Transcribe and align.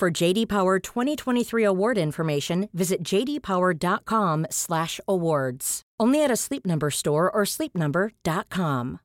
For 0.00 0.10
JD 0.10 0.46
Power 0.46 0.78
2023 0.78 1.62
award 1.62 1.98
information, 1.98 2.70
visit 2.72 3.04
jdpower.com/awards. 3.04 5.82
Only 6.00 6.24
at 6.24 6.30
a 6.30 6.36
Sleep 6.36 6.66
Number 6.66 6.88
store 6.88 7.30
or 7.30 7.44
sleepnumber.com. 7.44 9.00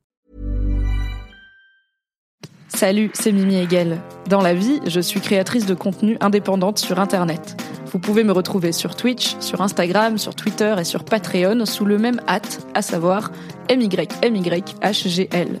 Salut, 2.68 3.10
c'est 3.12 3.32
Mimi 3.32 3.56
Hegel. 3.56 4.00
Dans 4.30 4.40
la 4.40 4.54
vie, 4.54 4.80
je 4.86 5.00
suis 5.00 5.20
créatrice 5.20 5.66
de 5.66 5.74
contenu 5.74 6.16
indépendante 6.20 6.78
sur 6.78 6.98
internet. 6.98 7.62
Vous 7.92 7.98
pouvez 7.98 8.24
me 8.24 8.32
retrouver 8.32 8.72
sur 8.72 8.96
Twitch, 8.96 9.36
sur 9.40 9.60
Instagram, 9.60 10.16
sur 10.16 10.34
Twitter 10.34 10.74
et 10.78 10.84
sur 10.84 11.04
Patreon 11.04 11.66
sous 11.66 11.84
le 11.84 11.98
même 11.98 12.22
hâte, 12.26 12.66
à 12.72 12.80
savoir 12.80 13.32
MYMYHGL. 13.68 15.60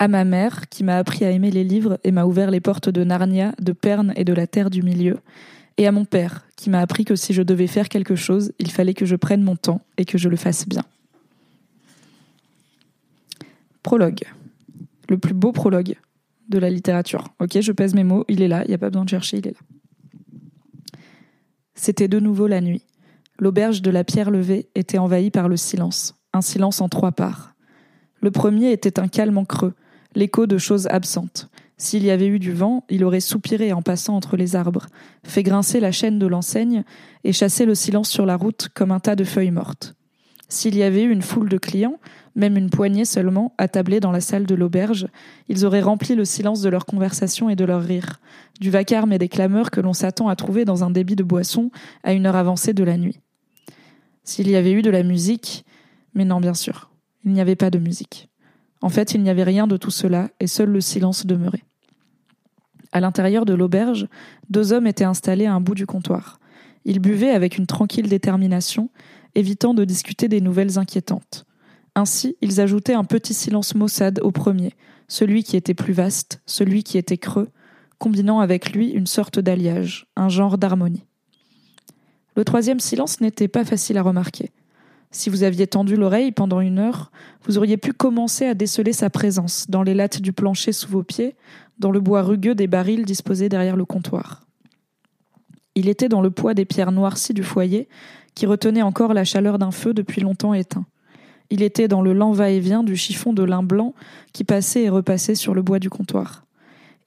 À 0.00 0.08
ma 0.08 0.24
mère, 0.24 0.70
qui 0.70 0.82
m'a 0.82 0.96
appris 0.96 1.26
à 1.26 1.30
aimer 1.30 1.50
les 1.50 1.62
livres 1.62 2.00
et 2.04 2.10
m'a 2.10 2.24
ouvert 2.24 2.50
les 2.50 2.60
portes 2.60 2.88
de 2.88 3.04
Narnia, 3.04 3.52
de 3.60 3.72
Perne 3.72 4.14
et 4.16 4.24
de 4.24 4.32
la 4.32 4.46
Terre 4.46 4.70
du 4.70 4.82
Milieu. 4.82 5.18
Et 5.76 5.86
à 5.86 5.92
mon 5.92 6.06
père, 6.06 6.46
qui 6.56 6.70
m'a 6.70 6.80
appris 6.80 7.04
que 7.04 7.16
si 7.16 7.34
je 7.34 7.42
devais 7.42 7.66
faire 7.66 7.90
quelque 7.90 8.16
chose, 8.16 8.52
il 8.58 8.70
fallait 8.70 8.94
que 8.94 9.04
je 9.04 9.14
prenne 9.14 9.42
mon 9.42 9.56
temps 9.56 9.82
et 9.98 10.06
que 10.06 10.16
je 10.16 10.30
le 10.30 10.36
fasse 10.36 10.66
bien. 10.66 10.84
Prologue. 13.82 14.22
Le 15.10 15.18
plus 15.18 15.34
beau 15.34 15.52
prologue 15.52 15.96
de 16.48 16.58
la 16.58 16.70
littérature. 16.70 17.28
Ok, 17.38 17.60
je 17.60 17.72
pèse 17.72 17.94
mes 17.94 18.04
mots, 18.04 18.24
il 18.26 18.40
est 18.40 18.48
là, 18.48 18.62
il 18.64 18.68
n'y 18.68 18.74
a 18.74 18.78
pas 18.78 18.88
besoin 18.88 19.04
de 19.04 19.10
chercher, 19.10 19.36
il 19.36 19.48
est 19.48 19.52
là. 19.52 20.98
C'était 21.74 22.08
de 22.08 22.20
nouveau 22.20 22.46
la 22.46 22.62
nuit. 22.62 22.86
L'auberge 23.38 23.82
de 23.82 23.90
la 23.90 24.04
pierre 24.04 24.30
levée 24.30 24.70
était 24.74 24.96
envahie 24.96 25.30
par 25.30 25.46
le 25.46 25.58
silence, 25.58 26.14
un 26.32 26.40
silence 26.40 26.80
en 26.80 26.88
trois 26.88 27.12
parts. 27.12 27.54
Le 28.22 28.30
premier 28.30 28.72
était 28.72 28.98
un 28.98 29.08
calme 29.08 29.36
en 29.36 29.44
creux, 29.44 29.74
l'écho 30.14 30.46
de 30.46 30.58
choses 30.58 30.86
absentes. 30.88 31.48
S'il 31.76 32.04
y 32.04 32.10
avait 32.10 32.26
eu 32.26 32.38
du 32.38 32.52
vent, 32.52 32.84
il 32.90 33.04
aurait 33.04 33.20
soupiré 33.20 33.72
en 33.72 33.80
passant 33.80 34.14
entre 34.14 34.36
les 34.36 34.54
arbres, 34.54 34.86
fait 35.24 35.42
grincer 35.42 35.80
la 35.80 35.92
chaîne 35.92 36.18
de 36.18 36.26
l'enseigne 36.26 36.84
et 37.24 37.32
chassé 37.32 37.64
le 37.64 37.74
silence 37.74 38.10
sur 38.10 38.26
la 38.26 38.36
route 38.36 38.68
comme 38.74 38.90
un 38.92 39.00
tas 39.00 39.16
de 39.16 39.24
feuilles 39.24 39.50
mortes. 39.50 39.94
S'il 40.50 40.76
y 40.76 40.82
avait 40.82 41.04
eu 41.04 41.10
une 41.10 41.22
foule 41.22 41.48
de 41.48 41.58
clients, 41.58 41.98
même 42.34 42.56
une 42.56 42.70
poignée 42.70 43.04
seulement, 43.04 43.54
attablés 43.56 44.00
dans 44.00 44.12
la 44.12 44.20
salle 44.20 44.46
de 44.46 44.54
l'auberge, 44.54 45.06
ils 45.48 45.64
auraient 45.64 45.80
rempli 45.80 46.14
le 46.14 46.24
silence 46.24 46.60
de 46.60 46.68
leur 46.68 46.86
conversation 46.86 47.48
et 47.48 47.56
de 47.56 47.64
leurs 47.64 47.82
rires, 47.82 48.20
du 48.60 48.70
vacarme 48.70 49.12
et 49.12 49.18
des 49.18 49.28
clameurs 49.28 49.70
que 49.70 49.80
l'on 49.80 49.92
s'attend 49.92 50.28
à 50.28 50.36
trouver 50.36 50.64
dans 50.64 50.84
un 50.84 50.90
débit 50.90 51.16
de 51.16 51.22
boisson 51.22 51.70
à 52.02 52.12
une 52.12 52.26
heure 52.26 52.36
avancée 52.36 52.74
de 52.74 52.84
la 52.84 52.96
nuit. 52.96 53.20
S'il 54.24 54.48
y 54.48 54.56
avait 54.56 54.72
eu 54.72 54.82
de 54.82 54.90
la 54.90 55.02
musique, 55.02 55.64
mais 56.14 56.24
non, 56.24 56.40
bien 56.40 56.54
sûr, 56.54 56.90
il 57.24 57.32
n'y 57.32 57.40
avait 57.40 57.56
pas 57.56 57.70
de 57.70 57.78
musique. 57.78 58.29
En 58.82 58.88
fait, 58.88 59.14
il 59.14 59.22
n'y 59.22 59.30
avait 59.30 59.44
rien 59.44 59.66
de 59.66 59.76
tout 59.76 59.90
cela, 59.90 60.30
et 60.40 60.46
seul 60.46 60.70
le 60.70 60.80
silence 60.80 61.26
demeurait. 61.26 61.64
À 62.92 63.00
l'intérieur 63.00 63.44
de 63.44 63.54
l'auberge, 63.54 64.08
deux 64.48 64.72
hommes 64.72 64.86
étaient 64.86 65.04
installés 65.04 65.46
à 65.46 65.54
un 65.54 65.60
bout 65.60 65.74
du 65.74 65.86
comptoir. 65.86 66.40
Ils 66.84 66.98
buvaient 66.98 67.30
avec 67.30 67.58
une 67.58 67.66
tranquille 67.66 68.08
détermination, 68.08 68.90
évitant 69.34 69.74
de 69.74 69.84
discuter 69.84 70.28
des 70.28 70.40
nouvelles 70.40 70.78
inquiétantes. 70.78 71.44
Ainsi, 71.94 72.36
ils 72.40 72.60
ajoutaient 72.60 72.94
un 72.94 73.04
petit 73.04 73.34
silence 73.34 73.74
maussade 73.74 74.20
au 74.22 74.32
premier, 74.32 74.72
celui 75.08 75.44
qui 75.44 75.56
était 75.56 75.74
plus 75.74 75.92
vaste, 75.92 76.40
celui 76.46 76.82
qui 76.82 76.98
était 76.98 77.18
creux, 77.18 77.48
combinant 77.98 78.40
avec 78.40 78.72
lui 78.72 78.88
une 78.88 79.06
sorte 79.06 79.38
d'alliage, 79.38 80.06
un 80.16 80.28
genre 80.28 80.56
d'harmonie. 80.56 81.04
Le 82.36 82.44
troisième 82.44 82.80
silence 82.80 83.20
n'était 83.20 83.48
pas 83.48 83.64
facile 83.64 83.98
à 83.98 84.02
remarquer. 84.02 84.50
Si 85.12 85.28
vous 85.28 85.42
aviez 85.42 85.66
tendu 85.66 85.96
l'oreille 85.96 86.30
pendant 86.30 86.60
une 86.60 86.78
heure, 86.78 87.10
vous 87.44 87.58
auriez 87.58 87.76
pu 87.76 87.92
commencer 87.92 88.46
à 88.46 88.54
déceler 88.54 88.92
sa 88.92 89.10
présence 89.10 89.68
dans 89.68 89.82
les 89.82 89.94
lattes 89.94 90.20
du 90.20 90.32
plancher 90.32 90.72
sous 90.72 90.88
vos 90.88 91.02
pieds, 91.02 91.34
dans 91.78 91.90
le 91.90 92.00
bois 92.00 92.22
rugueux 92.22 92.54
des 92.54 92.68
barils 92.68 93.04
disposés 93.04 93.48
derrière 93.48 93.76
le 93.76 93.84
comptoir. 93.84 94.46
Il 95.74 95.88
était 95.88 96.08
dans 96.08 96.20
le 96.20 96.30
poids 96.30 96.54
des 96.54 96.64
pierres 96.64 96.92
noircies 96.92 97.34
du 97.34 97.42
foyer, 97.42 97.88
qui 98.34 98.46
retenaient 98.46 98.82
encore 98.82 99.12
la 99.12 99.24
chaleur 99.24 99.58
d'un 99.58 99.72
feu 99.72 99.94
depuis 99.94 100.20
longtemps 100.20 100.54
éteint. 100.54 100.86
Il 101.50 101.62
était 101.62 101.88
dans 101.88 102.02
le 102.02 102.12
lent 102.12 102.30
va-et-vient 102.30 102.84
du 102.84 102.96
chiffon 102.96 103.32
de 103.32 103.42
lin 103.42 103.64
blanc 103.64 103.94
qui 104.32 104.44
passait 104.44 104.84
et 104.84 104.88
repassait 104.88 105.34
sur 105.34 105.54
le 105.54 105.62
bois 105.62 105.80
du 105.80 105.90
comptoir. 105.90 106.44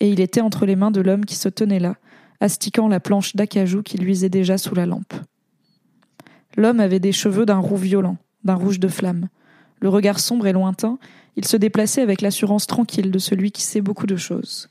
Et 0.02 0.10
il 0.10 0.20
était 0.20 0.42
entre 0.42 0.66
les 0.66 0.76
mains 0.76 0.92
de 0.92 1.00
l'homme 1.00 1.24
qui 1.24 1.36
se 1.36 1.48
tenait 1.48 1.80
là, 1.80 1.96
astiquant 2.42 2.90
la 2.90 3.00
planche 3.00 3.38
d'acajou 3.38 3.84
qui 3.84 3.98
luisait 3.98 4.28
déjà 4.28 4.58
sous 4.58 4.76
la 4.76 4.86
lampe. 4.86 5.14
L'homme 6.56 6.80
avait 6.80 7.00
des 7.00 7.12
cheveux 7.12 7.46
d'un 7.46 7.58
roux 7.58 7.78
violent, 7.78 8.18
d'un 8.44 8.56
rouge 8.56 8.80
de 8.80 8.88
flamme. 8.88 9.30
Le 9.82 9.90
regard 9.90 10.20
sombre 10.20 10.48
et 10.48 10.54
lointain, 10.54 11.00
il 11.36 11.46
se 11.46 11.58
déplaçait 11.58 12.02
avec 12.02 12.22
l'assurance 12.22 12.68
tranquille 12.68 13.12
de 13.12 13.20
celui 13.20 13.52
qui 13.52 13.64
sait 13.64 13.82
beaucoup 13.82 14.06
de 14.06 14.16
choses. 14.16 14.70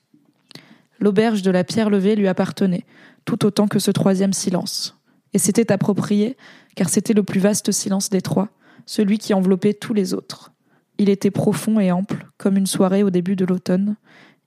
L'auberge 1.00 1.42
de 1.42 1.50
la 1.50 1.65
pierre 1.65 1.91
levée 1.91 2.15
lui 2.15 2.28
appartenait, 2.28 2.84
tout 3.25 3.44
autant 3.44 3.66
que 3.66 3.81
ce 3.81 3.91
troisième 3.91 4.32
silence. 4.32 4.97
Et 5.34 5.38
c'était 5.38 5.72
approprié, 5.72 6.37
car 6.76 6.88
c'était 6.88 7.15
le 7.15 7.25
plus 7.25 7.41
vaste 7.41 7.72
silence 7.72 8.10
des 8.10 8.21
trois, 8.21 8.50
celui 8.87 9.19
qui 9.19 9.34
enveloppait 9.34 9.75
tous 9.75 9.94
les 9.94 10.15
autres. 10.15 10.53
Il 10.98 11.09
était 11.09 11.31
profond 11.31 11.81
et 11.81 11.91
ample, 11.91 12.28
comme 12.38 12.56
une 12.56 12.66
soirée 12.66 13.03
au 13.03 13.10
début 13.10 13.34
de 13.34 13.44
l'automne. 13.44 13.97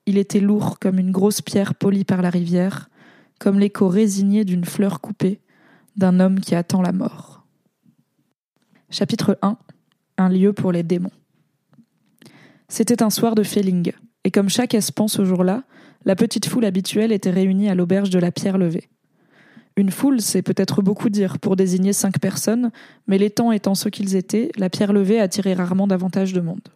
Il 0.05 0.17
était 0.17 0.39
lourd 0.39 0.79
comme 0.79 0.99
une 0.99 1.11
grosse 1.11 1.41
pierre 1.41 1.75
polie 1.75 2.05
par 2.05 2.21
la 2.21 2.29
rivière, 2.29 2.89
comme 3.39 3.59
l'écho 3.59 3.89
résigné 3.89 4.45
d'une 4.45 4.65
fleur 4.65 5.01
coupée, 5.01 5.41
d'un 5.95 6.19
homme 6.19 6.39
qui 6.39 6.55
attend 6.55 6.81
la 6.81 6.91
mort. 6.91 7.45
Chapitre 8.89 9.37
1 9.41 9.57
Un 10.17 10.29
lieu 10.29 10.53
pour 10.53 10.71
les 10.71 10.83
démons. 10.83 11.11
C'était 12.67 13.03
un 13.03 13.09
soir 13.09 13.35
de 13.35 13.43
Féling, 13.43 13.91
et 14.23 14.31
comme 14.31 14.49
chaque 14.49 14.73
espan 14.73 15.07
ce 15.07 15.23
jour-là, 15.23 15.63
la 16.03 16.15
petite 16.15 16.47
foule 16.47 16.65
habituelle 16.65 17.11
était 17.11 17.31
réunie 17.31 17.69
à 17.69 17.75
l'auberge 17.75 18.09
de 18.09 18.19
la 18.19 18.31
Pierre 18.31 18.57
Levée. 18.57 18.89
Une 19.77 19.91
foule, 19.91 20.21
c'est 20.21 20.41
peut-être 20.41 20.81
beaucoup 20.81 21.09
dire 21.09 21.39
pour 21.39 21.55
désigner 21.55 21.91
cinq 21.91 22.19
personnes, 22.19 22.71
mais 23.07 23.17
les 23.17 23.29
temps 23.29 23.51
étant 23.51 23.75
ceux 23.75 23.89
qu'ils 23.89 24.15
étaient, 24.15 24.51
la 24.57 24.69
Pierre 24.69 24.93
Levée 24.93 25.19
attirait 25.19 25.53
rarement 25.53 25.87
davantage 25.87 26.31
de 26.31 26.41
monde. 26.41 26.69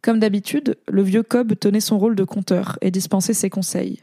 Comme 0.00 0.18
d'habitude, 0.20 0.76
le 0.88 1.02
vieux 1.02 1.22
Cobb 1.22 1.58
tenait 1.58 1.80
son 1.80 1.98
rôle 1.98 2.14
de 2.14 2.24
conteur 2.24 2.78
et 2.80 2.90
dispensait 2.90 3.34
ses 3.34 3.50
conseils. 3.50 4.02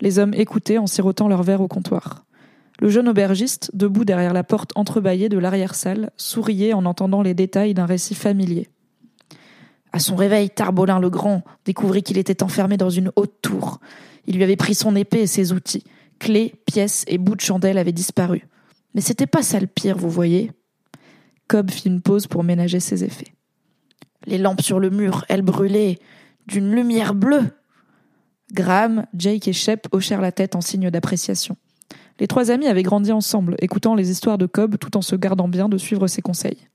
Les 0.00 0.18
hommes 0.18 0.34
écoutaient 0.34 0.78
en 0.78 0.86
sirotant 0.86 1.28
leur 1.28 1.42
verre 1.42 1.60
au 1.60 1.68
comptoir. 1.68 2.24
Le 2.80 2.88
jeune 2.88 3.08
aubergiste, 3.08 3.70
debout 3.74 4.04
derrière 4.04 4.32
la 4.32 4.44
porte 4.44 4.72
entrebâillée 4.74 5.28
de 5.28 5.38
l'arrière-salle, 5.38 6.10
souriait 6.16 6.72
en 6.72 6.84
entendant 6.84 7.22
les 7.22 7.34
détails 7.34 7.74
d'un 7.74 7.86
récit 7.86 8.14
familier. 8.14 8.68
À 9.92 10.00
son 10.00 10.16
réveil, 10.16 10.50
Tarbolin 10.50 10.98
le 10.98 11.08
Grand 11.08 11.42
découvrit 11.64 12.02
qu'il 12.02 12.18
était 12.18 12.42
enfermé 12.42 12.76
dans 12.76 12.90
une 12.90 13.12
haute 13.14 13.40
tour. 13.42 13.78
Il 14.26 14.36
lui 14.36 14.42
avait 14.42 14.56
pris 14.56 14.74
son 14.74 14.96
épée 14.96 15.20
et 15.20 15.26
ses 15.28 15.52
outils. 15.52 15.84
Clés, 16.18 16.54
pièces 16.66 17.04
et 17.06 17.18
bouts 17.18 17.36
de 17.36 17.40
chandelle 17.40 17.78
avaient 17.78 17.92
disparu. 17.92 18.48
Mais 18.94 19.00
c'était 19.00 19.26
pas 19.26 19.42
ça 19.42 19.60
le 19.60 19.68
pire, 19.68 19.96
vous 19.96 20.10
voyez. 20.10 20.50
Cobb 21.46 21.70
fit 21.70 21.88
une 21.88 22.00
pause 22.00 22.26
pour 22.26 22.42
ménager 22.42 22.80
ses 22.80 23.04
effets. 23.04 23.34
Les 24.26 24.38
lampes 24.38 24.62
sur 24.62 24.80
le 24.80 24.90
mur, 24.90 25.24
elles 25.28 25.42
brûlaient 25.42 25.98
d'une 26.46 26.72
lumière 26.72 27.14
bleue. 27.14 27.50
Graham, 28.52 29.06
Jake 29.14 29.48
et 29.48 29.52
Shep 29.52 29.86
hochèrent 29.92 30.20
la 30.20 30.32
tête 30.32 30.56
en 30.56 30.60
signe 30.60 30.90
d'appréciation. 30.90 31.56
Les 32.20 32.28
trois 32.28 32.50
amis 32.50 32.66
avaient 32.66 32.82
grandi 32.82 33.12
ensemble, 33.12 33.56
écoutant 33.60 33.94
les 33.94 34.10
histoires 34.10 34.38
de 34.38 34.46
Cobb 34.46 34.76
tout 34.78 34.96
en 34.96 35.02
se 35.02 35.16
gardant 35.16 35.48
bien 35.48 35.68
de 35.68 35.78
suivre 35.78 36.06
ses 36.06 36.22
conseils. 36.22 36.68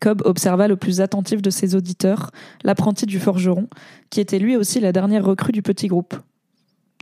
Cobb 0.00 0.22
observa 0.24 0.66
le 0.66 0.76
plus 0.76 1.00
attentif 1.00 1.42
de 1.42 1.50
ses 1.50 1.74
auditeurs, 1.74 2.30
l'apprenti 2.64 3.06
du 3.06 3.20
forgeron, 3.20 3.68
qui 4.08 4.20
était 4.20 4.38
lui 4.38 4.56
aussi 4.56 4.80
la 4.80 4.92
dernière 4.92 5.24
recrue 5.24 5.52
du 5.52 5.62
petit 5.62 5.88
groupe. 5.88 6.14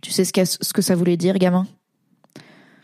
Tu 0.02 0.10
sais 0.10 0.24
ce, 0.24 0.72
que 0.72 0.82
ça 0.82 0.94
voulait 0.94 1.16
dire, 1.16 1.38
gamin? 1.38 1.66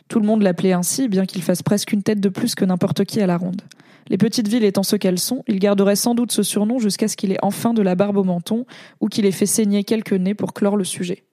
Tout 0.08 0.20
le 0.20 0.26
monde 0.26 0.43
l'appelait 0.43 0.73
ainsi, 0.73 1.08
bien 1.08 1.26
qu'il 1.26 1.43
fasse 1.43 1.62
presque 1.62 1.93
une 1.93 2.02
tête 2.02 2.20
de 2.20 2.29
plus 2.29 2.55
que 2.55 2.64
n'importe 2.64 3.05
qui 3.05 3.20
à 3.20 3.26
la 3.26 3.37
ronde. 3.37 3.62
Les 4.08 4.19
petites 4.19 4.49
villes 4.49 4.64
étant 4.64 4.82
ce 4.82 4.96
qu'elles 4.96 5.19
sont, 5.19 5.43
il 5.49 5.58
garderait 5.58 5.96
sans 5.96 6.14
doute 6.14 6.31
ce 6.31 6.43
surnom 6.43 6.79
jusqu'à 6.79 7.08
ce 7.08 7.17
qu'il 7.17 7.32
ait 7.32 7.38
enfin 7.43 7.73
de 7.73 7.82
la 7.82 7.94
barbe 7.94 8.19
au 8.19 8.25
menton 8.25 8.67
ou 9.00 9.08
qu'il 9.08 9.25
ait 9.25 9.32
fait 9.32 9.46
saigner 9.46 9.82
quelques 9.82 10.12
nez 10.12 10.35
pour 10.35 10.52
clore 10.52 10.76
le 10.76 10.85
sujet. 10.85 11.25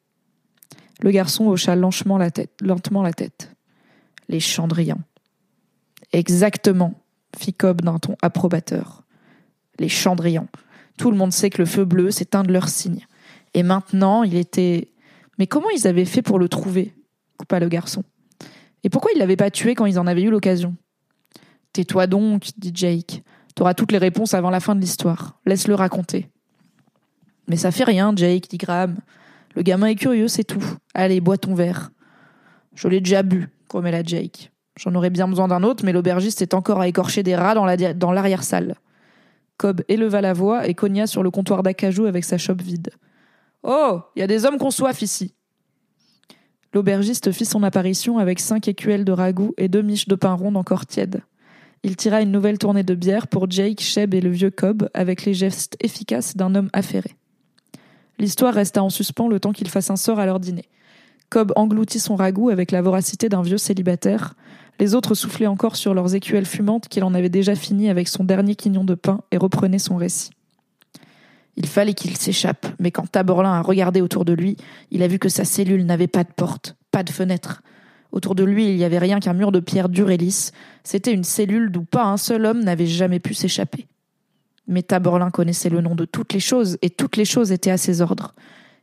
Le 1.02 1.12
garçon 1.12 1.48
hocha 1.48 1.76
lentement 1.76 2.18
la 2.18 2.32
tête. 2.32 3.56
Les 4.30 4.40
chandrians. 4.40 5.02
Exactement, 6.14 6.94
fit 7.38 7.54
Cobb 7.54 7.82
d'un 7.82 8.00
ton 8.00 8.16
approbateur. 8.22 9.04
Les 9.80 9.90
chandrians. 9.90 10.48
Tout 10.98 11.12
le 11.12 11.18
monde 11.18 11.34
sait 11.34 11.50
que 11.50 11.62
le 11.62 11.66
feu 11.66 11.86
bleu, 11.86 12.12
c'est 12.12 12.36
un 12.36 12.44
de 12.44 12.52
leurs 12.52 12.70
signes. 12.70 13.08
Et 13.54 13.64
maintenant, 13.64 14.24
il 14.24 14.36
était. 14.36 14.90
Mais 15.40 15.48
comment 15.48 15.70
ils 15.70 15.88
avaient 15.88 16.06
fait 16.06 16.22
pour 16.22 16.40
le 16.40 16.48
trouver? 16.50 16.94
coupa 17.38 17.60
le 17.60 17.70
garçon. 17.70 18.04
Et 18.84 18.90
pourquoi 18.90 19.12
ils 19.16 19.20
l'avaient 19.20 19.36
pas 19.36 19.50
tué 19.50 19.74
quand 19.74 19.88
ils 19.88 19.98
en 19.98 20.06
avaient 20.06 20.22
eu 20.22 20.30
l'occasion? 20.30 20.76
Tais-toi 21.74 22.08
donc, 22.08 22.50
dit 22.58 22.72
Jake. 22.74 23.24
T'auras 23.56 23.74
toutes 23.74 23.92
les 23.92 23.98
réponses 23.98 24.34
avant 24.34 24.50
la 24.50 24.60
fin 24.60 24.76
de 24.76 24.82
l'histoire. 24.82 25.40
Laisse-le 25.46 25.74
raconter. 25.74 26.30
Mais 27.48 27.58
ça 27.58 27.72
fait 27.72 27.84
rien, 27.84 28.14
Jake, 28.16 28.50
dit 28.50 28.58
Graham. 28.58 28.98
Le 29.56 29.62
gamin 29.62 29.88
est 29.88 29.96
curieux, 29.96 30.28
c'est 30.28 30.44
tout. 30.44 30.64
Allez, 30.94 31.22
bois 31.22 31.38
ton 31.38 31.54
verre. 31.54 31.92
Je 32.74 32.88
l'ai 32.88 33.02
déjà 33.02 33.24
bu, 33.24 33.50
grommela 33.70 34.04
Jake. 34.04 34.52
J'en 34.80 34.96
aurais 34.96 35.10
bien 35.10 35.28
besoin 35.28 35.48
d'un 35.48 35.64
autre, 35.64 35.84
mais 35.86 35.92
l'aubergiste 35.92 36.42
est 36.42 36.54
encore 36.54 36.80
à 36.80 36.88
écorcher 36.88 37.24
des 37.24 37.36
rats 37.36 37.54
dans 37.54 38.12
l'arrière-salle. 38.12 38.76
Cobb 39.58 39.82
éleva 39.90 40.22
la 40.22 40.34
voix 40.34 40.68
et 40.68 40.74
cogna 40.74 41.06
sur 41.06 41.22
le 41.22 41.30
comptoir 41.30 41.62
d'acajou 41.62 42.06
avec 42.06 42.24
sa 42.24 42.38
chope 42.38 42.62
vide. 42.62 42.90
Oh, 43.64 44.00
il 44.16 44.22
y 44.22 44.24
a 44.24 44.28
des 44.28 44.46
hommes 44.46 44.58
qu'on 44.58 44.72
soif 44.72 45.02
ici. 45.02 45.36
L'aubergiste 46.74 47.32
fit 47.32 47.46
son 47.46 47.64
apparition 47.64 48.18
avec 48.18 48.40
cinq 48.40 48.68
écuelles 48.68 49.06
de 49.06 49.12
ragoût 49.12 49.54
et 49.58 49.68
deux 49.68 49.82
miches 49.82 50.08
de 50.08 50.16
pain 50.16 50.34
rond 50.34 50.56
encore 50.56 50.86
tièdes. 50.86 51.22
Il 51.84 51.96
tira 51.96 52.22
une 52.22 52.32
nouvelle 52.32 52.58
tournée 52.58 52.84
de 52.84 52.96
bière 52.96 53.28
pour 53.28 53.50
Jake, 53.52 53.82
Sheb 53.82 54.14
et 54.14 54.22
le 54.22 54.30
vieux 54.30 54.52
Cobb 54.52 54.90
avec 54.94 55.26
les 55.26 55.34
gestes 55.34 55.76
efficaces 55.82 56.38
d'un 56.38 56.56
homme 56.56 56.70
affairé. 56.74 57.16
L'histoire 58.20 58.54
resta 58.54 58.84
en 58.84 58.90
suspens 58.90 59.28
le 59.28 59.40
temps 59.40 59.52
qu'il 59.52 59.70
fasse 59.70 59.90
un 59.90 59.96
sort 59.96 60.20
à 60.20 60.26
leur 60.26 60.40
dîner. 60.40 60.66
Cobb 61.30 61.54
engloutit 61.56 62.00
son 62.00 62.16
ragoût 62.16 62.50
avec 62.50 62.72
la 62.72 62.82
voracité 62.82 63.30
d'un 63.30 63.42
vieux 63.42 63.58
célibataire. 63.58 64.36
Les 64.80 64.96
autres 64.96 65.16
soufflaient 65.16 65.48
encore 65.48 65.76
sur 65.76 65.94
leurs 65.94 66.14
écuelles 66.14 66.46
fumantes 66.46 66.88
qu'il 66.88 67.04
en 67.04 67.14
avait 67.14 67.30
déjà 67.30 67.56
fini 67.56 67.90
avec 67.90 68.08
son 68.08 68.24
dernier 68.24 68.56
quignon 68.56 68.84
de 68.84 68.96
pain 68.96 69.22
et 69.32 69.38
reprenaient 69.38 69.80
son 69.80 69.96
récit. 69.96 70.32
Il 71.56 71.68
fallait 71.68 71.94
qu'il 71.94 72.18
s'échappe, 72.18 72.66
mais 72.80 72.92
quand 72.92 73.12
Taborlin 73.12 73.54
a 73.54 73.62
regardé 73.62 74.02
autour 74.02 74.26
de 74.26 74.34
lui, 74.34 74.58
il 74.90 75.04
a 75.04 75.08
vu 75.08 75.20
que 75.20 75.30
sa 75.30 75.46
cellule 75.46 75.86
n'avait 75.86 76.08
pas 76.08 76.24
de 76.24 76.32
porte, 76.36 76.76
pas 76.92 77.04
de 77.04 77.12
fenêtre. 77.12 77.62
Autour 78.12 78.36
de 78.36 78.44
lui, 78.44 78.70
il 78.70 78.76
n'y 78.76 78.84
avait 78.84 78.98
rien 78.98 79.20
qu'un 79.20 79.34
mur 79.34 79.52
de 79.52 79.60
pierre 79.60 79.90
dure 79.90 80.12
et 80.12 80.18
lisse. 80.18 80.52
C'était 80.84 81.14
une 81.14 81.24
cellule 81.24 81.72
d'où 81.72 81.84
pas 81.84 82.06
un 82.06 82.18
seul 82.18 82.46
homme 82.46 82.64
n'avait 82.64 82.88
jamais 82.88 83.20
pu 83.20 83.34
s'échapper. 83.34 83.88
Mais 84.68 84.84
Taborlin 84.84 85.32
connaissait 85.32 85.70
le 85.70 85.82
nom 85.82 85.96
de 85.96 86.06
toutes 86.06 86.34
les 86.34 86.40
choses, 86.40 86.78
et 86.82 86.90
toutes 86.90 87.18
les 87.18 87.26
choses 87.26 87.52
étaient 87.52 87.72
à 87.72 87.78
ses 87.78 88.02
ordres. 88.02 88.34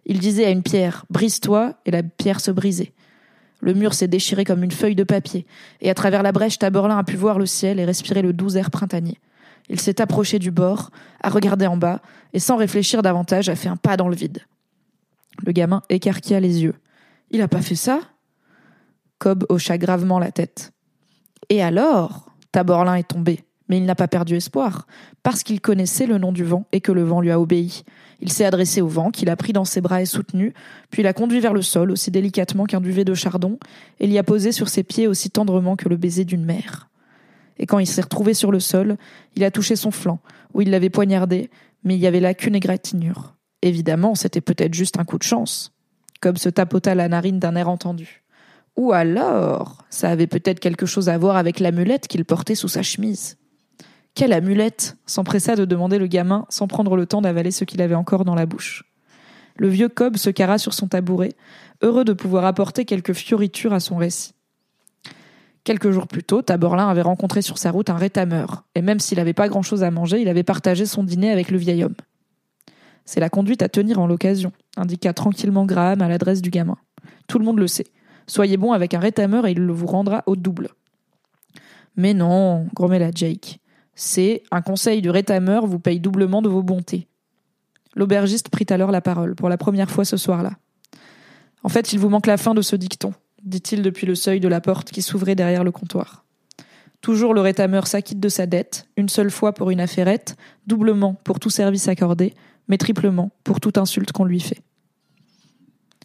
Il 0.06 0.18
disait 0.18 0.46
à 0.46 0.50
une 0.50 0.62
pierre 0.62 1.04
Brise-toi, 1.10 1.74
et 1.86 1.90
la 1.90 2.02
pierre 2.02 2.40
se 2.40 2.50
brisait. 2.50 2.92
Le 3.60 3.74
mur 3.74 3.94
s'est 3.94 4.08
déchiré 4.08 4.44
comme 4.44 4.62
une 4.62 4.70
feuille 4.70 4.94
de 4.94 5.04
papier, 5.04 5.46
et 5.80 5.90
à 5.90 5.94
travers 5.94 6.22
la 6.22 6.32
brèche, 6.32 6.58
Taborlin 6.58 6.98
a 6.98 7.04
pu 7.04 7.16
voir 7.16 7.38
le 7.38 7.46
ciel 7.46 7.80
et 7.80 7.84
respirer 7.84 8.22
le 8.22 8.32
doux 8.32 8.56
air 8.56 8.70
printanier. 8.70 9.18
Il 9.68 9.80
s'est 9.80 10.00
approché 10.00 10.38
du 10.38 10.50
bord, 10.50 10.90
a 11.22 11.28
regardé 11.28 11.66
en 11.66 11.76
bas, 11.76 12.00
et 12.32 12.38
sans 12.38 12.56
réfléchir 12.56 13.02
davantage, 13.02 13.48
a 13.48 13.56
fait 13.56 13.68
un 13.68 13.76
pas 13.76 13.96
dans 13.96 14.08
le 14.08 14.16
vide. 14.16 14.40
Le 15.44 15.52
gamin 15.52 15.82
écarquilla 15.88 16.40
les 16.40 16.62
yeux. 16.62 16.74
Il 17.30 17.40
n'a 17.40 17.48
pas 17.48 17.62
fait 17.62 17.74
ça? 17.74 18.00
Cobb 19.18 19.44
hocha 19.48 19.76
gravement 19.76 20.18
la 20.18 20.30
tête. 20.30 20.72
Et 21.48 21.62
alors? 21.62 22.30
Taborlin 22.50 22.94
est 22.94 23.08
tombé, 23.08 23.44
mais 23.68 23.76
il 23.76 23.84
n'a 23.84 23.94
pas 23.94 24.08
perdu 24.08 24.36
espoir, 24.36 24.86
parce 25.22 25.42
qu'il 25.42 25.60
connaissait 25.60 26.06
le 26.06 26.18
nom 26.18 26.32
du 26.32 26.44
vent 26.44 26.66
et 26.72 26.80
que 26.80 26.92
le 26.92 27.02
vent 27.02 27.20
lui 27.20 27.30
a 27.30 27.40
obéi. 27.40 27.84
Il 28.20 28.32
s'est 28.32 28.44
adressé 28.44 28.80
au 28.80 28.88
vent, 28.88 29.10
qu'il 29.10 29.30
a 29.30 29.36
pris 29.36 29.52
dans 29.52 29.64
ses 29.64 29.80
bras 29.80 30.02
et 30.02 30.06
soutenu, 30.06 30.54
puis 30.90 31.02
l'a 31.02 31.12
conduit 31.12 31.40
vers 31.40 31.54
le 31.54 31.62
sol 31.62 31.90
aussi 31.90 32.10
délicatement 32.10 32.64
qu'un 32.64 32.80
duvet 32.80 33.04
de 33.04 33.14
chardon, 33.14 33.58
et 34.00 34.06
l'y 34.06 34.18
a 34.18 34.24
posé 34.24 34.52
sur 34.52 34.68
ses 34.68 34.82
pieds 34.82 35.06
aussi 35.06 35.30
tendrement 35.30 35.76
que 35.76 35.88
le 35.88 35.96
baiser 35.96 36.24
d'une 36.24 36.44
mère. 36.44 36.88
Et 37.58 37.66
quand 37.66 37.78
il 37.78 37.86
s'est 37.86 38.02
retrouvé 38.02 38.34
sur 38.34 38.50
le 38.50 38.60
sol, 38.60 38.96
il 39.36 39.44
a 39.44 39.50
touché 39.50 39.76
son 39.76 39.90
flanc, 39.90 40.20
où 40.54 40.62
il 40.62 40.70
l'avait 40.70 40.90
poignardé, 40.90 41.50
mais 41.84 41.94
il 41.94 42.00
y 42.00 42.06
avait 42.06 42.20
là 42.20 42.34
qu'une 42.34 42.54
égratignure. 42.54 43.34
Évidemment, 43.62 44.14
c'était 44.14 44.40
peut-être 44.40 44.74
juste 44.74 44.98
un 44.98 45.04
coup 45.04 45.18
de 45.18 45.24
chance. 45.24 45.72
Cobb 46.20 46.38
se 46.38 46.48
tapota 46.48 46.94
la 46.94 47.08
narine 47.08 47.38
d'un 47.38 47.56
air 47.56 47.68
entendu. 47.68 48.24
Ou 48.76 48.92
alors, 48.92 49.84
ça 49.90 50.10
avait 50.10 50.28
peut-être 50.28 50.60
quelque 50.60 50.86
chose 50.86 51.08
à 51.08 51.18
voir 51.18 51.36
avec 51.36 51.58
l'amulette 51.58 52.06
qu'il 52.06 52.24
portait 52.24 52.54
sous 52.54 52.68
sa 52.68 52.82
chemise. 52.82 53.36
Quelle 54.14 54.32
amulette 54.32 54.96
s'empressa 55.06 55.54
de 55.54 55.64
demander 55.64 55.98
le 55.98 56.06
gamin 56.06 56.46
sans 56.48 56.66
prendre 56.66 56.96
le 56.96 57.06
temps 57.06 57.22
d'avaler 57.22 57.50
ce 57.50 57.64
qu'il 57.64 57.82
avait 57.82 57.94
encore 57.94 58.24
dans 58.24 58.34
la 58.34 58.46
bouche. 58.46 58.84
Le 59.56 59.68
vieux 59.68 59.88
Cobb 59.88 60.16
se 60.16 60.30
carra 60.30 60.58
sur 60.58 60.74
son 60.74 60.88
tabouret, 60.88 61.32
heureux 61.82 62.04
de 62.04 62.12
pouvoir 62.12 62.44
apporter 62.44 62.84
quelques 62.84 63.12
fioritures 63.12 63.72
à 63.72 63.80
son 63.80 63.96
récit. 63.96 64.34
Quelques 65.64 65.90
jours 65.90 66.06
plus 66.06 66.22
tôt, 66.22 66.42
Taborlin 66.42 66.88
avait 66.88 67.02
rencontré 67.02 67.42
sur 67.42 67.58
sa 67.58 67.70
route 67.70 67.90
un 67.90 67.96
rétameur, 67.96 68.64
et 68.74 68.82
même 68.82 69.00
s'il 69.00 69.18
n'avait 69.18 69.34
pas 69.34 69.48
grand-chose 69.48 69.82
à 69.82 69.90
manger, 69.90 70.20
il 70.20 70.28
avait 70.28 70.42
partagé 70.42 70.86
son 70.86 71.02
dîner 71.02 71.30
avec 71.30 71.50
le 71.50 71.58
vieil 71.58 71.84
homme. 71.84 71.96
C'est 73.04 73.20
la 73.20 73.28
conduite 73.28 73.62
à 73.62 73.68
tenir 73.68 73.98
en 73.98 74.06
l'occasion, 74.06 74.52
indiqua 74.76 75.12
tranquillement 75.12 75.66
Graham 75.66 76.00
à 76.00 76.08
l'adresse 76.08 76.40
du 76.40 76.50
gamin. 76.50 76.76
Tout 77.26 77.38
le 77.38 77.44
monde 77.44 77.58
le 77.58 77.66
sait. 77.66 77.86
Soyez 78.26 78.56
bon 78.56 78.72
avec 78.72 78.94
un 78.94 78.98
rétameur 78.98 79.46
et 79.46 79.52
il 79.52 79.60
vous 79.60 79.86
rendra 79.86 80.22
au 80.26 80.36
double. 80.36 80.68
Mais 81.96 82.14
non, 82.14 82.66
grommela 82.74 83.10
Jake. 83.14 83.60
C'est 84.00 84.44
un 84.52 84.62
conseil 84.62 85.02
du 85.02 85.10
rétameur 85.10 85.66
vous 85.66 85.80
paye 85.80 85.98
doublement 85.98 86.40
de 86.40 86.48
vos 86.48 86.62
bontés. 86.62 87.08
L'aubergiste 87.96 88.48
prit 88.48 88.66
alors 88.70 88.92
la 88.92 89.00
parole, 89.00 89.34
pour 89.34 89.48
la 89.48 89.58
première 89.58 89.90
fois 89.90 90.04
ce 90.04 90.16
soir-là. 90.16 90.52
En 91.64 91.68
fait, 91.68 91.92
il 91.92 91.98
vous 91.98 92.08
manque 92.08 92.28
la 92.28 92.36
fin 92.36 92.54
de 92.54 92.62
ce 92.62 92.76
dicton, 92.76 93.12
dit-il 93.42 93.82
depuis 93.82 94.06
le 94.06 94.14
seuil 94.14 94.38
de 94.38 94.46
la 94.46 94.60
porte 94.60 94.92
qui 94.92 95.02
s'ouvrait 95.02 95.34
derrière 95.34 95.64
le 95.64 95.72
comptoir. 95.72 96.24
Toujours 97.00 97.34
le 97.34 97.40
rétameur 97.40 97.88
s'acquitte 97.88 98.20
de 98.20 98.28
sa 98.28 98.46
dette, 98.46 98.86
une 98.96 99.08
seule 99.08 99.32
fois 99.32 99.52
pour 99.52 99.70
une 99.70 99.80
affairette, 99.80 100.36
doublement 100.68 101.14
pour 101.24 101.40
tout 101.40 101.50
service 101.50 101.88
accordé, 101.88 102.34
mais 102.68 102.78
triplement 102.78 103.32
pour 103.42 103.58
toute 103.58 103.78
insulte 103.78 104.12
qu'on 104.12 104.24
lui 104.24 104.38
fait. 104.38 104.62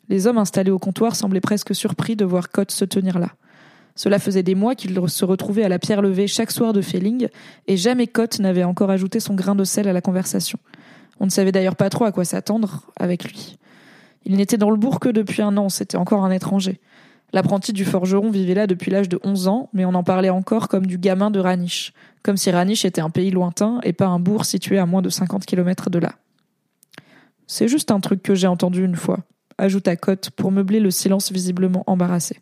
Les 0.10 0.26
hommes 0.26 0.40
installés 0.40 0.72
au 0.72 0.80
comptoir 0.80 1.16
semblaient 1.16 1.42
presque 1.42 1.76
surpris 1.76 2.16
de 2.16 2.26
voir 2.26 2.50
Cotte 2.50 2.72
se 2.72 2.86
tenir 2.86 3.20
là. 3.20 3.36
Cela 3.96 4.20
faisait 4.20 4.44
des 4.44 4.56
mois 4.56 4.76
qu'il 4.76 5.00
se 5.08 5.26
retrouvait 5.26 5.64
à 5.64 5.70
la 5.70 5.80
pierre 5.80 6.02
levée 6.02 6.28
chaque 6.28 6.52
soir 6.52 6.74
de 6.74 6.82
Felling, 6.82 7.28
et 7.68 7.78
jamais 7.78 8.08
Cotte 8.08 8.40
n'avait 8.40 8.64
encore 8.64 8.90
ajouté 8.90 9.20
son 9.20 9.36
grain 9.36 9.56
de 9.56 9.64
sel 9.64 9.88
à 9.88 9.94
la 9.94 10.02
conversation. 10.02 10.58
On 11.20 11.26
ne 11.26 11.32
savait 11.32 11.52
d'ailleurs 11.52 11.76
pas 11.76 11.90
trop 11.90 12.06
à 12.06 12.12
quoi 12.12 12.26
s'attendre 12.26 12.84
avec 12.98 13.24
lui. 13.24 13.58
Il 14.26 14.36
n'était 14.36 14.58
dans 14.58 14.72
le 14.72 14.78
bourg 14.78 15.00
que 15.00 15.10
depuis 15.10 15.42
un 15.42 15.58
an, 15.58 15.70
c'était 15.70 15.98
encore 15.98 16.26
un 16.26 16.32
étranger. 16.32 16.80
L'apprenti 17.34 17.74
du 17.74 17.84
forgeron 17.84 18.30
vivait 18.30 18.54
là 18.54 18.68
depuis 18.68 18.92
l'âge 18.92 19.10
de 19.10 19.20
onze 19.24 19.48
ans, 19.48 19.70
mais 19.74 19.86
on 19.86 19.94
en 19.96 20.04
parlait 20.04 20.30
encore 20.30 20.68
comme 20.68 20.86
du 20.86 20.98
gamin 20.98 21.32
de 21.32 21.40
Ranish, 21.40 21.94
comme 22.22 22.38
si 22.38 22.52
Ranish 22.52 22.86
était 22.86 23.02
un 23.02 23.10
pays 23.10 23.32
lointain 23.32 23.80
et 23.84 23.94
pas 23.94 24.06
un 24.06 24.20
bourg 24.20 24.46
situé 24.46 24.78
à 24.78 24.86
moins 24.86 25.02
de 25.02 25.10
cinquante 25.10 25.46
kilomètres 25.46 25.90
de 25.90 26.00
là. 26.00 26.14
C'est 27.48 27.68
juste 27.68 27.92
un 27.92 28.00
truc 28.00 28.22
que 28.24 28.36
j'ai 28.36 28.48
entendu 28.48 28.86
une 28.86 28.96
fois, 28.96 29.20
ajouta 29.58 29.96
Cotte 29.96 30.30
pour 30.30 30.52
meubler 30.52 30.80
le 30.80 30.92
silence 30.92 31.32
visiblement 31.32 31.84
embarrassé. 31.88 32.40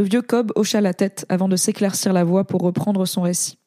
Le 0.00 0.06
vieux 0.06 0.22
Cobb 0.22 0.50
hocha 0.54 0.80
la 0.80 0.94
tête 0.94 1.26
avant 1.28 1.46
de 1.46 1.56
s'éclaircir 1.56 2.14
la 2.14 2.24
voix 2.24 2.44
pour 2.44 2.62
reprendre 2.62 3.04
son 3.04 3.20
récit. 3.20 3.58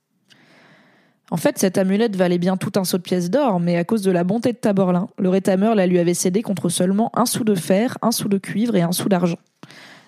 En 1.29 1.37
fait, 1.37 1.59
cette 1.59 1.77
amulette 1.77 2.15
valait 2.15 2.39
bien 2.39 2.57
tout 2.57 2.71
un 2.75 2.85
saut 2.85 2.97
de 2.97 3.03
pièces 3.03 3.29
d'or, 3.29 3.59
mais 3.59 3.77
à 3.77 3.83
cause 3.83 4.01
de 4.01 4.09
la 4.09 4.23
bonté 4.23 4.51
de 4.51 4.57
Taborlin, 4.57 5.09
le 5.19 5.29
rétameur 5.29 5.75
la 5.75 5.85
lui 5.85 5.99
avait 5.99 6.15
cédé 6.15 6.41
contre 6.41 6.69
seulement 6.69 7.11
un 7.13 7.27
sou 7.27 7.43
de 7.43 7.53
fer, 7.53 7.99
un 8.01 8.09
sou 8.09 8.29
de 8.29 8.39
cuivre 8.39 8.75
et 8.75 8.81
un 8.81 8.91
sou 8.91 9.09
d'argent. 9.09 9.37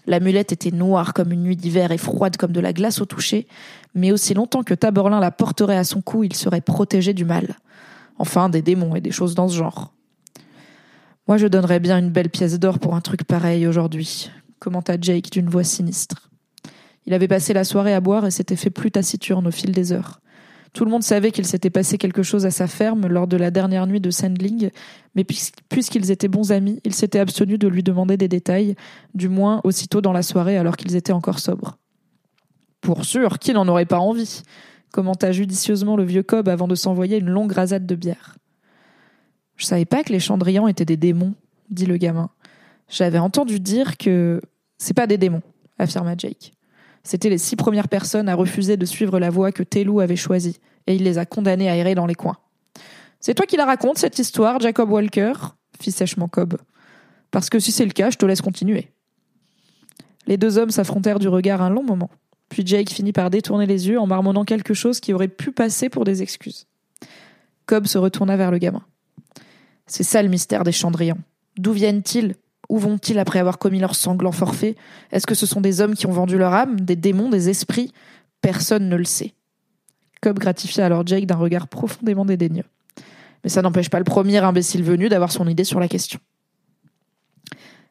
L'amulette 0.08 0.52
était 0.52 0.72
noire 0.72 1.14
comme 1.14 1.32
une 1.32 1.44
nuit 1.44 1.58
d'hiver 1.58 1.92
et 1.92 2.00
froide 2.00 2.38
comme 2.38 2.54
de 2.54 2.60
la 2.60 2.74
glace 2.74 3.02
au 3.02 3.06
toucher, 3.06 3.46
mais 3.94 4.12
aussi 4.12 4.34
longtemps 4.34 4.64
que 4.64 4.74
Taborlin 4.74 5.20
la 5.20 5.30
porterait 5.30 5.78
à 5.78 5.84
son 5.84 6.02
cou, 6.02 6.24
il 6.24 6.34
serait 6.34 6.60
protégé 6.60 7.14
du 7.14 7.24
mal. 7.24 7.56
Enfin, 8.18 8.50
des 8.50 8.64
démons 8.64 8.96
et 8.96 9.02
des 9.02 9.12
choses 9.12 9.36
dans 9.36 9.48
ce 9.48 9.56
genre. 9.56 9.94
Moi, 11.28 11.38
je 11.38 11.46
donnerais 11.46 11.80
bien 11.80 12.00
une 12.00 12.10
belle 12.10 12.32
pièce 12.32 12.58
d'or 12.58 12.80
pour 12.80 12.96
un 12.96 13.02
truc 13.02 13.26
pareil 13.26 13.68
aujourd'hui, 13.68 14.32
commenta 14.66 14.98
Jake 15.00 15.30
d'une 15.32 15.48
voix 15.48 15.64
sinistre. 15.64 16.32
Il 17.06 17.14
avait 17.14 17.28
passé 17.28 17.54
la 17.54 17.64
soirée 17.64 17.94
à 17.94 18.02
boire 18.02 18.26
et 18.26 18.32
s'était 18.32 18.56
fait 18.56 18.72
plus 18.72 18.90
taciturne 18.90 19.46
au 19.46 19.52
fil 19.52 19.72
des 19.72 19.92
heures. 19.92 20.22
Tout 20.74 20.86
le 20.86 20.92
monde 20.92 21.04
savait 21.04 21.30
qu'il 21.30 21.46
s'était 21.46 21.70
passé 21.70 22.00
quelque 22.00 22.24
chose 22.24 22.48
à 22.48 22.52
sa 22.52 22.66
ferme 22.66 23.06
lors 23.06 23.28
de 23.28 23.38
la 23.38 23.52
dernière 23.52 23.86
nuit 23.86 24.02
de 24.02 24.10
Sandling, 24.10 24.72
mais 25.14 25.24
puisqu'ils 25.24 26.10
étaient 26.10 26.28
bons 26.28 26.52
amis, 26.52 26.82
il 26.84 26.96
s'était 26.96 27.20
abstenu 27.20 27.60
de 27.60 27.68
lui 27.68 27.84
demander 27.84 28.18
des 28.18 28.28
détails, 28.28 28.76
du 29.14 29.30
moins 29.30 29.62
aussitôt 29.64 30.02
dans 30.02 30.12
la 30.12 30.24
soirée 30.24 30.58
alors 30.58 30.78
qu'ils 30.78 30.96
étaient 30.96 31.14
encore 31.14 31.38
sobres. 31.38 31.78
Pour 32.82 33.06
sûr, 33.06 33.38
qui 33.38 33.54
n'en 33.54 33.68
aurait 33.68 33.86
pas 33.86 34.00
envie 34.00 34.42
commenta 34.92 35.32
judicieusement 35.32 35.96
le 35.96 36.06
vieux 36.06 36.24
Cobb 36.24 36.50
avant 36.50 36.68
de 36.68 36.76
s'envoyer 36.76 37.18
une 37.18 37.30
longue 37.30 37.52
rasade 37.52 37.86
de 37.86 37.96
bière. 37.96 38.38
Je 39.58 39.66
savais 39.66 39.86
pas 39.86 40.04
que 40.04 40.12
les 40.12 40.22
Chandrians 40.22 40.68
étaient 40.68 40.86
des 40.86 40.98
démons, 40.98 41.36
dit 41.70 41.86
le 41.86 41.98
gamin. 41.98 42.30
J'avais 42.90 43.20
entendu 43.20 43.60
dire 43.60 43.98
que 43.98 44.42
c'est 44.78 44.94
pas 44.94 45.08
des 45.08 45.18
démons, 45.18 45.42
affirma 45.78 46.16
Jake. 46.18 46.54
C'était 47.04 47.30
les 47.30 47.38
six 47.38 47.56
premières 47.56 47.88
personnes 47.88 48.30
à 48.30 48.36
refuser 48.36 48.78
de 48.78 48.86
suivre 48.86 49.20
la 49.20 49.30
voie 49.30 49.52
que 49.52 49.64
Telou 49.64 50.00
avait 50.00 50.16
choisie, 50.16 50.60
et 50.88 50.96
il 50.96 51.04
les 51.04 51.18
a 51.18 51.26
condamnées 51.26 51.70
à 51.70 51.76
errer 51.76 51.96
dans 51.96 52.08
les 52.08 52.16
coins. 52.16 52.38
C'est 53.20 53.34
toi 53.34 53.46
qui 53.46 53.58
la 53.58 53.66
raconte, 53.66 53.98
cette 53.98 54.20
histoire, 54.20 54.60
Jacob 54.60 54.92
Walker? 54.92 55.34
fit 55.80 55.92
sèchement 55.92 56.28
Cobb. 56.28 56.56
Parce 57.32 57.50
que 57.50 57.60
si 57.60 57.72
c'est 57.72 57.86
le 57.86 57.92
cas, 57.92 58.10
je 58.10 58.18
te 58.18 58.26
laisse 58.26 58.42
continuer. 58.42 58.92
Les 60.28 60.38
deux 60.38 60.58
hommes 60.58 60.72
s'affrontèrent 60.72 61.20
du 61.20 61.28
regard 61.28 61.62
un 61.62 61.70
long 61.70 61.84
moment. 61.84 62.10
Puis 62.50 62.66
Jake 62.66 62.90
finit 62.90 63.12
par 63.12 63.30
détourner 63.30 63.66
les 63.66 63.88
yeux 63.88 64.00
en 64.00 64.08
marmonnant 64.08 64.46
quelque 64.46 64.74
chose 64.74 65.00
qui 65.00 65.14
aurait 65.14 65.28
pu 65.28 65.52
passer 65.52 65.90
pour 65.90 66.06
des 66.06 66.22
excuses. 66.22 66.68
Cobb 67.66 67.88
se 67.88 67.98
retourna 67.98 68.38
vers 68.38 68.52
le 68.52 68.58
gamin. 68.58 68.84
C'est 69.88 70.04
ça 70.04 70.22
le 70.22 70.30
mystère 70.30 70.64
des 70.64 70.72
Chandrians. 70.72 71.18
D'où 71.58 71.72
viennent-ils? 71.72 72.36
Où 72.70 72.78
vont-ils 72.78 73.20
après 73.20 73.40
avoir 73.40 73.58
commis 73.58 73.80
leur 73.80 73.96
sanglant 73.96 74.32
forfait? 74.32 74.76
Est-ce 75.12 75.28
que 75.28 75.36
ce 75.36 75.46
sont 75.46 75.62
des 75.62 75.82
hommes 75.82 75.96
qui 75.96 76.08
ont 76.08 76.12
vendu 76.12 76.38
leur 76.38 76.54
âme 76.54 76.80
Des 76.80 76.96
démons 76.96 77.30
Des 77.30 77.50
esprits? 77.50 77.92
Personne 78.42 78.90
ne 78.90 78.96
le 78.96 79.06
sait. 79.06 79.34
Cobb 80.22 80.40
gratifia 80.40 80.86
alors 80.86 81.06
Jake 81.06 81.26
d'un 81.26 81.36
regard 81.36 81.68
profondément 81.68 82.26
dédaigneux. 82.26 82.66
Mais 83.44 83.50
ça 83.50 83.62
n'empêche 83.62 83.90
pas 83.90 84.00
le 84.00 84.06
premier 84.06 84.38
imbécile 84.38 84.84
venu 84.84 85.10
d'avoir 85.10 85.32
son 85.32 85.48
idée 85.48 85.64
sur 85.64 85.80
la 85.80 85.88
question. 85.88 86.20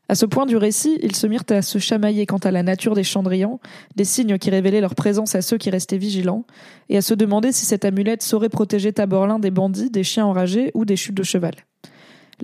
À 0.08 0.14
ce 0.14 0.26
point 0.26 0.44
du 0.44 0.56
récit, 0.56 0.98
ils 1.02 1.16
se 1.16 1.26
mirent 1.26 1.44
à 1.48 1.62
se 1.62 1.78
chamailler 1.78 2.26
quant 2.26 2.38
à 2.38 2.50
la 2.50 2.62
nature 2.62 2.94
des 2.94 3.04
chandrians, 3.04 3.58
des 3.96 4.04
signes 4.04 4.36
qui 4.38 4.50
révélaient 4.50 4.82
leur 4.82 4.94
présence 4.94 5.34
à 5.34 5.40
ceux 5.40 5.56
qui 5.56 5.70
restaient 5.70 5.96
vigilants, 5.96 6.44
et 6.90 6.98
à 6.98 7.02
se 7.02 7.14
demander 7.14 7.52
si 7.52 7.64
cette 7.64 7.86
amulette 7.86 8.22
saurait 8.22 8.50
protéger 8.50 8.92
Taborlin 8.92 9.38
des 9.38 9.50
bandits, 9.50 9.90
des 9.90 10.04
chiens 10.04 10.26
enragés 10.26 10.70
ou 10.74 10.84
des 10.84 10.96
chutes 10.96 11.16
de 11.16 11.22
cheval. 11.22 11.54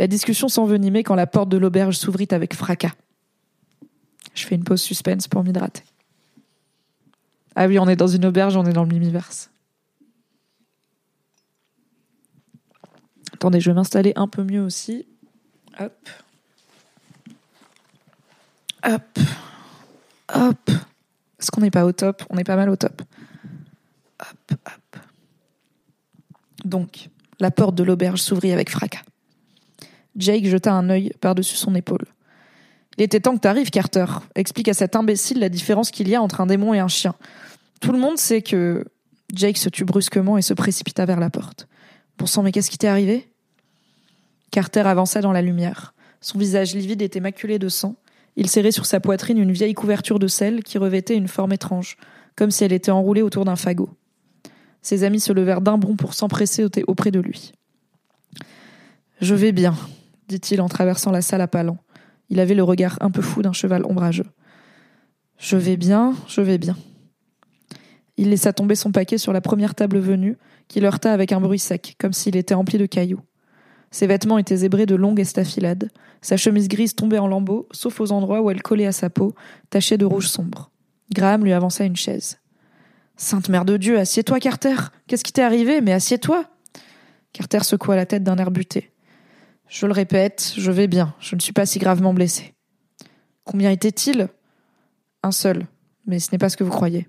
La 0.01 0.07
discussion 0.07 0.49
s'envenimait 0.49 1.03
quand 1.03 1.15
la 1.15 1.27
porte 1.27 1.51
de 1.51 1.59
l'auberge 1.59 1.95
s'ouvrit 1.95 2.29
avec 2.31 2.55
fracas. 2.55 2.95
Je 4.33 4.47
fais 4.47 4.55
une 4.55 4.65
pause 4.65 4.81
suspense 4.81 5.29
pour 5.29 5.45
m'hydrater. 5.45 5.83
Ah 7.55 7.67
oui, 7.67 7.79
on 7.79 7.87
est 7.87 7.97
dans 7.97 8.07
une 8.07 8.25
auberge, 8.25 8.57
on 8.57 8.65
est 8.65 8.73
dans 8.73 8.85
le 8.85 8.89
mimiverse. 8.89 9.51
Attendez, 13.35 13.61
je 13.61 13.71
vais 13.71 13.75
m'installer 13.75 14.15
un 14.17 14.27
peu 14.27 14.43
mieux 14.43 14.63
aussi. 14.63 15.07
Hop. 15.79 16.09
Hop. 18.83 19.19
Hop. 20.33 20.71
Est-ce 21.39 21.51
qu'on 21.51 21.61
n'est 21.61 21.71
pas 21.71 21.85
au 21.85 21.93
top? 21.93 22.23
On 22.31 22.39
est 22.39 22.45
pas 22.45 22.57
mal 22.57 22.71
au 22.71 22.77
top. 22.77 23.03
Hop, 24.19 24.53
hop. 24.67 25.03
Donc, 26.65 27.11
la 27.39 27.51
porte 27.51 27.75
de 27.75 27.83
l'auberge 27.83 28.23
s'ouvrit 28.23 28.53
avec 28.53 28.71
fracas. 28.71 29.03
Jake 30.21 30.47
jeta 30.47 30.73
un 30.73 30.89
œil 30.91 31.13
par-dessus 31.21 31.57
son 31.57 31.75
épaule. 31.75 32.05
Il 32.99 33.05
était 33.05 33.21
temps 33.21 33.35
que 33.35 33.41
t'arrives, 33.41 33.71
Carter. 33.71 34.07
Explique 34.35 34.69
à 34.69 34.75
cet 34.75 34.95
imbécile 34.95 35.41
la 35.41 35.49
différence 35.49 35.91
qu'il 35.91 36.09
y 36.09 36.15
a 36.15 36.23
entre 36.23 36.41
un 36.41 36.47
démon 36.47 36.75
et 36.75 36.79
un 36.79 36.89
chien. 36.89 37.15
Tout 37.81 37.93
le 37.93 37.99
monde 37.99 38.19
sait 38.19 38.43
que. 38.43 38.85
Jake 39.33 39.59
se 39.59 39.69
tut 39.69 39.85
brusquement 39.85 40.39
et 40.39 40.43
se 40.43 40.55
précipita 40.55 41.07
vers 41.07 41.21
la 41.21 41.31
porte. 41.31 41.69
Bon 42.19 42.43
mais 42.43 42.51
qu'est-ce 42.51 42.69
qui 42.69 42.79
t'est 42.79 42.89
arrivé? 42.89 43.29
Carter 44.51 44.81
avança 44.81 45.21
dans 45.21 45.31
la 45.31 45.41
lumière. 45.41 45.95
Son 46.21 46.37
visage 46.37 46.75
livide 46.75 47.01
était 47.01 47.21
maculé 47.21 47.61
de 47.61 47.69
sang, 47.69 47.95
il 48.37 48.49
serrait 48.49 48.73
sur 48.73 48.87
sa 48.87 49.01
poitrine 49.01 49.39
une 49.39 49.53
vieille 49.53 49.75
couverture 49.75 50.19
de 50.19 50.27
sel 50.27 50.63
qui 50.63 50.79
revêtait 50.79 51.17
une 51.17 51.29
forme 51.29 51.53
étrange, 51.53 51.97
comme 52.37 52.51
si 52.51 52.65
elle 52.65 52.73
était 52.73 52.91
enroulée 52.91 53.23
autour 53.23 53.45
d'un 53.45 53.57
fagot. 53.57 53.91
Ses 54.83 55.05
amis 55.05 55.21
se 55.21 55.33
levèrent 55.33 55.61
d'un 55.61 55.79
bond 55.79 55.97
pour 55.97 56.15
s'empresser 56.15 56.67
auprès 56.87 57.11
de 57.11 57.21
lui. 57.21 57.53
Je 59.21 59.35
vais 59.35 59.53
bien, 59.53 59.75
dit-il 60.31 60.61
en 60.61 60.69
traversant 60.69 61.11
la 61.11 61.23
salle 61.23 61.41
à 61.41 61.49
pas 61.49 61.63
lents. 61.63 61.79
Il 62.29 62.41
avait 62.41 62.55
le 62.55 62.63
regard 62.63 62.97
un 63.01 63.11
peu 63.11 63.21
fou 63.21 63.43
d'un 63.43 63.53
cheval 63.53 63.85
ombrageux. 63.85 64.27
Je 65.37 65.57
vais 65.57 65.77
bien, 65.77 66.15
je 66.29 66.41
vais 66.41 66.59
bien. 66.59 66.77
Il 68.17 68.31
laissa 68.31 68.53
tomber 68.53 68.77
son 68.77 68.93
paquet 68.93 69.19
sur 69.19 69.33
la 69.33 69.41
première 69.41 69.75
table 69.75 69.99
venue, 69.99 70.37
qui 70.69 70.81
heurta 70.85 71.13
avec 71.13 71.33
un 71.33 71.41
bruit 71.41 71.59
sec, 71.59 71.97
comme 71.99 72.13
s'il 72.13 72.37
était 72.37 72.55
empli 72.55 72.79
de 72.79 72.87
cailloux. 72.87 73.21
Ses 73.91 74.07
vêtements 74.07 74.39
étaient 74.39 74.57
zébrés 74.57 74.87
de 74.87 74.95
longues 74.95 75.19
estafilades. 75.19 75.91
Sa 76.23 76.37
chemise 76.37 76.69
grise 76.69 76.95
tombait 76.95 77.19
en 77.19 77.27
lambeaux, 77.27 77.67
sauf 77.73 78.01
aux 78.01 78.13
endroits 78.13 78.41
où 78.41 78.51
elle 78.51 78.63
collait 78.63 78.87
à 78.87 78.93
sa 78.93 79.11
peau, 79.11 79.35
tachée 79.71 79.97
de 79.97 80.05
rouge 80.05 80.29
sombre. 80.29 80.71
Graham 81.13 81.45
lui 81.45 81.53
avança 81.53 81.85
une 81.85 81.97
chaise. 81.97 82.39
Sainte 83.17 83.49
Mère 83.49 83.65
de 83.65 83.77
Dieu, 83.77 83.99
assieds-toi, 83.99 84.39
Carter. 84.39 84.77
Qu'est-ce 85.09 85.25
qui 85.25 85.33
t'est 85.33 85.43
arrivé? 85.43 85.81
Mais 85.81 85.93
assieds-toi. 85.93 86.45
Carter 87.33 87.65
secoua 87.65 87.97
la 87.97 88.07
tête 88.07 88.23
d'un 88.23 88.37
air 88.37 88.53
buté. 88.53 88.90
Je 89.71 89.87
le 89.87 89.93
répète, 89.93 90.53
je 90.57 90.73
vais 90.73 90.89
bien. 90.89 91.15
Je 91.21 91.37
ne 91.37 91.41
suis 91.41 91.53
pas 91.53 91.65
si 91.65 91.79
gravement 91.79 92.13
blessé. 92.13 92.55
Combien 93.45 93.71
était-il? 93.71 94.29
Un 95.23 95.31
seul. 95.31 95.65
Mais 96.07 96.19
ce 96.19 96.33
n'est 96.33 96.39
pas 96.39 96.49
ce 96.49 96.57
que 96.57 96.65
vous 96.65 96.73
croyez. 96.73 97.07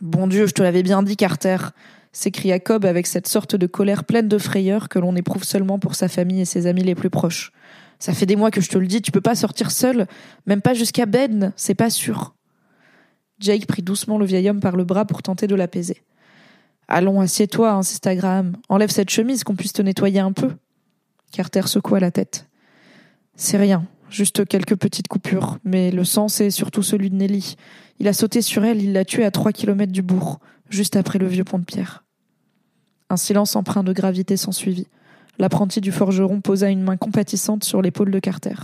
Bon 0.00 0.26
Dieu, 0.26 0.46
je 0.46 0.54
te 0.54 0.62
l'avais 0.62 0.82
bien 0.82 1.02
dit, 1.02 1.14
Carter 1.14 1.58
s'écria 2.10 2.58
Cobb 2.58 2.86
avec 2.86 3.06
cette 3.06 3.28
sorte 3.28 3.54
de 3.54 3.66
colère 3.66 4.04
pleine 4.04 4.28
de 4.28 4.38
frayeur 4.38 4.88
que 4.88 4.98
l'on 4.98 5.14
éprouve 5.14 5.44
seulement 5.44 5.78
pour 5.78 5.94
sa 5.94 6.08
famille 6.08 6.40
et 6.40 6.46
ses 6.46 6.66
amis 6.66 6.84
les 6.84 6.94
plus 6.94 7.10
proches. 7.10 7.52
Ça 7.98 8.14
fait 8.14 8.26
des 8.26 8.36
mois 8.36 8.50
que 8.50 8.62
je 8.62 8.70
te 8.70 8.78
le 8.78 8.86
dis, 8.86 9.02
tu 9.02 9.12
peux 9.12 9.20
pas 9.20 9.34
sortir 9.34 9.70
seul, 9.70 10.06
même 10.46 10.62
pas 10.62 10.72
jusqu'à 10.72 11.04
Ben, 11.04 11.52
c'est 11.56 11.74
pas 11.74 11.90
sûr. 11.90 12.34
Jake 13.40 13.66
prit 13.66 13.82
doucement 13.82 14.16
le 14.16 14.24
vieil 14.24 14.48
homme 14.48 14.60
par 14.60 14.76
le 14.76 14.84
bras 14.84 15.04
pour 15.04 15.22
tenter 15.22 15.46
de 15.46 15.54
l'apaiser. 15.54 16.02
Allons, 16.88 17.20
assieds-toi, 17.20 17.72
insista 17.72 18.14
Graham. 18.14 18.56
Enlève 18.70 18.90
cette 18.90 19.10
chemise 19.10 19.44
qu'on 19.44 19.54
puisse 19.54 19.74
te 19.74 19.82
nettoyer 19.82 20.20
un 20.20 20.32
peu. 20.32 20.50
Carter 21.32 21.66
secoua 21.66 21.98
la 21.98 22.10
tête. 22.10 22.46
C'est 23.34 23.56
rien, 23.56 23.86
juste 24.10 24.46
quelques 24.46 24.76
petites 24.76 25.08
coupures, 25.08 25.58
mais 25.64 25.90
le 25.90 26.04
sang, 26.04 26.28
c'est 26.28 26.50
surtout 26.50 26.82
celui 26.82 27.10
de 27.10 27.16
Nelly. 27.16 27.56
Il 27.98 28.06
a 28.06 28.12
sauté 28.12 28.42
sur 28.42 28.64
elle, 28.64 28.82
il 28.82 28.92
l'a 28.92 29.04
tuée 29.04 29.24
à 29.24 29.30
trois 29.30 29.52
kilomètres 29.52 29.92
du 29.92 30.02
bourg 30.02 30.38
juste 30.72 30.96
après 30.96 31.18
le 31.18 31.26
vieux 31.26 31.44
pont 31.44 31.58
de 31.58 31.64
pierre. 31.64 32.04
Un 33.10 33.16
silence 33.16 33.54
empreint 33.54 33.84
de 33.84 33.92
gravité 33.92 34.36
s'ensuivit. 34.36 34.88
L'apprenti 35.38 35.80
du 35.80 35.92
forgeron 35.92 36.40
posa 36.40 36.70
une 36.70 36.82
main 36.82 36.96
compatissante 36.96 37.64
sur 37.64 37.82
l'épaule 37.82 38.10
de 38.10 38.18
Carter. 38.18 38.54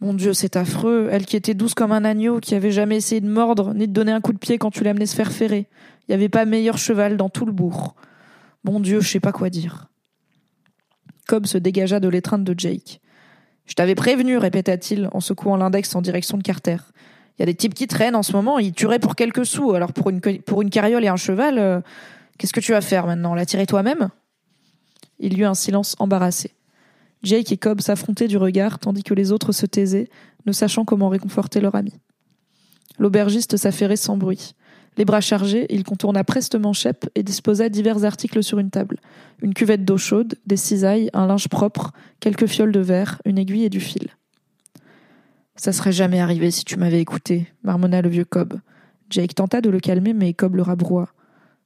Mon 0.00 0.14
Dieu, 0.14 0.32
c'est 0.32 0.56
affreux. 0.56 1.08
Elle 1.10 1.26
qui 1.26 1.36
était 1.36 1.54
douce 1.54 1.74
comme 1.74 1.92
un 1.92 2.04
agneau, 2.04 2.40
qui 2.40 2.54
avait 2.54 2.70
jamais 2.70 2.96
essayé 2.96 3.20
de 3.20 3.28
mordre, 3.28 3.74
ni 3.74 3.86
de 3.86 3.92
donner 3.92 4.12
un 4.12 4.20
coup 4.20 4.32
de 4.32 4.38
pied 4.38 4.58
quand 4.58 4.70
tu 4.70 4.84
l'amenais 4.84 5.06
se 5.06 5.14
faire 5.14 5.32
ferrer. 5.32 5.66
Il 6.02 6.10
n'y 6.10 6.14
avait 6.14 6.28
pas 6.28 6.44
meilleur 6.44 6.78
cheval 6.78 7.16
dans 7.16 7.28
tout 7.28 7.44
le 7.44 7.52
bourg. 7.52 7.94
Mon 8.64 8.80
Dieu, 8.80 9.00
je 9.00 9.08
sais 9.08 9.20
pas 9.20 9.32
quoi 9.32 9.50
dire. 9.50 9.89
Cobb 11.30 11.46
se 11.46 11.58
dégagea 11.58 12.00
de 12.00 12.08
l'étreinte 12.08 12.42
de 12.42 12.56
Jake. 12.58 13.00
Je 13.64 13.74
t'avais 13.74 13.94
prévenu, 13.94 14.36
répéta-t-il 14.36 15.08
en 15.12 15.20
secouant 15.20 15.56
l'index 15.56 15.94
en 15.94 16.02
direction 16.02 16.36
de 16.36 16.42
Carter. 16.42 16.78
Il 17.38 17.42
y 17.42 17.44
a 17.44 17.46
des 17.46 17.54
types 17.54 17.72
qui 17.72 17.86
traînent 17.86 18.16
en 18.16 18.24
ce 18.24 18.32
moment, 18.32 18.58
ils 18.58 18.72
tueraient 18.72 18.98
pour 18.98 19.14
quelques 19.14 19.46
sous. 19.46 19.74
Alors 19.74 19.92
pour 19.92 20.10
une, 20.10 20.20
carriole 20.70 21.04
et 21.04 21.08
un 21.08 21.14
cheval, 21.14 21.60
euh, 21.60 21.80
qu'est-ce 22.36 22.52
que 22.52 22.58
tu 22.58 22.72
vas 22.72 22.80
faire 22.80 23.06
maintenant? 23.06 23.36
La 23.36 23.46
tirer 23.46 23.66
toi-même? 23.66 24.08
Il 25.20 25.38
y 25.38 25.42
eut 25.42 25.44
un 25.44 25.54
silence 25.54 25.94
embarrassé. 26.00 26.50
Jake 27.22 27.52
et 27.52 27.58
Cobb 27.58 27.80
s'affrontaient 27.80 28.26
du 28.26 28.36
regard 28.36 28.80
tandis 28.80 29.04
que 29.04 29.14
les 29.14 29.30
autres 29.30 29.52
se 29.52 29.66
taisaient, 29.66 30.08
ne 30.46 30.52
sachant 30.52 30.84
comment 30.84 31.08
réconforter 31.08 31.60
leur 31.60 31.76
ami. 31.76 31.92
L'aubergiste 32.98 33.56
s'affairait 33.56 33.94
sans 33.94 34.16
bruit. 34.16 34.56
Les 34.96 35.04
bras 35.04 35.20
chargés, 35.20 35.66
il 35.70 35.84
contourna 35.84 36.24
prestement 36.24 36.72
Shep 36.72 37.06
et 37.14 37.22
disposa 37.22 37.68
divers 37.68 38.04
articles 38.04 38.42
sur 38.42 38.58
une 38.58 38.70
table. 38.70 38.98
Une 39.40 39.54
cuvette 39.54 39.84
d'eau 39.84 39.96
chaude, 39.96 40.34
des 40.46 40.56
cisailles, 40.56 41.10
un 41.14 41.26
linge 41.26 41.48
propre, 41.48 41.92
quelques 42.18 42.46
fioles 42.46 42.72
de 42.72 42.80
verre, 42.80 43.22
une 43.24 43.38
aiguille 43.38 43.64
et 43.64 43.70
du 43.70 43.80
fil. 43.80 44.08
Ça 45.56 45.72
serait 45.72 45.92
jamais 45.92 46.20
arrivé 46.20 46.50
si 46.50 46.64
tu 46.64 46.76
m'avais 46.76 47.00
écouté, 47.00 47.46
marmonna 47.62 48.02
le 48.02 48.08
vieux 48.08 48.24
Cobb. 48.24 48.54
Jake 49.10 49.34
tenta 49.34 49.60
de 49.60 49.70
le 49.70 49.80
calmer, 49.80 50.12
mais 50.12 50.32
Cobb 50.32 50.56
le 50.56 50.62
rabroua. 50.62 51.08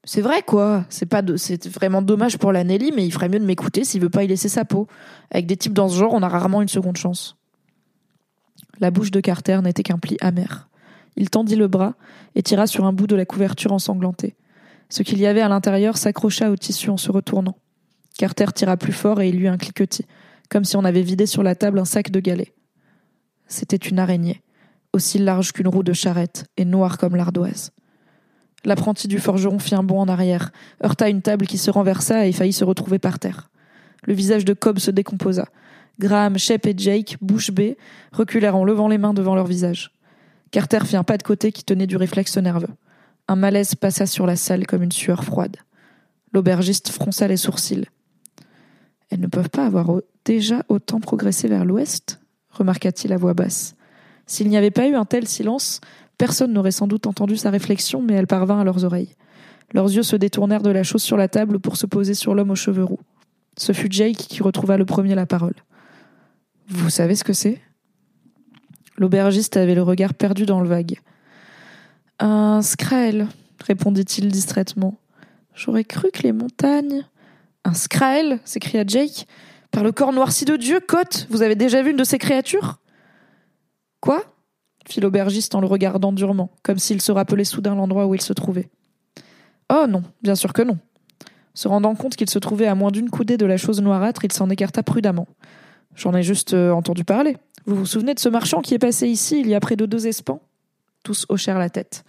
C'est 0.05 0.21
vrai, 0.21 0.43
quoi. 0.43 0.85
C'est 0.91 1.07
pas 1.07 1.23
c'est 1.37 1.67
vraiment 1.67 2.03
dommage 2.03 2.39
pour 2.39 2.53
la 2.53 2.63
mais 2.63 2.79
il 2.79 3.13
ferait 3.13 3.29
mieux 3.29 3.39
de 3.39 3.45
m'écouter 3.45 3.85
s'il 3.85 4.03
veut 4.03 4.11
pas 4.11 4.23
y 4.23 4.27
laisser 4.27 4.49
sa 4.49 4.65
peau. 4.65 4.87
Avec 5.31 5.47
des 5.47 5.57
types 5.57 5.73
dans 5.73 5.89
ce 5.89 5.97
genre, 5.97 6.13
on 6.13 6.23
a 6.23 6.29
rarement 6.29 6.61
une 6.61 6.69
seconde 6.69 6.97
chance. 6.97 7.37
La 8.81 8.91
bouche 8.91 9.11
de 9.11 9.21
Carter 9.21 9.61
n'était 9.63 9.83
qu'un 9.83 9.99
pli 9.99 10.17
amer. 10.21 10.69
Il 11.17 11.31
tendit 11.31 11.57
le 11.57 11.69
bras 11.69 11.95
et 12.35 12.43
tira 12.43 12.67
sur 12.67 12.85
un 12.85 12.93
bout 12.93 13.07
de 13.07 13.17
la 13.17 13.25
couverture 13.25 13.73
ensanglantée. 13.73 14.37
Ce 14.89 15.03
qu'il 15.03 15.19
y 15.19 15.27
avait 15.27 15.41
à 15.41 15.49
l'intérieur 15.49 15.97
s'accrocha 15.97 16.51
au 16.51 16.57
tissu 16.57 16.91
en 16.91 16.97
se 16.97 17.11
retournant. 17.11 17.57
Carter 18.19 18.47
tira 18.55 18.77
plus 18.77 18.93
fort 18.93 19.21
et 19.21 19.29
il 19.29 19.41
eut 19.41 19.49
un 19.49 19.57
cliquetis, 19.57 20.07
comme 20.49 20.65
si 20.65 20.77
on 20.77 20.85
avait 20.85 21.03
vidé 21.03 21.27
sur 21.27 21.43
la 21.43 21.55
table 21.55 21.79
un 21.79 21.85
sac 21.85 22.11
de 22.11 22.21
galets. 22.21 22.53
C'était 23.47 23.77
une 23.77 23.99
araignée, 23.99 24.43
aussi 24.93 25.19
large 25.19 25.53
qu'une 25.53 25.69
roue 25.69 25.83
de 25.83 25.93
charrette 25.93 26.47
et 26.57 26.65
noire 26.65 26.99
comme 26.99 27.17
l'ardoise. 27.17 27.73
L'apprenti 28.65 29.09
du 29.09 29.19
forgeron 29.19 29.59
fit 29.59 29.75
un 29.75 29.83
bond 29.83 30.01
en 30.01 30.09
arrière, 30.09 30.51
heurta 30.83 31.09
une 31.09 31.23
table 31.23 31.47
qui 31.47 31.59
se 31.59 31.71
renversa 31.71 32.27
et 32.27 32.33
faillit 32.33 32.53
se 32.53 32.65
retrouver 32.65 32.99
par 32.99 33.19
terre. 33.19 33.51
Le 34.05 34.15
visage 34.15 34.45
de 34.45 34.55
Cobb 34.55 34.79
se 34.79 34.91
décomposa. 34.91 35.47
Graham, 35.99 36.39
Shep 36.39 36.67
et 36.67 36.75
Jake, 36.77 37.17
bouche 37.21 37.51
bée, 37.51 37.77
reculèrent 38.13 38.57
en 38.57 38.65
levant 38.65 38.89
les 38.89 38.99
mains 38.99 39.15
devant 39.15 39.35
leur 39.35 39.47
visage. 39.47 39.94
Carter 40.55 40.79
fit 40.85 40.95
un 40.95 41.03
pas 41.03 41.19
de 41.19 41.25
côté 41.25 41.51
qui 41.51 41.65
tenait 41.65 41.89
du 41.89 41.97
réflexe 41.97 42.37
nerveux. 42.37 42.69
Un 43.27 43.35
malaise 43.35 43.75
passa 43.75 44.07
sur 44.07 44.25
la 44.25 44.37
salle 44.37 44.69
comme 44.69 44.85
une 44.85 44.93
sueur 44.93 45.25
froide. 45.25 45.57
L'aubergiste 46.33 46.91
fronça 46.91 47.27
les 47.27 47.37
sourcils. 47.37 47.89
Elles 49.11 49.19
ne 49.19 49.27
peuvent 49.27 49.51
pas 49.51 49.67
avoir 49.67 49.91
déjà 50.25 50.63
autant 50.69 51.01
progressé 51.01 51.49
vers 51.49 51.65
l'ouest? 51.65 52.21
remarqua-t-il 52.51 53.13
à 53.13 53.17
voix 53.17 53.35
basse. 53.35 53.75
S'il 54.27 54.49
n'y 54.49 54.57
avait 54.57 54.71
pas 54.71 54.87
eu 54.87 54.95
un 54.95 55.05
tel 55.05 55.27
silence, 55.27 55.81
personne 56.19 56.53
n'aurait 56.53 56.71
sans 56.71 56.87
doute 56.87 57.09
entendu 57.09 57.37
sa 57.37 57.51
réflexion, 57.51 58.01
mais 58.01 58.15
elle 58.15 58.29
parvint 58.29 58.61
à 58.61 58.65
leurs 58.65 58.85
oreilles. 58.85 59.17
Leurs 59.73 59.91
yeux 59.91 60.05
se 60.05 60.15
détournèrent 60.15 60.63
de 60.63 60.71
la 60.71 60.85
chose 60.85 61.03
sur 61.03 61.17
la 61.17 61.27
table 61.27 61.59
pour 61.59 61.77
se 61.77 61.87
poser 61.87 62.15
sur 62.15 62.33
l'homme 62.33 62.53
aux 62.53 62.55
cheveux 62.55 62.85
roux. 62.85 63.01
Ce 63.57 63.73
fut 63.73 63.91
Jake 63.91 64.19
qui 64.19 64.41
retrouva 64.41 64.77
le 64.77 64.85
premier 64.85 65.17
la 65.17 65.27
parole. 65.27 65.57
Vous 66.69 66.91
savez 66.91 67.17
ce 67.17 67.25
que 67.25 67.33
c'est? 67.33 67.61
L'aubergiste 68.97 69.57
avait 69.57 69.75
le 69.75 69.83
regard 69.83 70.15
perdu 70.15 70.47
dans 70.47 70.61
le 70.61 70.69
vague. 70.69 71.01
Un 72.19 72.63
Skrael, 72.63 73.27
répondit-il 73.65 74.29
distraitement. 74.29 74.99
J'aurais 75.55 75.85
cru 75.85 76.11
que 76.13 76.23
les 76.23 76.33
montagnes. 76.33 77.05
Un 77.65 77.75
Skrael 77.75 78.39
s'écria 78.45 78.85
Jake. 78.87 79.27
Par 79.71 79.83
le 79.83 79.93
corps 79.93 80.13
noirci 80.13 80.45
de 80.45 80.57
Dieu, 80.57 80.81
Cotte, 80.81 81.27
vous 81.31 81.43
avez 81.43 81.57
déjà 81.57 81.83
vu 81.83 81.91
une 81.91 81.97
de 81.97 82.05
ces 82.05 82.19
créatures? 82.19 82.79
Quoi? 84.01 84.23
fit 84.87 85.01
l'aubergiste 85.01 85.55
en 85.55 85.61
le 85.61 85.67
regardant 85.67 86.13
durement, 86.13 86.51
comme 86.63 86.79
s'il 86.79 87.01
se 87.01 87.11
rappelait 87.11 87.45
soudain 87.45 87.75
l'endroit 87.75 88.07
où 88.07 88.15
il 88.15 88.21
se 88.21 88.35
trouvait. 88.35 88.69
Oh 89.73 89.87
non, 89.89 90.03
bien 90.23 90.35
sûr 90.35 90.53
que 90.53 90.63
non. 90.63 90.79
Se 91.55 91.69
rendant 91.69 91.95
compte 91.95 92.17
qu'il 92.17 92.29
se 92.29 92.39
trouvait 92.39 92.67
à 92.67 92.75
moins 92.75 92.91
d'une 92.91 93.11
coudée 93.11 93.37
de 93.37 93.47
la 93.47 93.57
chose 93.57 93.81
noirâtre, 93.81 94.25
il 94.25 94.33
s'en 94.33 94.51
écarta 94.51 94.83
prudemment. 94.83 95.27
J'en 95.95 96.13
ai 96.15 96.23
juste 96.23 96.53
euh, 96.53 96.73
entendu 96.73 97.05
parler. 97.05 97.37
Vous 97.67 97.77
vous 97.77 97.87
souvenez 97.87 98.13
de 98.13 98.21
ce 98.21 98.29
marchand 98.29 98.61
qui 98.61 98.75
est 98.75 98.79
passé 98.79 99.09
ici 99.09 99.41
il 99.41 99.49
y 99.49 99.55
a 99.55 99.61
près 99.61 99.77
de 99.77 99.87
deux 99.87 100.07
espans? 100.07 100.43
Tous 101.03 101.25
hochèrent 101.31 101.59
la 101.59 101.71
tête. 101.71 102.05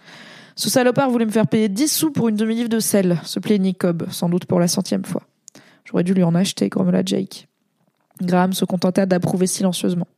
Ce 0.54 0.68
salopard 0.68 1.10
voulait 1.10 1.24
me 1.24 1.30
faire 1.30 1.46
payer 1.46 1.68
dix 1.68 1.88
sous 1.88 2.10
pour 2.10 2.28
une 2.28 2.36
demi-livre 2.36 2.68
de 2.68 2.80
sel, 2.80 3.20
se 3.24 3.40
plaignit 3.40 3.74
Cobb, 3.74 4.04
sans 4.10 4.28
doute 4.28 4.46
pour 4.46 4.60
la 4.60 4.68
centième 4.68 5.04
fois. 5.04 5.22
J'aurais 5.84 6.04
dû 6.04 6.14
lui 6.14 6.22
en 6.22 6.34
acheter, 6.34 6.68
grommela 6.68 7.02
Jake. 7.04 7.48
Graham 8.22 8.52
se 8.52 8.64
contenta 8.64 9.06
d'approuver 9.06 9.46
silencieusement. 9.46 10.08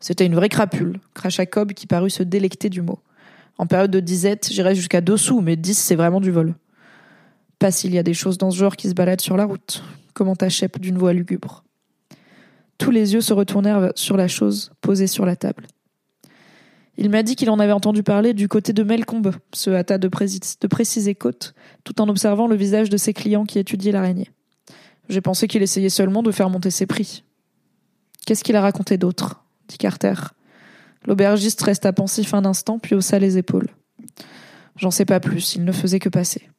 C'était 0.00 0.26
une 0.26 0.34
vraie 0.34 0.48
crapule, 0.48 1.00
cracha 1.14 1.46
Cobb 1.46 1.72
qui 1.72 1.86
parut 1.86 2.10
se 2.10 2.22
délecter 2.22 2.68
du 2.68 2.82
mot. 2.82 2.98
En 3.58 3.66
période 3.66 3.90
de 3.90 4.00
disette, 4.00 4.48
j'irais 4.50 4.74
jusqu'à 4.74 5.00
deux 5.00 5.16
sous, 5.16 5.40
mais 5.40 5.56
dix, 5.56 5.78
c'est 5.78 5.96
vraiment 5.96 6.20
du 6.20 6.30
vol. 6.30 6.54
Pas 7.58 7.70
s'il 7.70 7.94
y 7.94 7.98
a 7.98 8.02
des 8.02 8.14
choses 8.14 8.38
dans 8.38 8.50
ce 8.50 8.56
genre 8.56 8.76
qui 8.76 8.88
se 8.88 8.94
baladent 8.94 9.20
sur 9.20 9.36
la 9.36 9.44
route, 9.44 9.84
commenta 10.14 10.48
Shep 10.48 10.80
d'une 10.80 10.98
voix 10.98 11.12
lugubre. 11.12 11.62
Tous 12.82 12.90
les 12.90 13.12
yeux 13.14 13.20
se 13.20 13.32
retournèrent 13.32 13.92
sur 13.94 14.16
la 14.16 14.26
chose 14.26 14.72
posée 14.80 15.06
sur 15.06 15.24
la 15.24 15.36
table. 15.36 15.68
Il 16.96 17.10
m'a 17.10 17.22
dit 17.22 17.36
qu'il 17.36 17.48
en 17.48 17.60
avait 17.60 17.70
entendu 17.70 18.02
parler 18.02 18.34
du 18.34 18.48
côté 18.48 18.72
de 18.72 18.82
Melcombe, 18.82 19.36
se 19.54 19.70
hâta 19.70 19.98
de, 19.98 20.08
préciser 20.08 21.14
Côte, 21.14 21.54
tout 21.84 22.00
en 22.00 22.08
observant 22.08 22.48
le 22.48 22.56
visage 22.56 22.90
de 22.90 22.96
ses 22.96 23.12
clients 23.12 23.44
qui 23.44 23.60
étudiaient 23.60 23.92
l'araignée. 23.92 24.32
J'ai 25.08 25.20
pensé 25.20 25.46
qu'il 25.46 25.62
essayait 25.62 25.90
seulement 25.90 26.24
de 26.24 26.32
faire 26.32 26.50
monter 26.50 26.72
ses 26.72 26.86
prix. 26.86 27.22
Qu'est-ce 28.26 28.42
qu'il 28.42 28.56
a 28.56 28.60
raconté 28.60 28.98
d'autre? 28.98 29.44
dit 29.68 29.78
Carter. 29.78 30.14
L'aubergiste 31.06 31.62
resta 31.62 31.92
pensif 31.92 32.34
un 32.34 32.44
instant, 32.44 32.80
puis 32.80 32.96
haussa 32.96 33.20
les 33.20 33.38
épaules. 33.38 33.68
J'en 34.74 34.90
sais 34.90 35.04
pas 35.04 35.20
plus, 35.20 35.54
il 35.54 35.64
ne 35.64 35.70
faisait 35.70 36.00
que 36.00 36.08
passer. 36.08 36.50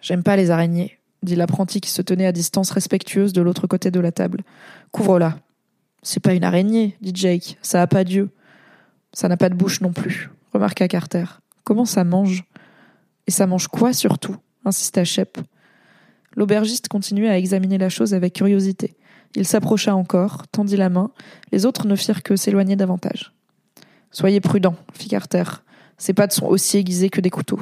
J'aime 0.00 0.22
pas 0.22 0.36
les 0.36 0.50
araignées, 0.50 0.98
dit 1.26 1.36
l'apprenti 1.36 1.82
qui 1.82 1.90
se 1.90 2.00
tenait 2.00 2.26
à 2.26 2.32
distance 2.32 2.70
respectueuse 2.70 3.34
de 3.34 3.42
l'autre 3.42 3.66
côté 3.66 3.90
de 3.90 4.00
la 4.00 4.12
table. 4.12 4.42
Couvre-la. 4.92 5.38
C'est 6.02 6.20
pas 6.20 6.32
une 6.32 6.44
araignée, 6.44 6.96
dit 7.02 7.12
Jake. 7.14 7.58
Ça 7.60 7.82
a 7.82 7.86
pas 7.86 8.04
d'yeux. 8.04 8.30
Ça 9.12 9.28
n'a 9.28 9.36
pas 9.36 9.50
de 9.50 9.54
bouche 9.54 9.80
non 9.80 9.92
plus, 9.92 10.30
remarqua 10.52 10.88
Carter. 10.88 11.24
Comment 11.64 11.84
ça 11.84 12.04
mange? 12.04 12.44
Et 13.26 13.30
ça 13.30 13.46
mange 13.46 13.68
quoi 13.68 13.92
surtout? 13.92 14.36
insista 14.64 15.04
Shep. 15.04 15.38
L'aubergiste 16.34 16.88
continuait 16.88 17.30
à 17.30 17.38
examiner 17.38 17.78
la 17.78 17.88
chose 17.88 18.14
avec 18.14 18.34
curiosité. 18.34 18.94
Il 19.34 19.46
s'approcha 19.46 19.94
encore, 19.94 20.46
tendit 20.48 20.76
la 20.76 20.88
main. 20.88 21.10
Les 21.50 21.66
autres 21.66 21.86
ne 21.86 21.96
firent 21.96 22.22
que 22.22 22.36
s'éloigner 22.36 22.76
davantage. 22.76 23.32
Soyez 24.10 24.40
prudents, 24.40 24.76
fit 24.92 25.08
Carter. 25.08 25.44
Ces 25.98 26.12
pattes 26.12 26.32
sont 26.32 26.46
aussi 26.46 26.78
aiguisées 26.78 27.10
que 27.10 27.20
des 27.20 27.30
couteaux. 27.30 27.60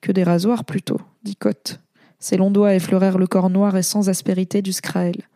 Que 0.00 0.12
des 0.12 0.24
rasoirs 0.24 0.64
plutôt, 0.64 1.00
dit 1.22 1.36
Cotte. 1.36 1.80
Ses 2.24 2.38
longs 2.38 2.50
doigts 2.50 2.74
effleurèrent 2.74 3.18
le 3.18 3.26
corps 3.26 3.50
noir 3.50 3.76
et 3.76 3.82
sans 3.82 4.08
aspérité 4.08 4.62
du 4.62 4.72
Skrael. 4.72 5.28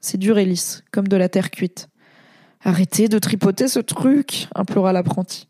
C'est 0.00 0.18
dur 0.18 0.38
et 0.38 0.44
lisse, 0.44 0.82
comme 0.90 1.06
de 1.06 1.16
la 1.16 1.28
terre 1.28 1.52
cuite. 1.52 1.88
Arrêtez 2.64 3.06
de 3.06 3.20
tripoter 3.20 3.68
ce 3.68 3.78
truc, 3.78 4.48
implora 4.56 4.92
l'apprenti. 4.92 5.46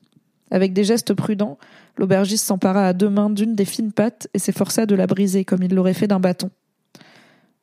Avec 0.50 0.74
des 0.74 0.85
gestes 0.85 1.14
prudents, 1.14 1.57
l'aubergiste 1.96 2.44
s'empara 2.44 2.87
à 2.87 2.92
deux 2.92 3.09
mains 3.09 3.31
d'une 3.31 3.55
des 3.55 3.64
fines 3.64 3.92
pattes 3.92 4.28
et 4.35 4.38
s'efforça 4.38 4.85
de 4.85 4.94
la 4.94 5.07
briser 5.07 5.46
comme 5.46 5.62
il 5.62 5.74
l'aurait 5.74 5.94
fait 5.94 6.09
d'un 6.09 6.20
bâton. 6.20 6.50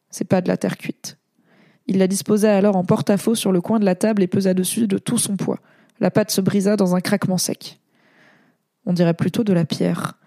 C'est 0.09 0.27
pas 0.27 0.41
de 0.41 0.47
la 0.47 0.57
terre 0.57 0.79
cuite. 0.79 1.19
Il 1.85 1.99
la 1.99 2.07
disposa 2.07 2.57
alors 2.57 2.77
en 2.77 2.83
porte-à-faux 2.83 3.35
sur 3.35 3.51
le 3.51 3.61
coin 3.61 3.77
de 3.77 3.85
la 3.85 3.93
table 3.93 4.23
et 4.23 4.27
pesa 4.27 4.55
dessus 4.55 4.87
de 4.87 4.97
tout 4.97 5.19
son 5.19 5.37
poids. 5.37 5.59
La 5.99 6.09
pâte 6.09 6.31
se 6.31 6.41
brisa 6.41 6.77
dans 6.77 6.95
un 6.95 6.99
craquement 6.99 7.37
sec. 7.37 7.79
On 8.87 8.93
dirait 8.93 9.13
plutôt 9.13 9.43
de 9.43 9.53
la 9.53 9.65
pierre. 9.65 10.17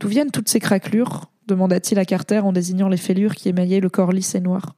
D'où 0.00 0.08
viennent 0.08 0.32
toutes 0.32 0.48
ces 0.48 0.58
craquelures? 0.58 1.30
Demanda-t-il 1.48 1.98
à 1.98 2.04
Carter 2.04 2.38
en 2.38 2.52
désignant 2.52 2.88
les 2.88 2.96
fêlures 2.96 3.34
qui 3.34 3.48
émaillaient 3.48 3.80
le 3.80 3.88
corps 3.88 4.12
lisse 4.12 4.34
et 4.34 4.40
noir. 4.40 4.74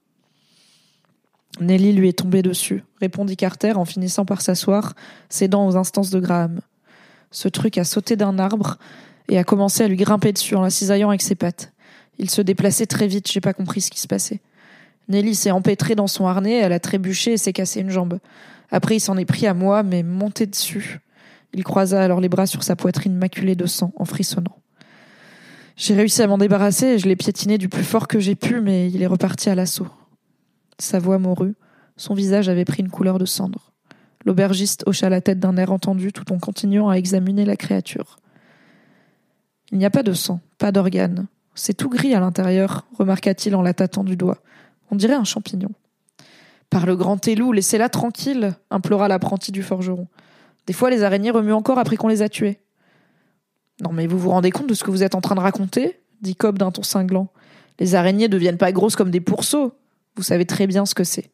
Nelly 1.61 1.92
lui 1.92 2.09
est 2.09 2.18
tombée 2.18 2.42
dessus, 2.42 2.85
répondit 3.00 3.37
Carter 3.37 3.72
en 3.72 3.85
finissant 3.85 4.24
par 4.24 4.40
s'asseoir, 4.40 4.94
cédant 5.28 5.66
aux 5.66 5.76
instances 5.76 6.11
de 6.11 6.20
Graham. 6.20 6.61
Ce 7.30 7.48
truc 7.48 7.76
a 7.76 7.85
sauté 7.85 8.16
d'un 8.16 8.38
arbre 8.38 8.78
et 9.28 9.37
a 9.37 9.44
commencé 9.44 9.83
à 9.83 9.88
lui 9.88 9.96
grimper 9.96 10.33
dessus 10.33 10.54
en 10.54 10.62
la 10.62 10.70
cisaillant 10.70 11.11
avec 11.11 11.22
ses 11.22 11.35
pattes. 11.35 11.72
Il 12.18 12.30
se 12.30 12.40
déplaçait 12.40 12.87
très 12.87 13.06
vite, 13.06 13.30
j'ai 13.30 13.40
pas 13.40 13.52
compris 13.52 13.80
ce 13.80 13.90
qui 13.90 14.00
se 14.00 14.09
passait. 14.09 14.40
Nelly 15.09 15.35
s'est 15.35 15.50
empêtrée 15.50 15.96
dans 15.96 16.06
son 16.06 16.26
harnais, 16.26 16.56
elle 16.56 16.72
a 16.72 16.80
trébuché 16.80 17.33
et 17.33 17.37
s'est 17.37 17.52
cassé 17.52 17.80
une 17.80 17.90
jambe. 17.90 18.18
Après, 18.70 18.96
il 18.96 19.00
s'en 19.00 19.16
est 19.16 19.24
pris 19.24 19.46
à 19.46 19.54
moi, 19.54 19.83
mais 19.83 20.02
monté 20.02 20.46
dessus. 20.46 21.00
Il 21.52 21.64
croisa 21.64 22.00
alors 22.00 22.20
les 22.20 22.28
bras 22.28 22.46
sur 22.46 22.62
sa 22.62 22.76
poitrine 22.76 23.16
maculée 23.16 23.56
de 23.56 23.66
sang, 23.66 23.92
en 23.96 24.04
frissonnant. 24.04 24.56
J'ai 25.76 25.94
réussi 25.94 26.22
à 26.22 26.26
m'en 26.26 26.38
débarrasser 26.38 26.87
et 26.87 26.98
je 26.98 27.09
l'ai 27.09 27.16
piétiné 27.16 27.59
du 27.59 27.68
plus 27.68 27.85
fort 27.85 28.09
que 28.09 28.20
j'ai 28.20 28.35
pu, 28.35 28.61
mais 28.61 28.90
il 28.90 29.02
est 29.02 29.06
reparti 29.06 29.48
à 29.50 29.54
l'assaut. 29.54 29.88
Sa 30.78 30.98
voix 30.98 31.18
mourut, 31.18 31.54
son 31.96 32.14
visage 32.14 32.48
avait 32.48 32.64
pris 32.64 32.83
une 32.83 32.90
couleur 32.90 33.18
de 33.18 33.24
cendre. 33.24 33.72
L'aubergiste 34.24 34.85
hocha 34.87 35.09
la 35.09 35.20
tête 35.20 35.40
d'un 35.40 35.56
air 35.56 35.72
entendu 35.72 36.12
tout 36.12 36.33
en 36.33 36.38
continuant 36.38 36.90
à 36.90 36.96
examiner 36.96 37.44
la 37.44 37.56
créature. 37.56 38.18
Il 39.72 39.78
n'y 39.78 39.85
a 39.85 39.90
pas 39.90 40.02
de 40.02 40.12
sang, 40.12 40.40
pas 40.59 40.72
d'organes. 40.72 41.26
C'est 41.54 41.74
tout 41.74 41.88
gris 41.88 42.14
à 42.14 42.20
l'intérieur, 42.20 42.87
remarqua-t-il 42.98 43.54
en 43.54 43.62
la 43.62 43.74
tâtant 43.74 44.04
du 44.04 44.16
doigt. 44.16 44.38
On 44.90 44.96
dirait 44.96 45.14
un 45.14 45.24
champignon. 45.24 45.70
Par 46.70 46.87
le 46.87 46.96
grand 46.96 47.26
élou, 47.26 47.52
laissez-la 47.52 47.88
tranquille, 47.88 48.54
implora 48.70 49.09
l'apprenti 49.09 49.52
du 49.52 49.62
forgeron. 49.62 50.06
Des 50.66 50.72
fois, 50.72 50.90
les 50.90 51.02
araignées 51.02 51.30
remuent 51.30 51.52
encore 51.52 51.78
après 51.78 51.96
qu'on 51.96 52.09
les 52.09 52.22
a 52.22 52.28
tuées. 52.28 52.61
Non, 53.80 53.92
mais 53.92 54.06
vous 54.06 54.18
vous 54.18 54.30
rendez 54.30 54.50
compte 54.50 54.68
de 54.68 54.74
ce 54.74 54.84
que 54.84 54.90
vous 54.90 55.02
êtes 55.02 55.14
en 55.14 55.20
train 55.20 55.34
de 55.34 55.40
raconter 55.40 56.00
dit 56.20 56.36
Cobb 56.36 56.58
d'un 56.58 56.70
ton 56.70 56.82
cinglant. 56.82 57.28
Les 57.78 57.94
araignées 57.94 58.28
ne 58.28 58.32
deviennent 58.32 58.58
pas 58.58 58.72
grosses 58.72 58.96
comme 58.96 59.10
des 59.10 59.20
pourceaux. 59.20 59.72
Vous 60.16 60.22
savez 60.22 60.44
très 60.44 60.66
bien 60.66 60.86
ce 60.86 60.94
que 60.94 61.04
c'est. 61.04 61.30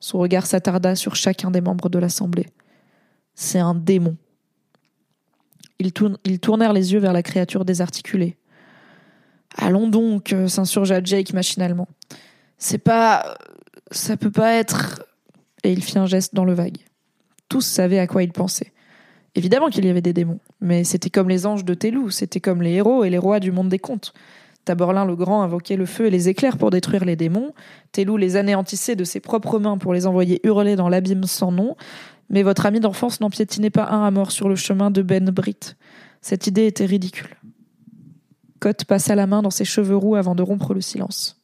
Son 0.00 0.18
regard 0.18 0.46
s'attarda 0.46 0.94
sur 0.94 1.16
chacun 1.16 1.50
des 1.50 1.60
membres 1.60 1.88
de 1.88 1.98
l'assemblée. 1.98 2.46
C'est 3.34 3.58
un 3.58 3.74
démon. 3.74 4.16
Ils, 5.78 5.92
ils, 6.24 6.40
tournèrent 6.40 6.72
les 6.72 6.92
yeux 6.92 7.00
vers 7.00 7.12
la 7.12 7.22
créature 7.22 7.64
désarticulée. 7.64 8.36
Allons 9.56 9.88
donc, 9.88 10.32
euh, 10.32 10.48
s'insurgea 10.48 11.02
Jake 11.02 11.32
machinalement. 11.32 11.88
C'est 12.58 12.78
pas. 12.78 13.36
Ça 13.90 14.16
peut 14.16 14.30
pas 14.30 14.52
être. 14.52 15.04
Et 15.62 15.72
il 15.72 15.82
fit 15.82 15.98
un 15.98 16.06
geste 16.06 16.34
dans 16.34 16.44
le 16.44 16.52
vague. 16.52 16.78
Tous 17.48 17.62
savaient 17.62 17.98
à 17.98 18.06
quoi 18.06 18.22
il 18.22 18.32
pensait. 18.32 18.72
Évidemment 19.34 19.68
qu'il 19.68 19.84
y 19.84 19.90
avait 19.90 20.00
des 20.00 20.12
démons, 20.12 20.38
mais 20.60 20.84
c'était 20.84 21.10
comme 21.10 21.28
les 21.28 21.44
anges 21.44 21.64
de 21.64 21.74
Télou, 21.74 22.10
c'était 22.10 22.40
comme 22.40 22.62
les 22.62 22.72
héros 22.72 23.04
et 23.04 23.10
les 23.10 23.18
rois 23.18 23.40
du 23.40 23.50
monde 23.50 23.68
des 23.68 23.80
contes. 23.80 24.14
Taborlin 24.64 25.04
le 25.04 25.16
Grand 25.16 25.42
invoquait 25.42 25.76
le 25.76 25.86
feu 25.86 26.06
et 26.06 26.10
les 26.10 26.28
éclairs 26.28 26.56
pour 26.56 26.70
détruire 26.70 27.04
les 27.04 27.16
démons, 27.16 27.52
Télou 27.92 28.16
les 28.16 28.36
anéantissait 28.36 28.96
de 28.96 29.04
ses 29.04 29.20
propres 29.20 29.58
mains 29.58 29.76
pour 29.76 29.92
les 29.92 30.06
envoyer 30.06 30.40
hurler 30.44 30.76
dans 30.76 30.88
l'abîme 30.88 31.24
sans 31.24 31.52
nom, 31.52 31.76
mais 32.30 32.42
votre 32.42 32.64
ami 32.64 32.80
d'enfance 32.80 33.20
n'en 33.20 33.28
piétinait 33.28 33.70
pas 33.70 33.88
un 33.90 34.04
à 34.04 34.10
mort 34.10 34.30
sur 34.30 34.48
le 34.48 34.56
chemin 34.56 34.90
de 34.90 35.02
Ben 35.02 35.30
Brit. 35.30 35.74
Cette 36.22 36.46
idée 36.46 36.66
était 36.66 36.86
ridicule. 36.86 37.36
Cotte 38.60 38.84
passa 38.84 39.14
la 39.14 39.26
main 39.26 39.42
dans 39.42 39.50
ses 39.50 39.66
cheveux 39.66 39.96
roux 39.96 40.14
avant 40.14 40.34
de 40.34 40.42
rompre 40.42 40.72
le 40.72 40.80
silence. 40.80 41.38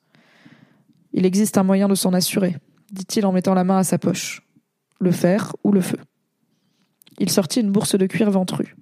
Il 1.13 1.27
existe 1.27 1.59
un 1.59 1.65
moyen 1.65 1.89
de 1.89 1.95
s'en 1.95 2.15
assurer, 2.15 2.57
dit-il 2.93 3.27
en 3.27 3.33
mettant 3.33 3.55
la 3.55 3.65
main 3.65 3.79
à 3.79 3.85
sa 3.85 3.99
poche. 3.99 4.43
Le 5.01 5.11
fer 5.11 5.55
ou 5.65 5.73
le 5.73 5.81
feu. 5.81 5.99
Il 7.21 7.31
sortit 7.31 7.61
une 7.61 7.71
bourse 7.71 7.95
de 7.95 8.07
cuir 8.07 8.31
ventru. 8.31 8.75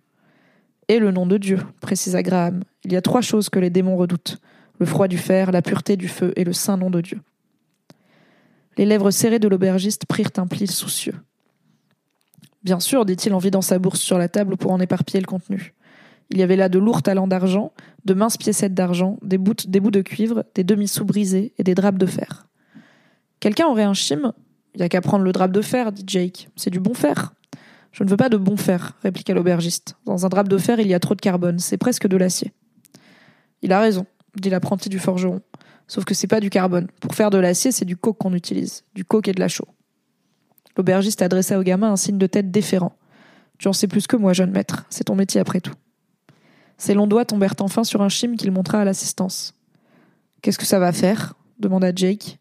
Et 0.89 1.01
le 1.01 1.11
nom 1.11 1.27
de 1.27 1.37
Dieu, 1.37 1.59
précisa 1.81 2.23
Graham. 2.23 2.63
Il 2.85 2.93
y 2.93 2.97
a 2.97 3.03
trois 3.03 3.21
choses 3.21 3.51
que 3.51 3.59
les 3.59 3.69
démons 3.69 3.97
redoutent 3.97 4.39
le 4.79 4.87
froid 4.87 5.09
du 5.09 5.19
fer, 5.19 5.51
la 5.51 5.61
pureté 5.61 5.97
du 5.97 6.09
feu 6.09 6.33
et 6.37 6.45
le 6.45 6.53
saint 6.53 6.77
nom 6.77 6.89
de 6.89 7.01
Dieu. 7.01 7.21
Les 8.77 8.87
lèvres 8.87 9.11
serrées 9.11 9.41
de 9.41 9.49
l'aubergiste 9.49 10.07
prirent 10.07 10.31
un 10.37 10.47
pli 10.47 10.69
soucieux. 10.69 11.17
Bien 12.63 12.79
sûr, 12.79 13.05
dit-il 13.05 13.35
en 13.35 13.39
vidant 13.39 13.61
sa 13.61 13.79
bourse 13.79 14.01
sur 14.01 14.19
la 14.19 14.29
table 14.29 14.57
pour 14.57 14.71
en 14.71 14.81
éparpiller 14.81 15.21
le 15.21 15.27
contenu. 15.27 15.75
Il 16.31 16.39
y 16.39 16.43
avait 16.43 16.57
là 16.57 16.69
de 16.69 16.79
lourds 16.79 17.03
talents 17.03 17.27
d'argent, 17.27 17.73
de 18.05 18.15
minces 18.15 18.37
piécettes 18.37 18.75
d'argent, 18.75 19.19
des 19.23 19.39
bouts, 19.39 19.55
de 19.55 20.01
cuivre, 20.01 20.45
des 20.55 20.63
demi-sous 20.63 21.05
brisés 21.05 21.55
et 21.59 21.65
des 21.65 21.75
drapes 21.75 21.99
de 21.99 22.07
fer. 22.07 22.47
Quelqu'un 23.41 23.67
aurait 23.67 23.83
un 23.83 23.95
chim? 23.95 24.33
Il 24.75 24.81
y 24.81 24.85
a 24.85 24.89
qu'à 24.89 25.01
prendre 25.01 25.25
le 25.25 25.33
drap 25.33 25.49
de 25.49 25.63
fer, 25.63 25.91
dit 25.91 26.05
Jake. 26.07 26.49
C'est 26.55 26.71
du 26.71 26.79
bon 26.79 26.95
fer. 26.95 27.33
Je 27.93 28.05
ne 28.05 28.09
veux 28.09 28.17
pas 28.17 28.29
de 28.29 28.37
bon 28.37 28.57
fer, 28.57 28.97
répliqua 29.03 29.35
l'aubergiste. 29.35 29.97
Dans 30.05 30.27
un 30.27 30.29
drap 30.29 30.45
de 30.45 30.59
fer, 30.59 30.81
il 30.81 30.87
y 30.87 30.95
a 30.95 31.01
trop 31.01 31.15
de 31.15 31.21
carbone, 31.21 31.59
c'est 31.59 31.79
presque 31.79 32.07
de 32.07 32.17
l'acier. 32.17 32.53
Il 33.63 33.73
a 33.73 33.81
raison, 33.81 34.07
dit 34.37 34.51
l'apprenti 34.51 34.89
du 34.89 34.99
forgeron. 34.99 35.41
Sauf 35.87 36.05
que 36.05 36.15
c'est 36.15 36.27
pas 36.27 36.41
du 36.41 36.51
carbone. 36.51 36.89
Pour 37.01 37.15
faire 37.15 37.31
de 37.31 37.39
l'acier, 37.39 37.73
c'est 37.73 37.87
du 37.87 37.97
coke 37.97 38.19
qu'on 38.19 38.35
utilise. 38.35 38.85
Du 38.95 39.05
coke 39.05 39.29
et 39.29 39.33
de 39.33 39.41
la 39.41 39.49
chaux. 39.49 39.69
L'aubergiste 40.77 41.23
adressa 41.23 41.59
au 41.59 41.63
gamin 41.63 41.91
un 41.91 41.97
signe 41.97 42.19
de 42.19 42.27
tête 42.27 42.51
déférent. 42.51 42.93
Tu 43.59 43.69
en 43.69 43.73
sais 43.73 43.89
plus 43.89 44.07
que 44.07 44.17
moi, 44.17 44.33
jeune 44.33 44.53
maître. 44.53 44.85
C'est 44.91 45.05
ton 45.05 45.17
métier 45.17 45.41
après 45.41 45.61
tout. 45.61 45.75
Ses 46.77 46.95
longs 46.95 47.09
doigts 47.09 47.25
tombèrent 47.25 47.57
enfin 47.61 47.83
sur 47.83 48.03
un 48.03 48.09
chime 48.09 48.37
qu'il 48.37 48.53
montra 48.53 48.81
à 48.81 48.85
l'assistance. 48.85 49.55
Qu'est-ce 50.43 50.59
que 50.59 50.67
ça 50.67 50.79
va 50.79 50.93
faire? 50.93 51.35
demanda 51.59 51.93
Jake. 51.93 52.39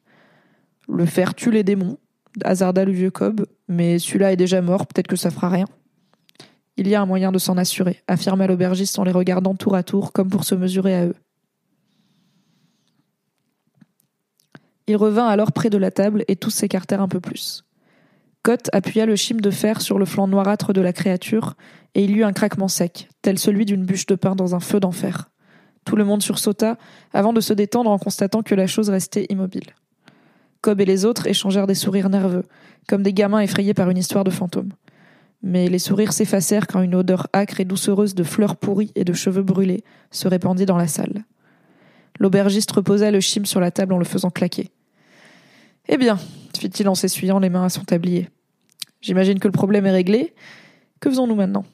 Le 0.88 1.06
fer 1.06 1.34
tue 1.34 1.52
les 1.52 1.64
démons, 1.64 1.98
hasarda 2.44 2.86
le 2.86 2.92
vieux 2.92 3.12
Cobb, 3.12 3.46
mais 3.68 4.00
celui-là 4.00 4.34
est 4.34 4.38
déjà 4.38 4.62
mort, 4.62 4.88
peut-être 4.88 5.08
que 5.08 5.16
ça 5.16 5.32
fera 5.32 5.50
rien. 5.50 5.66
Il 6.78 6.88
y 6.88 6.96
a 6.96 7.02
un 7.02 7.06
moyen 7.06 7.32
de 7.32 7.40
s'en 7.40 7.58
assurer, 7.58 8.04
affirma 8.08 8.48
l'aubergiste 8.48 9.00
en 9.00 9.04
les 9.04 9.12
regardant 9.12 9.56
tour 9.56 9.76
à 9.76 9.84
tour 9.84 10.12
comme 10.12 10.30
pour 10.30 10.44
se 10.44 10.56
mesurer 10.56 10.96
à 10.96 11.06
eux. 11.08 11.16
Il 14.88 14.96
revint 14.96 15.28
alors 15.28 15.52
près 15.52 15.70
de 15.70 15.78
la 15.78 15.92
table 15.92 16.24
et 16.28 16.36
tous 16.36 16.52
s'écartèrent 16.52 17.02
un 17.02 17.08
peu 17.08 17.20
plus. 17.20 17.66
Cotte 18.42 18.70
appuya 18.72 19.06
le 19.06 19.18
chime 19.18 19.42
de 19.42 19.52
fer 19.52 19.82
sur 19.82 20.00
le 20.00 20.06
flanc 20.06 20.28
noirâtre 20.28 20.72
de 20.72 20.80
la 20.80 20.94
créature, 20.94 21.56
et 21.96 22.04
il 22.04 22.12
y 22.12 22.20
eut 22.20 22.24
un 22.24 22.32
craquement 22.32 22.70
sec, 22.70 23.10
tel 23.22 23.38
celui 23.38 23.66
d'une 23.66 23.84
bûche 23.84 24.06
de 24.06 24.16
pain 24.16 24.36
dans 24.36 24.56
un 24.56 24.62
feu 24.62 24.80
d'enfer. 24.80 25.30
Tout 25.84 25.96
le 25.96 26.06
monde 26.06 26.22
sursauta, 26.22 26.78
avant 27.12 27.34
de 27.34 27.42
se 27.42 27.54
détendre 27.54 27.90
en 27.90 27.98
constatant 27.98 28.44
que 28.44 28.56
la 28.56 28.68
chose 28.68 28.90
restait 28.90 29.26
immobile. 29.30 29.74
Cobb 30.62 30.82
et 30.82 30.86
les 30.86 31.06
autres 31.06 31.28
échangèrent 31.28 31.68
des 31.68 31.76
sourires 31.76 32.10
nerveux, 32.10 32.44
comme 32.88 33.04
des 33.04 33.14
gamins 33.14 33.40
effrayés 33.40 33.74
par 33.74 33.90
une 33.90 33.98
histoire 33.98 34.24
de 34.24 34.32
fantôme. 34.32 34.72
Mais 35.44 35.68
les 35.68 35.80
sourires 35.80 36.14
s'effacèrent 36.14 36.68
quand 36.68 36.82
une 36.82 36.96
odeur 36.96 37.28
âcre 37.34 37.60
et 37.60 37.66
doucereuse 37.66 38.16
de 38.16 38.24
fleurs 38.24 38.56
pourries 38.56 38.92
et 38.96 39.04
de 39.04 39.14
cheveux 39.14 39.44
brûlés 39.44 39.84
se 40.12 40.28
répandit 40.28 40.66
dans 40.66 40.78
la 40.78 40.88
salle. 40.88 41.26
L'aubergiste 42.20 42.72
reposa 42.72 43.12
le 43.12 43.20
chime 43.20 43.46
sur 43.46 43.60
la 43.60 43.72
table 43.72 43.94
en 43.94 44.00
le 44.00 44.06
faisant 44.06 44.32
claquer. 44.32 44.72
Eh 45.88 45.98
bien, 45.98 46.18
fit-il 46.58 46.90
en 46.90 46.96
s'essuyant 46.96 47.40
les 47.40 47.50
mains 47.50 47.66
à 47.66 47.70
son 47.70 47.84
tablier. 47.84 48.30
J'imagine 49.02 49.40
que 49.40 49.48
le 49.48 49.52
problème 49.52 49.86
est 49.86 49.92
réglé. 49.92 50.34
Que 51.00 51.10
faisons-nous 51.10 51.36
maintenant? 51.36 51.66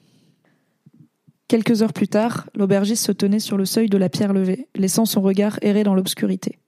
Quelques 1.48 1.82
heures 1.82 1.92
plus 1.92 2.08
tard, 2.08 2.48
l'aubergiste 2.54 3.04
se 3.04 3.12
tenait 3.12 3.38
sur 3.38 3.56
le 3.56 3.64
seuil 3.64 3.88
de 3.88 3.98
la 3.98 4.08
pierre 4.08 4.32
levée, 4.32 4.68
laissant 4.74 5.04
son 5.04 5.20
regard 5.20 5.58
errer 5.62 5.84
dans 5.84 5.94
l'obscurité. 5.94 6.58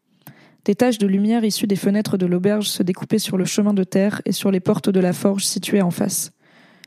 Des 0.66 0.74
taches 0.74 0.98
de 0.98 1.06
lumière 1.06 1.44
issues 1.44 1.68
des 1.68 1.76
fenêtres 1.76 2.16
de 2.16 2.26
l'auberge 2.26 2.68
se 2.68 2.82
découpaient 2.82 3.20
sur 3.20 3.36
le 3.36 3.44
chemin 3.44 3.72
de 3.72 3.84
terre 3.84 4.20
et 4.24 4.32
sur 4.32 4.50
les 4.50 4.58
portes 4.58 4.90
de 4.90 4.98
la 4.98 5.12
forge 5.12 5.44
située 5.44 5.80
en 5.80 5.92
face. 5.92 6.32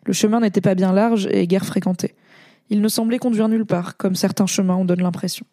Le 0.05 0.11
chemin 0.11 0.41
n'était 0.41 0.59
pas 0.59 0.75
bien 0.75 0.91
large 0.91 1.29
et 1.31 1.47
guère 1.47 1.65
fréquenté. 1.65 2.13
Il 2.69 2.81
ne 2.81 2.89
semblait 2.89 3.19
conduire 3.19 3.47
nulle 3.47 3.65
part, 3.65 3.95
comme 3.95 4.15
certains 4.15 4.47
chemins 4.47 4.75
en 4.75 4.83
donnent 4.83 5.01
l'impression. 5.01 5.45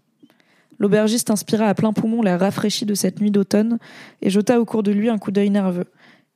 L'aubergiste 0.81 1.31
inspira 1.31 1.67
à 1.67 1.75
plein 1.75 1.93
poumon 1.93 2.21
l'air 2.21 2.41
rafraîchi 2.41 2.85
de 2.85 2.95
cette 2.95 3.21
nuit 3.21 3.31
d'automne 3.31 3.79
et 4.23 4.29
jeta 4.29 4.61
au 4.61 4.65
cours 4.65 4.83
de 4.83 4.91
lui 4.91 5.09
un 5.09 5.19
coup 5.19 5.31
d'œil 5.31 5.51
nerveux, 5.51 5.87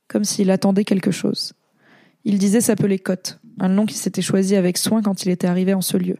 comme 0.07 0.23
s'il 0.23 0.49
attendait 0.49 0.85
quelque 0.85 1.11
chose. 1.11 1.51
Il 2.23 2.39
disait 2.39 2.61
s'appeler 2.61 2.99
Cotte, 2.99 3.41
un 3.59 3.67
nom 3.67 3.85
qui 3.85 3.95
s'était 3.95 4.21
choisi 4.21 4.55
avec 4.55 4.77
soin 4.77 5.01
quand 5.01 5.25
il 5.25 5.29
était 5.29 5.47
arrivé 5.47 5.73
en 5.73 5.81
ce 5.81 5.97
lieu. 5.97 6.19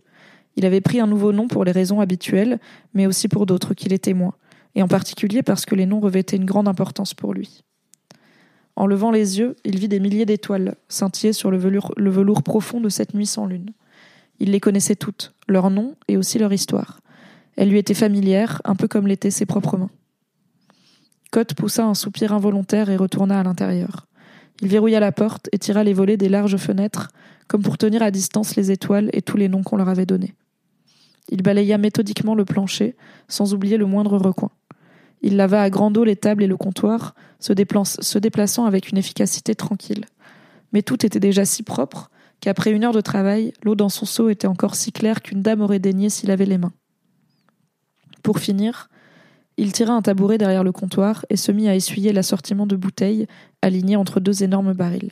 Il 0.57 0.65
avait 0.65 0.81
pris 0.81 0.99
un 0.99 1.07
nouveau 1.07 1.31
nom 1.31 1.47
pour 1.47 1.63
les 1.63 1.71
raisons 1.71 2.01
habituelles, 2.01 2.59
mais 2.93 3.07
aussi 3.07 3.29
pour 3.29 3.45
d'autres 3.45 3.73
qu'il 3.73 3.93
était 3.93 4.13
moins, 4.13 4.33
et 4.75 4.83
en 4.83 4.87
particulier 4.87 5.43
parce 5.43 5.65
que 5.65 5.75
les 5.75 5.85
noms 5.85 5.99
revêtaient 5.99 6.37
une 6.37 6.45
grande 6.45 6.67
importance 6.67 7.13
pour 7.13 7.33
lui. 7.33 7.63
En 8.75 8.87
levant 8.87 9.11
les 9.11 9.39
yeux, 9.39 9.55
il 9.65 9.77
vit 9.77 9.89
des 9.89 9.99
milliers 9.99 10.25
d'étoiles 10.25 10.75
scintiller 10.87 11.33
sur 11.33 11.51
le 11.51 11.57
velours, 11.57 12.43
profond 12.43 12.79
de 12.79 12.89
cette 12.89 13.13
nuit 13.13 13.25
sans 13.25 13.45
lune. 13.45 13.71
Il 14.39 14.51
les 14.51 14.59
connaissait 14.59 14.95
toutes, 14.95 15.33
leurs 15.47 15.69
noms 15.69 15.95
et 16.07 16.17
aussi 16.17 16.39
leur 16.39 16.53
histoire. 16.53 17.01
Elle 17.57 17.69
lui 17.69 17.77
était 17.77 17.93
familière, 17.93 18.61
un 18.63 18.75
peu 18.75 18.87
comme 18.87 19.07
l'étaient 19.07 19.29
ses 19.29 19.45
propres 19.45 19.77
mains. 19.77 19.91
Cotte 21.31 21.53
poussa 21.53 21.85
un 21.85 21.93
soupir 21.93 22.33
involontaire 22.33 22.89
et 22.89 22.97
retourna 22.97 23.39
à 23.39 23.43
l'intérieur. 23.43 24.07
Il 24.61 24.67
verrouilla 24.67 24.99
la 24.99 25.11
porte 25.11 25.49
et 25.51 25.59
tira 25.59 25.83
les 25.83 25.93
volets 25.93 26.17
des 26.17 26.29
larges 26.29 26.57
fenêtres, 26.57 27.09
comme 27.47 27.61
pour 27.61 27.77
tenir 27.77 28.01
à 28.01 28.11
distance 28.11 28.55
les 28.55 28.71
étoiles 28.71 29.09
et 29.13 29.21
tous 29.21 29.37
les 29.37 29.49
noms 29.49 29.63
qu'on 29.63 29.75
leur 29.75 29.89
avait 29.89 30.05
donnés. 30.05 30.33
Il 31.29 31.41
balaya 31.41 31.77
méthodiquement 31.77 32.35
le 32.35 32.45
plancher, 32.45 32.95
sans 33.27 33.53
oublier 33.53 33.77
le 33.77 33.85
moindre 33.85 34.17
recoin. 34.17 34.49
Il 35.21 35.35
lava 35.35 35.61
à 35.61 35.69
grande 35.69 35.97
eau 35.97 36.03
les 36.03 36.15
tables 36.15 36.43
et 36.43 36.47
le 36.47 36.57
comptoir, 36.57 37.15
se, 37.39 37.53
déplaçant 38.17 38.65
avec 38.65 38.89
une 38.89 38.97
efficacité 38.97 39.55
tranquille. 39.55 40.05
Mais 40.73 40.81
tout 40.81 41.05
était 41.05 41.19
déjà 41.19 41.45
si 41.45 41.63
propre 41.63 42.09
qu'après 42.39 42.71
une 42.71 42.83
heure 42.83 42.93
de 42.93 43.01
travail, 43.01 43.53
l'eau 43.63 43.75
dans 43.75 43.89
son 43.89 44.05
seau 44.05 44.29
était 44.29 44.47
encore 44.47 44.75
si 44.75 44.91
claire 44.91 45.21
qu'une 45.21 45.41
dame 45.41 45.61
aurait 45.61 45.79
daigné 45.79 46.09
s'il 46.09 46.31
avait 46.31 46.45
les 46.45 46.57
mains. 46.57 46.73
Pour 48.23 48.39
finir, 48.39 48.89
il 49.57 49.71
tira 49.73 49.93
un 49.93 50.01
tabouret 50.01 50.37
derrière 50.37 50.63
le 50.63 50.71
comptoir 50.71 51.25
et 51.29 51.37
se 51.37 51.51
mit 51.51 51.67
à 51.67 51.75
essuyer 51.75 52.13
l'assortiment 52.13 52.65
de 52.65 52.75
bouteilles 52.75 53.27
alignées 53.61 53.95
entre 53.95 54.19
deux 54.19 54.43
énormes 54.43 54.73
barils. 54.73 55.11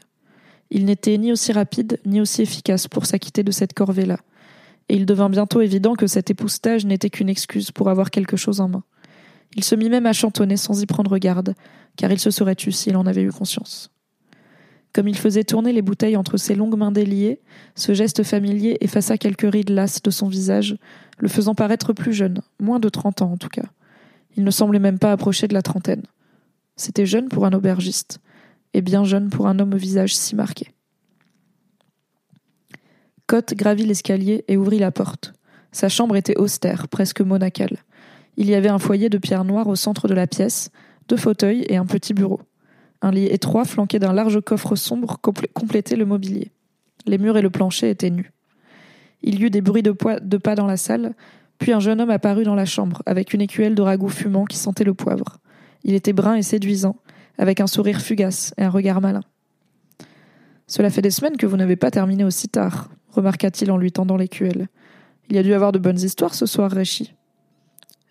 Il 0.72 0.86
n'était 0.86 1.18
ni 1.18 1.32
aussi 1.32 1.52
rapide 1.52 2.00
ni 2.06 2.22
aussi 2.22 2.42
efficace 2.42 2.88
pour 2.88 3.06
s'acquitter 3.06 3.44
de 3.44 3.52
cette 3.52 3.74
corvée-là, 3.74 4.20
et 4.88 4.96
il 4.96 5.06
devint 5.06 5.30
bientôt 5.30 5.62
évident 5.62 5.96
que 5.96 6.08
cet 6.08 6.32
époustage 6.32 6.86
n'était 6.86 7.10
qu'une 7.10 7.30
excuse 7.30 7.72
pour 7.72 7.90
avoir 7.90 8.12
quelque 8.12 8.38
chose 8.38 8.60
en 8.60 8.70
main. 8.70 8.84
Il 9.56 9.64
se 9.64 9.76
mit 9.76 9.90
même 9.90 10.06
à 10.06 10.14
chantonner 10.14 10.58
sans 10.58 10.82
y 10.82 10.86
prendre 10.86 11.18
garde, 11.18 11.56
car 11.96 12.12
il 12.12 12.20
se 12.20 12.32
serait 12.32 12.56
tu 12.56 12.72
s'il 12.72 12.96
en 12.96 13.06
avait 13.06 13.24
eu 13.24 13.32
conscience. 13.32 13.92
Comme 14.94 15.08
il 15.08 15.18
faisait 15.18 15.44
tourner 15.44 15.72
les 15.72 15.82
bouteilles 15.82 16.18
entre 16.18 16.38
ses 16.38 16.56
longues 16.56 16.78
mains 16.78 16.92
déliées, 16.92 17.42
ce 17.76 17.94
geste 17.94 18.24
familier 18.24 18.78
effaça 18.82 19.18
quelques 19.18 19.52
rides 19.52 19.70
lasses 19.70 20.02
de 20.02 20.10
son 20.10 20.28
visage, 20.28 20.78
le 21.20 21.28
faisant 21.28 21.56
paraître 21.56 21.94
plus 21.94 22.14
jeune, 22.14 22.42
moins 22.60 22.80
de 22.80 22.90
trente 22.90 23.22
ans 23.22 23.32
en 23.32 23.38
tout 23.38 23.50
cas. 23.50 23.66
Il 24.36 24.44
ne 24.44 24.52
semblait 24.52 24.80
même 24.80 25.00
pas 25.00 25.12
approcher 25.12 25.48
de 25.48 25.54
la 25.54 25.62
trentaine. 25.62 26.04
C'était 26.76 27.06
jeune 27.06 27.30
pour 27.30 27.46
un 27.46 27.54
aubergiste, 27.54 28.20
et 28.74 28.82
bien 28.82 29.04
jeune 29.04 29.30
pour 29.30 29.48
un 29.48 29.60
homme 29.60 29.74
au 29.74 29.78
visage 29.78 30.16
si 30.16 30.36
marqué. 30.36 30.74
Cotte 33.28 33.54
gravit 33.54 33.86
l'escalier 33.86 34.44
et 34.48 34.58
ouvrit 34.58 34.80
la 34.80 34.92
porte. 34.92 35.34
Sa 35.72 35.88
chambre 35.88 36.16
était 36.16 36.38
austère, 36.38 36.88
presque 36.88 37.22
monacale. 37.22 37.78
Il 38.40 38.50
y 38.50 38.56
avait 38.56 38.70
un 38.70 38.80
foyer 38.80 39.10
de 39.10 39.18
pierre 39.18 39.44
noire 39.44 39.68
au 39.68 39.76
centre 39.76 40.08
de 40.08 40.14
la 40.14 40.26
pièce, 40.26 40.72
deux 41.10 41.18
fauteuils 41.18 41.66
et 41.68 41.76
un 41.76 41.86
petit 41.86 42.14
bureau. 42.14 42.40
Un 43.02 43.12
lit 43.12 43.26
étroit 43.26 43.66
flanqué 43.66 44.00
d'un 44.00 44.14
large 44.14 44.40
coffre 44.40 44.78
sombre 44.78 45.20
complétait 45.20 45.98
le 45.98 46.06
mobilier. 46.06 46.54
Les 47.06 47.18
murs 47.18 47.36
et 47.36 47.42
le 47.42 47.50
plancher 47.50 47.90
étaient 47.90 48.10
nus. 48.10 48.32
Il 49.24 49.42
y 49.42 49.44
eut 49.44 49.50
des 49.50 49.60
bruits 49.60 49.84
de, 49.84 49.92
pas 49.92 50.56
dans 50.56 50.68
la 50.68 50.78
salle, 50.78 51.16
puis 51.58 51.74
un 51.74 51.82
jeune 51.82 52.00
homme 52.00 52.12
apparut 52.12 52.46
dans 52.46 52.56
la 52.56 52.64
chambre, 52.64 53.04
avec 53.06 53.34
une 53.34 53.42
écuelle 53.42 53.76
de 53.76 53.82
ragoût 53.82 54.08
fumant 54.08 54.46
qui 54.46 54.56
sentait 54.56 54.86
le 54.86 54.94
poivre. 54.94 55.40
Il 55.84 55.94
était 55.94 56.14
brun 56.14 56.36
et 56.36 56.42
séduisant, 56.42 56.96
avec 57.38 57.60
un 57.60 57.68
sourire 57.68 58.00
fugace 58.00 58.54
et 58.58 58.64
un 58.64 58.70
regard 58.70 59.02
malin. 59.02 59.24
Cela 60.66 60.90
fait 60.90 61.02
des 61.02 61.12
semaines 61.12 61.36
que 61.36 61.46
vous 61.46 61.58
n'avez 61.58 61.76
pas 61.76 61.92
terminé 61.92 62.24
aussi 62.24 62.48
tard, 62.48 62.90
remarqua-t-il 63.10 63.70
en 63.70 63.78
lui 63.78 63.92
tendant 63.92 64.16
l'écuelle. 64.16 64.70
Il 65.30 65.36
y 65.36 65.40
a 65.40 65.44
dû 65.44 65.54
avoir 65.54 65.74
de 65.74 65.80
bonnes 65.80 66.00
histoires 66.00 66.36
ce 66.36 66.46
soir, 66.46 66.72
Réchi. 66.72 67.14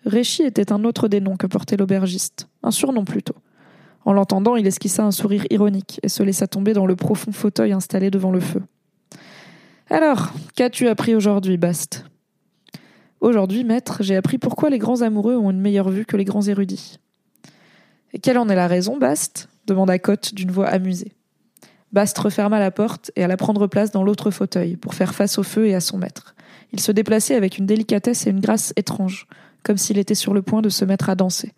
Réchi 0.05 0.43
était 0.43 0.71
un 0.71 0.83
autre 0.83 1.07
des 1.07 1.21
noms 1.21 1.37
que 1.37 1.47
portait 1.47 1.77
l'aubergiste, 1.77 2.47
un 2.63 2.71
surnom 2.71 3.03
plutôt. 3.05 3.35
En 4.05 4.13
l'entendant, 4.13 4.55
il 4.55 4.65
esquissa 4.65 5.03
un 5.03 5.11
sourire 5.11 5.45
ironique 5.49 5.99
et 6.03 6.09
se 6.09 6.23
laissa 6.23 6.47
tomber 6.47 6.73
dans 6.73 6.85
le 6.85 6.95
profond 6.95 7.31
fauteuil 7.31 7.73
installé 7.73 8.09
devant 8.09 8.31
le 8.31 8.39
feu. 8.39 8.61
Alors, 9.89 10.31
qu'as-tu 10.55 10.87
appris 10.87 11.15
aujourd'hui, 11.15 11.57
Bast? 11.57 12.05
Aujourd'hui, 13.21 13.63
maître, 13.63 14.01
j'ai 14.01 14.15
appris 14.15 14.37
pourquoi 14.37 14.69
les 14.69 14.77
grands 14.77 15.01
amoureux 15.01 15.35
ont 15.35 15.51
une 15.51 15.59
meilleure 15.59 15.89
vue 15.89 16.05
que 16.05 16.15
les 16.15 16.23
grands 16.23 16.47
érudits. 16.47 16.99
Et 18.13 18.19
quelle 18.19 18.37
en 18.37 18.49
est 18.49 18.55
la 18.55 18.67
raison, 18.67 18.97
Bast? 18.97 19.49
demanda 19.67 19.99
Cotte 19.99 20.33
d'une 20.33 20.51
voix 20.51 20.67
amusée. 20.67 21.11
Bast 21.91 22.17
referma 22.19 22.59
la 22.59 22.71
porte 22.71 23.11
et 23.15 23.23
alla 23.23 23.35
prendre 23.35 23.67
place 23.67 23.91
dans 23.91 24.03
l'autre 24.03 24.31
fauteuil 24.31 24.77
pour 24.77 24.93
faire 24.93 25.13
face 25.13 25.37
au 25.37 25.43
feu 25.43 25.67
et 25.67 25.75
à 25.75 25.79
son 25.79 25.97
maître. 25.97 26.35
Il 26.71 26.79
se 26.79 26.91
déplaçait 26.91 27.35
avec 27.35 27.57
une 27.57 27.65
délicatesse 27.65 28.27
et 28.27 28.29
une 28.29 28.41
grâce 28.41 28.73
étranges, 28.75 29.27
comme 29.63 29.77
s'il 29.77 29.97
était 29.97 30.15
sur 30.15 30.33
le 30.33 30.41
point 30.41 30.61
de 30.61 30.69
se 30.69 30.85
mettre 30.85 31.09
à 31.09 31.15
danser. 31.15 31.53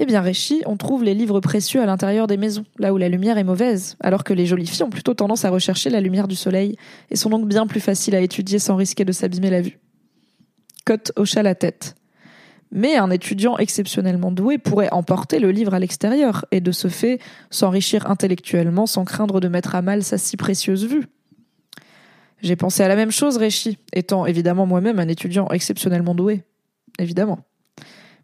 Eh 0.00 0.06
bien, 0.06 0.20
Réchi, 0.20 0.62
on 0.64 0.76
trouve 0.76 1.02
les 1.02 1.14
livres 1.14 1.40
précieux 1.40 1.82
à 1.82 1.86
l'intérieur 1.86 2.28
des 2.28 2.36
maisons, 2.36 2.64
là 2.78 2.92
où 2.92 2.98
la 2.98 3.08
lumière 3.08 3.36
est 3.36 3.44
mauvaise, 3.44 3.96
alors 3.98 4.22
que 4.22 4.32
les 4.32 4.46
jolies 4.46 4.66
filles 4.66 4.84
ont 4.84 4.90
plutôt 4.90 5.14
tendance 5.14 5.44
à 5.44 5.50
rechercher 5.50 5.90
la 5.90 6.00
lumière 6.00 6.28
du 6.28 6.36
soleil, 6.36 6.76
et 7.10 7.16
sont 7.16 7.30
donc 7.30 7.48
bien 7.48 7.66
plus 7.66 7.80
faciles 7.80 8.14
à 8.14 8.20
étudier 8.20 8.60
sans 8.60 8.76
risquer 8.76 9.04
de 9.04 9.10
s'abîmer 9.10 9.50
la 9.50 9.60
vue. 9.60 9.80
Cotte 10.84 11.10
hocha 11.16 11.42
la 11.42 11.56
tête. 11.56 11.96
Mais 12.70 12.96
un 12.96 13.10
étudiant 13.10 13.58
exceptionnellement 13.58 14.30
doué 14.30 14.58
pourrait 14.58 14.92
emporter 14.92 15.40
le 15.40 15.50
livre 15.50 15.74
à 15.74 15.80
l'extérieur, 15.80 16.46
et 16.52 16.60
de 16.60 16.70
ce 16.70 16.86
fait 16.86 17.18
s'enrichir 17.50 18.08
intellectuellement 18.08 18.86
sans 18.86 19.04
craindre 19.04 19.40
de 19.40 19.48
mettre 19.48 19.74
à 19.74 19.82
mal 19.82 20.04
sa 20.04 20.16
si 20.16 20.36
précieuse 20.36 20.86
vue. 20.86 21.06
J'ai 22.40 22.56
pensé 22.56 22.82
à 22.82 22.88
la 22.88 22.96
même 22.96 23.10
chose, 23.10 23.36
Réchi, 23.36 23.78
étant 23.92 24.26
évidemment 24.26 24.66
moi-même 24.66 24.98
un 24.98 25.08
étudiant 25.08 25.48
exceptionnellement 25.48 26.14
doué. 26.14 26.44
Évidemment. 26.98 27.40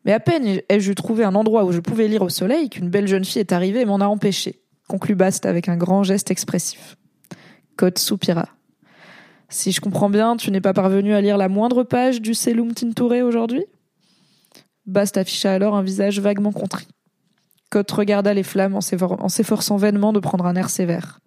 Mais 0.04 0.12
à 0.12 0.20
peine 0.20 0.60
ai-je 0.68 0.92
trouvé 0.92 1.24
un 1.24 1.34
endroit 1.34 1.64
où 1.64 1.72
je 1.72 1.80
pouvais 1.80 2.08
lire 2.08 2.22
au 2.22 2.28
soleil 2.28 2.68
qu'une 2.68 2.90
belle 2.90 3.08
jeune 3.08 3.24
fille 3.24 3.40
est 3.40 3.52
arrivée 3.52 3.80
et 3.80 3.84
m'en 3.84 4.00
a 4.00 4.06
empêché, 4.06 4.60
conclut 4.88 5.14
Bast 5.14 5.46
avec 5.46 5.68
un 5.68 5.76
grand 5.76 6.02
geste 6.02 6.30
expressif. 6.30 6.96
Cote 7.76 7.98
soupira. 7.98 8.48
Si 9.48 9.72
je 9.72 9.80
comprends 9.80 10.10
bien, 10.10 10.36
tu 10.36 10.50
n'es 10.50 10.60
pas 10.60 10.72
parvenu 10.72 11.14
à 11.14 11.20
lire 11.20 11.36
la 11.36 11.48
moindre 11.48 11.84
page 11.84 12.20
du 12.20 12.34
Selum 12.34 12.74
Tintouré 12.74 13.22
aujourd'hui? 13.22 13.64
Bast 14.86 15.16
afficha 15.16 15.52
alors 15.52 15.74
un 15.74 15.82
visage 15.82 16.20
vaguement 16.20 16.52
contrit. 16.52 16.88
Cote 17.70 17.90
regarda 17.90 18.34
les 18.34 18.42
flammes 18.42 18.76
en 18.76 19.28
s'efforçant 19.28 19.76
vainement 19.76 20.12
de 20.12 20.20
prendre 20.20 20.46
un 20.46 20.54
air 20.54 20.70
sévère. 20.70 21.20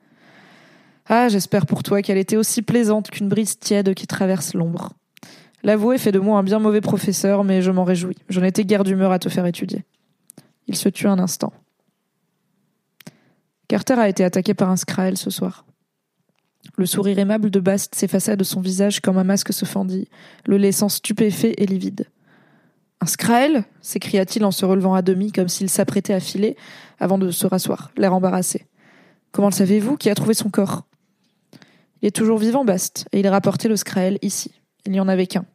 Ah, 1.09 1.29
j'espère 1.29 1.65
pour 1.65 1.83
toi 1.83 2.01
qu'elle 2.01 2.17
était 2.17 2.35
aussi 2.35 2.61
plaisante 2.61 3.09
qu'une 3.09 3.29
brise 3.29 3.57
tiède 3.59 3.93
qui 3.93 4.07
traverse 4.07 4.53
l'ombre. 4.53 4.91
L'avouer 5.63 5.97
fait 5.97 6.11
de 6.11 6.19
moi 6.19 6.37
un 6.37 6.43
bien 6.43 6.59
mauvais 6.59 6.81
professeur, 6.81 7.43
mais 7.43 7.61
je 7.61 7.71
m'en 7.71 7.85
réjouis. 7.85 8.17
Je 8.29 8.41
n'étais 8.41 8.65
guère 8.65 8.83
d'humeur 8.83 9.11
à 9.11 9.19
te 9.19 9.29
faire 9.29 9.45
étudier. 9.45 9.85
Il 10.67 10.75
se 10.75 10.89
tut 10.89 11.07
un 11.07 11.19
instant. 11.19 11.53
Carter 13.69 13.93
a 13.93 14.09
été 14.09 14.23
attaqué 14.23 14.53
par 14.53 14.69
un 14.69 14.75
Skrael 14.75 15.17
ce 15.17 15.29
soir. 15.29 15.65
Le 16.75 16.85
sourire 16.85 17.19
aimable 17.19 17.49
de 17.49 17.59
Bast 17.59 17.95
s'effaça 17.95 18.35
de 18.35 18.43
son 18.43 18.59
visage 18.59 18.99
comme 18.99 19.17
un 19.17 19.23
masque 19.23 19.53
se 19.53 19.65
fendit, 19.65 20.09
le 20.45 20.57
laissant 20.57 20.89
stupéfait 20.89 21.55
et 21.57 21.65
livide. 21.65 22.07
Un 22.99 23.05
Skrael? 23.05 23.63
s'écria-t-il 23.81 24.43
en 24.43 24.51
se 24.51 24.65
relevant 24.65 24.93
à 24.93 25.01
demi 25.01 25.31
comme 25.31 25.47
s'il 25.47 25.69
s'apprêtait 25.69 26.13
à 26.13 26.19
filer 26.19 26.57
avant 26.99 27.17
de 27.17 27.31
se 27.31 27.47
rasseoir, 27.47 27.91
l'air 27.95 28.13
embarrassé. 28.13 28.67
Comment 29.31 29.49
le 29.49 29.53
savez-vous? 29.53 29.97
Qui 29.97 30.09
a 30.09 30.15
trouvé 30.15 30.33
son 30.33 30.49
corps? 30.49 30.83
Il 32.01 32.07
est 32.07 32.15
toujours 32.15 32.37
vivant, 32.37 32.65
Bast, 32.65 33.07
et 33.11 33.19
il 33.19 33.27
a 33.27 33.31
rapporté 33.31 33.67
le 33.67 33.75
Skrael 33.75 34.19
ici. 34.21 34.51
Il 34.85 34.91
n'y 34.91 34.99
en 34.99 35.07
avait 35.07 35.27
qu'un. 35.27 35.45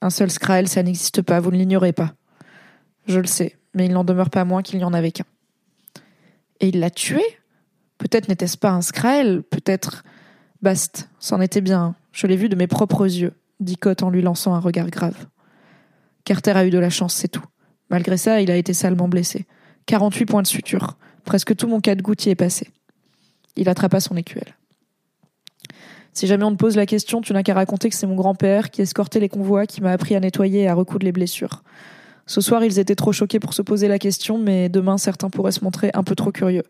Un 0.00 0.10
seul 0.10 0.30
Skrael, 0.30 0.68
ça 0.68 0.82
n'existe 0.82 1.22
pas, 1.22 1.40
vous 1.40 1.50
ne 1.50 1.56
l'ignorez 1.56 1.92
pas. 1.92 2.14
Je 3.06 3.20
le 3.20 3.26
sais, 3.26 3.56
mais 3.74 3.86
il 3.86 3.92
n'en 3.92 4.04
demeure 4.04 4.30
pas 4.30 4.44
moins 4.44 4.62
qu'il 4.62 4.78
n'y 4.78 4.84
en 4.84 4.92
avait 4.92 5.12
qu'un. 5.12 5.26
Et 6.60 6.68
il 6.68 6.80
l'a 6.80 6.90
tué? 6.90 7.22
Peut-être 7.98 8.28
n'était-ce 8.28 8.58
pas 8.58 8.70
un 8.70 8.82
Skrael, 8.82 9.42
peut-être. 9.42 10.04
Bast, 10.62 11.08
c'en 11.18 11.40
était 11.40 11.60
bien, 11.60 11.94
je 12.12 12.26
l'ai 12.26 12.36
vu 12.36 12.48
de 12.48 12.56
mes 12.56 12.66
propres 12.66 13.04
yeux, 13.04 13.34
dit 13.60 13.76
Cotte 13.76 14.02
en 14.02 14.10
lui 14.10 14.22
lançant 14.22 14.54
un 14.54 14.60
regard 14.60 14.90
grave. 14.90 15.26
Carter 16.24 16.52
a 16.52 16.66
eu 16.66 16.70
de 16.70 16.78
la 16.78 16.90
chance, 16.90 17.14
c'est 17.14 17.28
tout. 17.28 17.44
Malgré 17.90 18.16
ça, 18.16 18.40
il 18.40 18.50
a 18.50 18.56
été 18.56 18.74
salement 18.74 19.08
blessé. 19.08 19.46
48 19.86 20.26
points 20.26 20.42
de 20.42 20.46
suture. 20.46 20.96
Presque 21.24 21.54
tout 21.54 21.68
mon 21.68 21.80
cas 21.80 21.94
de 21.94 22.02
gouttier 22.02 22.32
est 22.32 22.36
passé. 22.36 22.68
Il 23.54 23.68
attrapa 23.68 24.00
son 24.00 24.16
écuelle. 24.16 24.55
Si 26.16 26.26
jamais 26.26 26.44
on 26.44 26.52
te 26.52 26.56
pose 26.56 26.76
la 26.76 26.86
question, 26.86 27.20
tu 27.20 27.34
n'as 27.34 27.42
qu'à 27.42 27.52
raconter 27.52 27.90
que 27.90 27.94
c'est 27.94 28.06
mon 28.06 28.14
grand-père 28.14 28.70
qui 28.70 28.80
escortait 28.80 29.20
les 29.20 29.28
convois, 29.28 29.66
qui 29.66 29.82
m'a 29.82 29.92
appris 29.92 30.16
à 30.16 30.20
nettoyer 30.20 30.62
et 30.62 30.66
à 30.66 30.72
recoudre 30.72 31.04
les 31.04 31.12
blessures. 31.12 31.62
Ce 32.24 32.40
soir, 32.40 32.64
ils 32.64 32.78
étaient 32.78 32.94
trop 32.94 33.12
choqués 33.12 33.38
pour 33.38 33.52
se 33.52 33.60
poser 33.60 33.86
la 33.86 33.98
question, 33.98 34.38
mais 34.38 34.70
demain, 34.70 34.96
certains 34.96 35.28
pourraient 35.28 35.52
se 35.52 35.62
montrer 35.62 35.90
un 35.92 36.02
peu 36.02 36.14
trop 36.14 36.32
curieux. 36.32 36.62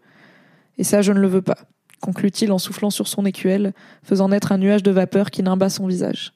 Et 0.79 0.83
ça, 0.83 1.01
je 1.01 1.13
ne 1.13 1.21
le 1.21 1.29
veux 1.29 1.43
pas, 1.43 1.59
conclut-il 2.01 2.51
en 2.51 2.59
soufflant 2.59 2.91
sur 2.91 3.07
son 3.07 3.25
écuelle, 3.25 3.73
faisant 4.03 4.31
naître 4.31 4.51
un 4.51 4.59
nuage 4.59 4.83
de 4.83 4.91
vapeur 4.91 5.31
qui 5.31 5.45
nimba 5.45 5.71
son 5.71 5.87
visage. 5.87 6.33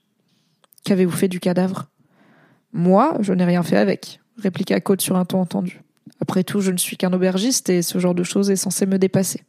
Qu'avez-vous 0.85 1.11
fait 1.11 1.27
du 1.27 1.41
cadavre? 1.41 1.91
Moi, 2.73 3.17
je 3.19 3.33
n'ai 3.33 3.45
rien 3.45 3.65
fait 3.65 3.77
avec, 3.77 4.21
répliqua 4.39 4.81
Côte 4.81 5.01
sur 5.01 5.17
un 5.17 5.25
ton 5.25 5.41
entendu. 5.41 5.83
Après 6.21 6.45
tout, 6.45 6.61
je 6.61 6.71
ne 6.71 6.77
suis 6.77 6.97
qu'un 6.97 7.13
aubergiste 7.13 7.71
et 7.71 7.83
ce 7.83 7.99
genre 7.99 8.15
de 8.15 8.23
choses 8.23 8.51
est 8.51 8.57
censé 8.57 8.87
me 8.87 9.01
dépasser. 9.01 9.43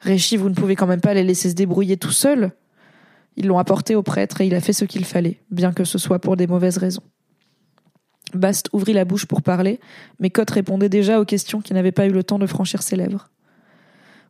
Réchi, 0.00 0.36
vous 0.36 0.48
ne 0.48 0.54
pouvez 0.54 0.76
quand 0.76 0.86
même 0.86 1.00
pas 1.00 1.14
les 1.14 1.24
laisser 1.24 1.50
se 1.50 1.54
débrouiller 1.54 1.96
tout 1.96 2.10
seuls. 2.12 2.52
Ils 3.36 3.46
l'ont 3.46 3.58
apporté 3.58 3.94
au 3.94 4.02
prêtre 4.02 4.40
et 4.40 4.46
il 4.46 4.54
a 4.54 4.60
fait 4.60 4.72
ce 4.72 4.84
qu'il 4.84 5.04
fallait, 5.04 5.40
bien 5.50 5.72
que 5.72 5.84
ce 5.84 5.98
soit 5.98 6.18
pour 6.18 6.36
des 6.36 6.46
mauvaises 6.46 6.78
raisons. 6.78 7.02
Bast 8.34 8.68
ouvrit 8.72 8.92
la 8.92 9.04
bouche 9.04 9.26
pour 9.26 9.42
parler, 9.42 9.80
mais 10.20 10.30
Cotte 10.30 10.50
répondait 10.50 10.88
déjà 10.88 11.20
aux 11.20 11.24
questions 11.24 11.60
qui 11.60 11.72
n'avaient 11.72 11.92
pas 11.92 12.06
eu 12.06 12.12
le 12.12 12.24
temps 12.24 12.38
de 12.38 12.46
franchir 12.46 12.82
ses 12.82 12.96
lèvres. 12.96 13.30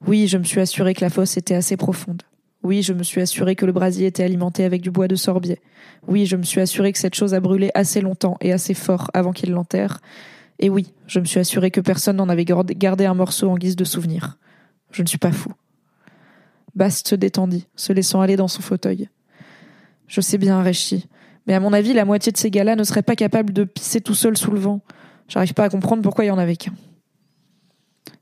Oui, 0.06 0.28
je 0.28 0.38
me 0.38 0.44
suis 0.44 0.60
assuré 0.60 0.94
que 0.94 1.00
la 1.00 1.10
fosse 1.10 1.36
était 1.36 1.54
assez 1.54 1.76
profonde. 1.76 2.22
Oui, 2.62 2.82
je 2.82 2.92
me 2.92 3.02
suis 3.02 3.20
assuré 3.20 3.56
que 3.56 3.66
le 3.66 3.72
brasier 3.72 4.06
était 4.06 4.22
alimenté 4.22 4.64
avec 4.64 4.82
du 4.82 4.90
bois 4.90 5.08
de 5.08 5.16
sorbier. 5.16 5.60
Oui, 6.06 6.26
je 6.26 6.36
me 6.36 6.42
suis 6.42 6.60
assuré 6.60 6.92
que 6.92 6.98
cette 6.98 7.14
chose 7.14 7.34
a 7.34 7.40
brûlé 7.40 7.70
assez 7.74 8.00
longtemps 8.00 8.36
et 8.40 8.52
assez 8.52 8.74
fort 8.74 9.10
avant 9.14 9.32
qu'il 9.32 9.50
l'enterre. 9.50 10.00
Et 10.58 10.70
oui, 10.70 10.92
je 11.06 11.20
me 11.20 11.24
suis 11.24 11.40
assuré 11.40 11.70
que 11.70 11.80
personne 11.80 12.16
n'en 12.16 12.28
avait 12.28 12.44
gardé 12.44 13.06
un 13.06 13.14
morceau 13.14 13.48
en 13.48 13.56
guise 13.56 13.76
de 13.76 13.84
souvenir. 13.84 14.38
Je 14.90 15.02
ne 15.02 15.06
suis 15.06 15.18
pas 15.18 15.32
fou. 15.32 15.52
Bast 16.74 17.08
se 17.08 17.14
détendit, 17.14 17.66
se 17.76 17.92
laissant 17.92 18.20
aller 18.20 18.36
dans 18.36 18.48
son 18.48 18.62
fauteuil. 18.62 19.08
Je 20.06 20.20
sais 20.20 20.38
bien, 20.38 20.62
Réchi, 20.62 21.06
mais 21.46 21.54
à 21.54 21.60
mon 21.60 21.72
avis, 21.72 21.92
la 21.92 22.04
moitié 22.04 22.30
de 22.32 22.36
ces 22.36 22.50
gars-là 22.50 22.76
ne 22.76 22.84
seraient 22.84 23.02
pas 23.02 23.16
capables 23.16 23.52
de 23.52 23.64
pisser 23.64 24.00
tout 24.00 24.14
seuls 24.14 24.36
sous 24.36 24.50
le 24.50 24.58
vent. 24.58 24.80
J'arrive 25.28 25.54
pas 25.54 25.64
à 25.64 25.68
comprendre 25.68 26.02
pourquoi 26.02 26.24
il 26.24 26.28
y 26.28 26.30
en 26.30 26.38
avait 26.38 26.56
qu'un. 26.56 26.74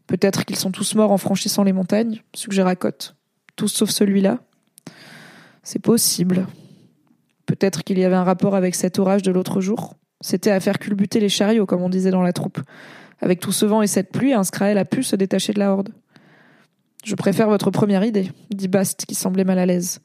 Peut-être 0.06 0.44
qu'ils 0.44 0.56
sont 0.56 0.70
tous 0.70 0.94
morts 0.94 1.10
en 1.10 1.18
franchissant 1.18 1.64
les 1.64 1.72
montagnes, 1.72 2.22
suggéra 2.34 2.76
Cotte. 2.76 3.16
Tous 3.56 3.68
sauf 3.68 3.90
celui-là. 3.90 4.38
C'est 5.62 5.80
possible. 5.80 6.46
Peut-être 7.46 7.82
qu'il 7.82 7.98
y 7.98 8.04
avait 8.04 8.14
un 8.14 8.24
rapport 8.24 8.54
avec 8.54 8.74
cet 8.74 8.98
orage 8.98 9.22
de 9.22 9.32
l'autre 9.32 9.60
jour. 9.60 9.94
C'était 10.20 10.50
à 10.50 10.60
faire 10.60 10.78
culbuter 10.78 11.20
les 11.20 11.28
chariots, 11.28 11.66
comme 11.66 11.82
on 11.82 11.88
disait 11.88 12.10
dans 12.10 12.22
la 12.22 12.32
troupe. 12.32 12.60
Avec 13.20 13.40
tout 13.40 13.52
ce 13.52 13.66
vent 13.66 13.82
et 13.82 13.86
cette 13.86 14.12
pluie, 14.12 14.34
un 14.34 14.44
Skrael 14.44 14.78
a 14.78 14.84
pu 14.84 15.02
se 15.02 15.16
détacher 15.16 15.52
de 15.52 15.58
la 15.58 15.72
horde. 15.72 15.90
Je 17.06 17.14
préfère 17.14 17.48
votre 17.48 17.70
première 17.70 18.02
idée, 18.02 18.32
dit 18.52 18.66
Bast, 18.66 19.06
qui 19.06 19.14
semblait 19.14 19.44
mal 19.44 19.60
à 19.60 19.66
l'aise. 19.66 20.00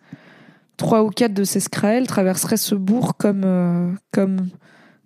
Trois 0.78 1.04
ou 1.04 1.10
quatre 1.10 1.34
de 1.34 1.44
ces 1.44 1.60
Skrael 1.60 2.06
traverseraient 2.06 2.58
ce 2.58 2.76
bourg 2.76 3.18
comme, 3.18 3.42
euh, 3.44 3.92
comme, 4.12 4.50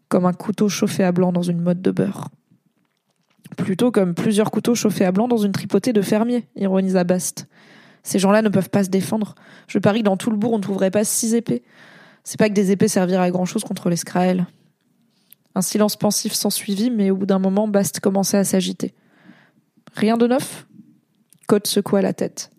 comme 0.09 0.25
un 0.25 0.33
couteau 0.33 0.67
chauffé 0.67 1.05
à 1.05 1.13
blanc 1.13 1.31
dans 1.31 1.41
une 1.41 1.61
mode 1.61 1.81
de 1.81 1.91
beurre. 1.91 2.27
Plutôt 3.55 3.91
comme 3.91 4.13
plusieurs 4.13 4.51
couteaux 4.51 4.75
chauffés 4.75 5.05
à 5.05 5.13
blanc 5.13 5.29
dans 5.29 5.37
une 5.37 5.53
tripotée 5.53 5.93
de 5.93 6.01
fermier, 6.01 6.49
ironisa 6.57 7.05
Bast. 7.05 7.47
Ces 8.03 8.19
gens-là 8.19 8.41
ne 8.41 8.49
peuvent 8.49 8.69
pas 8.69 8.83
se 8.83 8.89
défendre. 8.89 9.33
Je 9.69 9.79
parie 9.79 9.99
que 9.99 10.05
dans 10.05 10.17
tout 10.17 10.31
le 10.31 10.35
bourg, 10.35 10.51
on 10.51 10.57
ne 10.57 10.63
trouverait 10.63 10.91
pas 10.91 11.05
six 11.05 11.33
épées. 11.33 11.63
C'est 12.25 12.37
pas 12.37 12.49
que 12.49 12.53
des 12.53 12.71
épées 12.71 12.89
serviraient 12.89 13.23
à 13.23 13.31
grand 13.31 13.45
chose 13.45 13.63
contre 13.63 13.89
les 13.89 13.95
Skrael. 13.95 14.47
Un 15.55 15.61
silence 15.61 15.95
pensif 15.95 16.33
s'ensuivit, 16.33 16.91
mais 16.91 17.09
au 17.09 17.15
bout 17.15 17.25
d'un 17.25 17.39
moment, 17.39 17.69
Bast 17.69 18.01
commençait 18.01 18.35
à 18.35 18.43
s'agiter. 18.43 18.93
Rien 19.93 20.17
de 20.17 20.27
neuf? 20.27 20.67
Cote 21.47 21.67
secoua 21.67 22.01
la 22.01 22.13
tête. 22.13 22.49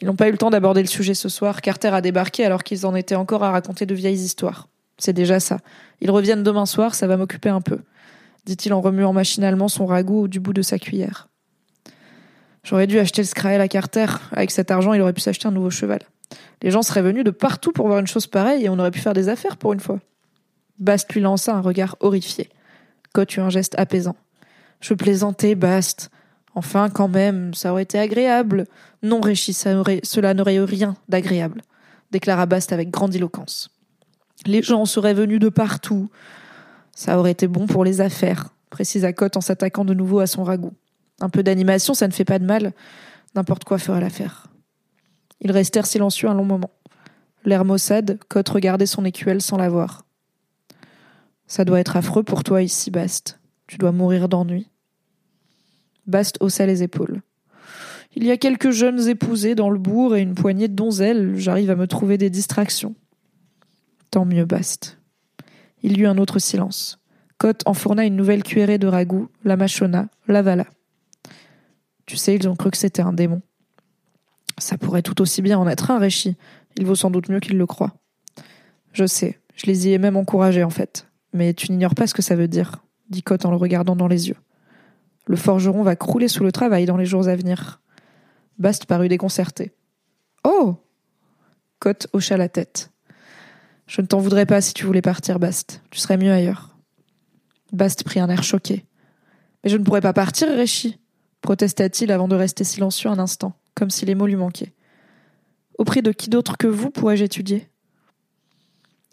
Ils 0.00 0.06
n'ont 0.06 0.16
pas 0.16 0.28
eu 0.28 0.32
le 0.32 0.38
temps 0.38 0.50
d'aborder 0.50 0.80
le 0.80 0.88
sujet 0.88 1.14
ce 1.14 1.28
soir. 1.28 1.60
Carter 1.60 1.88
a 1.88 2.00
débarqué 2.00 2.44
alors 2.44 2.64
qu'ils 2.64 2.86
en 2.86 2.94
étaient 2.94 3.14
encore 3.14 3.44
à 3.44 3.50
raconter 3.50 3.86
de 3.86 3.94
vieilles 3.94 4.20
histoires. 4.20 4.68
C'est 4.98 5.12
déjà 5.12 5.40
ça. 5.40 5.58
Ils 6.00 6.10
reviennent 6.10 6.42
demain 6.42 6.66
soir, 6.66 6.94
ça 6.94 7.06
va 7.06 7.16
m'occuper 7.16 7.48
un 7.48 7.60
peu, 7.60 7.78
dit-il 8.46 8.72
en 8.72 8.80
remuant 8.80 9.12
machinalement 9.12 9.68
son 9.68 9.86
ragoût 9.86 10.28
du 10.28 10.40
bout 10.40 10.52
de 10.52 10.62
sa 10.62 10.78
cuillère. 10.78 11.28
J'aurais 12.62 12.86
dû 12.86 12.98
acheter 12.98 13.22
le 13.22 13.26
Skrael 13.26 13.60
à 13.60 13.68
Carter. 13.68 14.06
Avec 14.32 14.50
cet 14.50 14.70
argent, 14.70 14.94
il 14.94 15.00
aurait 15.00 15.12
pu 15.12 15.20
s'acheter 15.20 15.46
un 15.46 15.50
nouveau 15.50 15.70
cheval. 15.70 16.00
Les 16.62 16.70
gens 16.70 16.82
seraient 16.82 17.02
venus 17.02 17.24
de 17.24 17.30
partout 17.30 17.72
pour 17.72 17.86
voir 17.86 17.98
une 17.98 18.06
chose 18.06 18.26
pareille 18.26 18.64
et 18.64 18.68
on 18.70 18.78
aurait 18.78 18.90
pu 18.90 19.00
faire 19.00 19.12
des 19.12 19.28
affaires 19.28 19.58
pour 19.58 19.74
une 19.74 19.80
fois. 19.80 20.00
Bast 20.78 21.12
lui 21.12 21.20
lança 21.20 21.54
un 21.54 21.60
regard 21.60 21.96
horrifié. 22.00 22.48
Cote 23.12 23.36
eut 23.36 23.40
un 23.40 23.50
geste 23.50 23.74
apaisant. 23.78 24.16
Je 24.80 24.94
plaisantais, 24.94 25.54
Bast. 25.54 26.10
Enfin, 26.54 26.88
quand 26.88 27.08
même, 27.08 27.52
ça 27.54 27.72
aurait 27.72 27.82
été 27.82 27.98
agréable. 27.98 28.66
Non, 29.02 29.20
Réchi, 29.20 29.52
cela 29.52 30.34
n'aurait 30.34 30.54
eu 30.54 30.62
rien 30.62 30.96
d'agréable, 31.08 31.62
déclara 32.10 32.46
Bast 32.46 32.72
avec 32.72 32.90
grandiloquence. 32.90 33.70
Les 34.46 34.62
gens 34.62 34.84
seraient 34.84 35.14
venus 35.14 35.40
de 35.40 35.48
partout. 35.48 36.10
Ça 36.92 37.18
aurait 37.18 37.32
été 37.32 37.48
bon 37.48 37.66
pour 37.66 37.84
les 37.84 38.00
affaires, 38.00 38.50
précisa 38.70 39.12
Cotte 39.12 39.36
en 39.36 39.40
s'attaquant 39.40 39.84
de 39.84 39.94
nouveau 39.94 40.20
à 40.20 40.26
son 40.26 40.44
ragoût. 40.44 40.74
Un 41.20 41.28
peu 41.28 41.42
d'animation, 41.42 41.94
ça 41.94 42.06
ne 42.06 42.12
fait 42.12 42.24
pas 42.24 42.38
de 42.38 42.44
mal. 42.44 42.72
N'importe 43.34 43.64
quoi 43.64 43.78
fera 43.78 44.00
l'affaire. 44.00 44.48
Ils 45.40 45.52
restèrent 45.52 45.86
silencieux 45.86 46.28
un 46.28 46.34
long 46.34 46.44
moment. 46.44 46.70
L'air 47.44 47.64
maussade, 47.64 48.18
Cotte 48.28 48.48
regardait 48.48 48.86
son 48.86 49.04
écuelle 49.04 49.42
sans 49.42 49.56
la 49.56 49.68
voir. 49.68 50.04
Ça 51.46 51.64
doit 51.64 51.80
être 51.80 51.96
affreux 51.96 52.22
pour 52.22 52.42
toi 52.42 52.62
ici, 52.62 52.90
Bast. 52.90 53.38
Tu 53.66 53.76
dois 53.76 53.92
mourir 53.92 54.28
d'ennui. 54.28 54.70
Bast 56.06 56.36
haussa 56.40 56.66
les 56.66 56.82
épaules. 56.82 57.22
Il 58.16 58.24
y 58.24 58.30
a 58.30 58.36
quelques 58.36 58.70
jeunes 58.70 59.08
épousés 59.08 59.54
dans 59.54 59.70
le 59.70 59.78
bourg 59.78 60.14
et 60.14 60.20
une 60.20 60.34
poignée 60.34 60.68
de 60.68 60.74
donzelles. 60.74 61.36
J'arrive 61.36 61.70
à 61.70 61.76
me 61.76 61.86
trouver 61.86 62.16
des 62.16 62.30
distractions. 62.30 62.94
Tant 64.10 64.24
mieux, 64.24 64.44
Bast. 64.44 64.98
Il 65.82 65.98
y 65.98 66.02
eut 66.02 66.06
un 66.06 66.18
autre 66.18 66.38
silence. 66.38 67.00
Cotte 67.38 67.62
enfourna 67.66 68.04
une 68.04 68.16
nouvelle 68.16 68.44
cuillerée 68.44 68.78
de 68.78 68.86
ragoût, 68.86 69.28
la 69.42 69.56
mâchonna, 69.56 70.08
l'avala. 70.28 70.66
Tu 72.06 72.16
sais, 72.16 72.36
ils 72.36 72.48
ont 72.48 72.54
cru 72.54 72.70
que 72.70 72.76
c'était 72.76 73.02
un 73.02 73.12
démon. 73.12 73.42
Ça 74.58 74.78
pourrait 74.78 75.02
tout 75.02 75.20
aussi 75.20 75.42
bien 75.42 75.58
en 75.58 75.66
être 75.66 75.90
un, 75.90 75.98
Réchi. 75.98 76.36
Il 76.76 76.86
vaut 76.86 76.94
sans 76.94 77.10
doute 77.10 77.28
mieux 77.28 77.40
qu'ils 77.40 77.58
le 77.58 77.66
croient. 77.66 77.94
Je 78.92 79.06
sais, 79.06 79.40
je 79.56 79.66
les 79.66 79.88
y 79.88 79.92
ai 79.92 79.98
même 79.98 80.16
encouragés 80.16 80.62
en 80.62 80.70
fait. 80.70 81.08
Mais 81.32 81.54
tu 81.54 81.72
n'ignores 81.72 81.96
pas 81.96 82.06
ce 82.06 82.14
que 82.14 82.22
ça 82.22 82.36
veut 82.36 82.46
dire, 82.46 82.84
dit 83.10 83.22
Cotte 83.22 83.44
en 83.44 83.50
le 83.50 83.56
regardant 83.56 83.96
dans 83.96 84.06
les 84.06 84.28
yeux. 84.28 84.36
Le 85.26 85.36
forgeron 85.36 85.82
va 85.82 85.96
crouler 85.96 86.28
sous 86.28 86.44
le 86.44 86.52
travail 86.52 86.86
dans 86.86 86.96
les 86.96 87.06
jours 87.06 87.28
à 87.28 87.36
venir. 87.36 87.80
Bast 88.58 88.86
parut 88.86 89.08
déconcerté. 89.08 89.72
Oh 90.44 90.76
Cotte 91.78 92.06
hocha 92.12 92.36
la 92.36 92.48
tête. 92.48 92.90
Je 93.86 94.00
ne 94.00 94.06
t'en 94.06 94.18
voudrais 94.18 94.46
pas 94.46 94.60
si 94.60 94.74
tu 94.74 94.86
voulais 94.86 95.02
partir, 95.02 95.38
Bast. 95.38 95.82
Tu 95.90 95.98
serais 95.98 96.16
mieux 96.16 96.32
ailleurs. 96.32 96.76
Bast 97.72 98.04
prit 98.04 98.20
un 98.20 98.28
air 98.28 98.42
choqué. 98.42 98.84
Mais 99.62 99.70
je 99.70 99.76
ne 99.76 99.84
pourrais 99.84 100.00
pas 100.00 100.12
partir, 100.12 100.48
Réchi, 100.48 100.98
protesta-t-il 101.40 102.12
avant 102.12 102.28
de 102.28 102.36
rester 102.36 102.64
silencieux 102.64 103.10
un 103.10 103.18
instant, 103.18 103.54
comme 103.74 103.90
si 103.90 104.06
les 104.06 104.14
mots 104.14 104.26
lui 104.26 104.36
manquaient. 104.36 104.74
Auprès 105.78 106.02
de 106.02 106.12
qui 106.12 106.30
d'autre 106.30 106.56
que 106.56 106.66
vous 106.66 106.90
pourrais-je 106.90 107.24
étudier? 107.24 107.68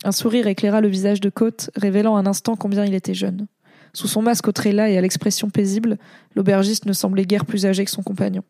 Un 0.03 0.11
sourire 0.11 0.47
éclaira 0.47 0.81
le 0.81 0.87
visage 0.87 1.21
de 1.21 1.29
Côte, 1.29 1.69
révélant 1.75 2.17
un 2.17 2.25
instant 2.25 2.55
combien 2.55 2.85
il 2.85 2.93
était 2.93 3.13
jeune. 3.13 3.47
Sous 3.93 4.07
son 4.07 4.21
masque 4.21 4.47
au 4.47 4.51
trait 4.51 4.71
là 4.71 4.89
et 4.89 4.97
à 4.97 5.01
l'expression 5.01 5.49
paisible, 5.49 5.97
l'aubergiste 6.35 6.85
ne 6.85 6.93
semblait 6.93 7.25
guère 7.25 7.45
plus 7.45 7.65
âgé 7.65 7.83
que 7.85 7.91
son 7.91 8.03
compagnon. 8.03 8.43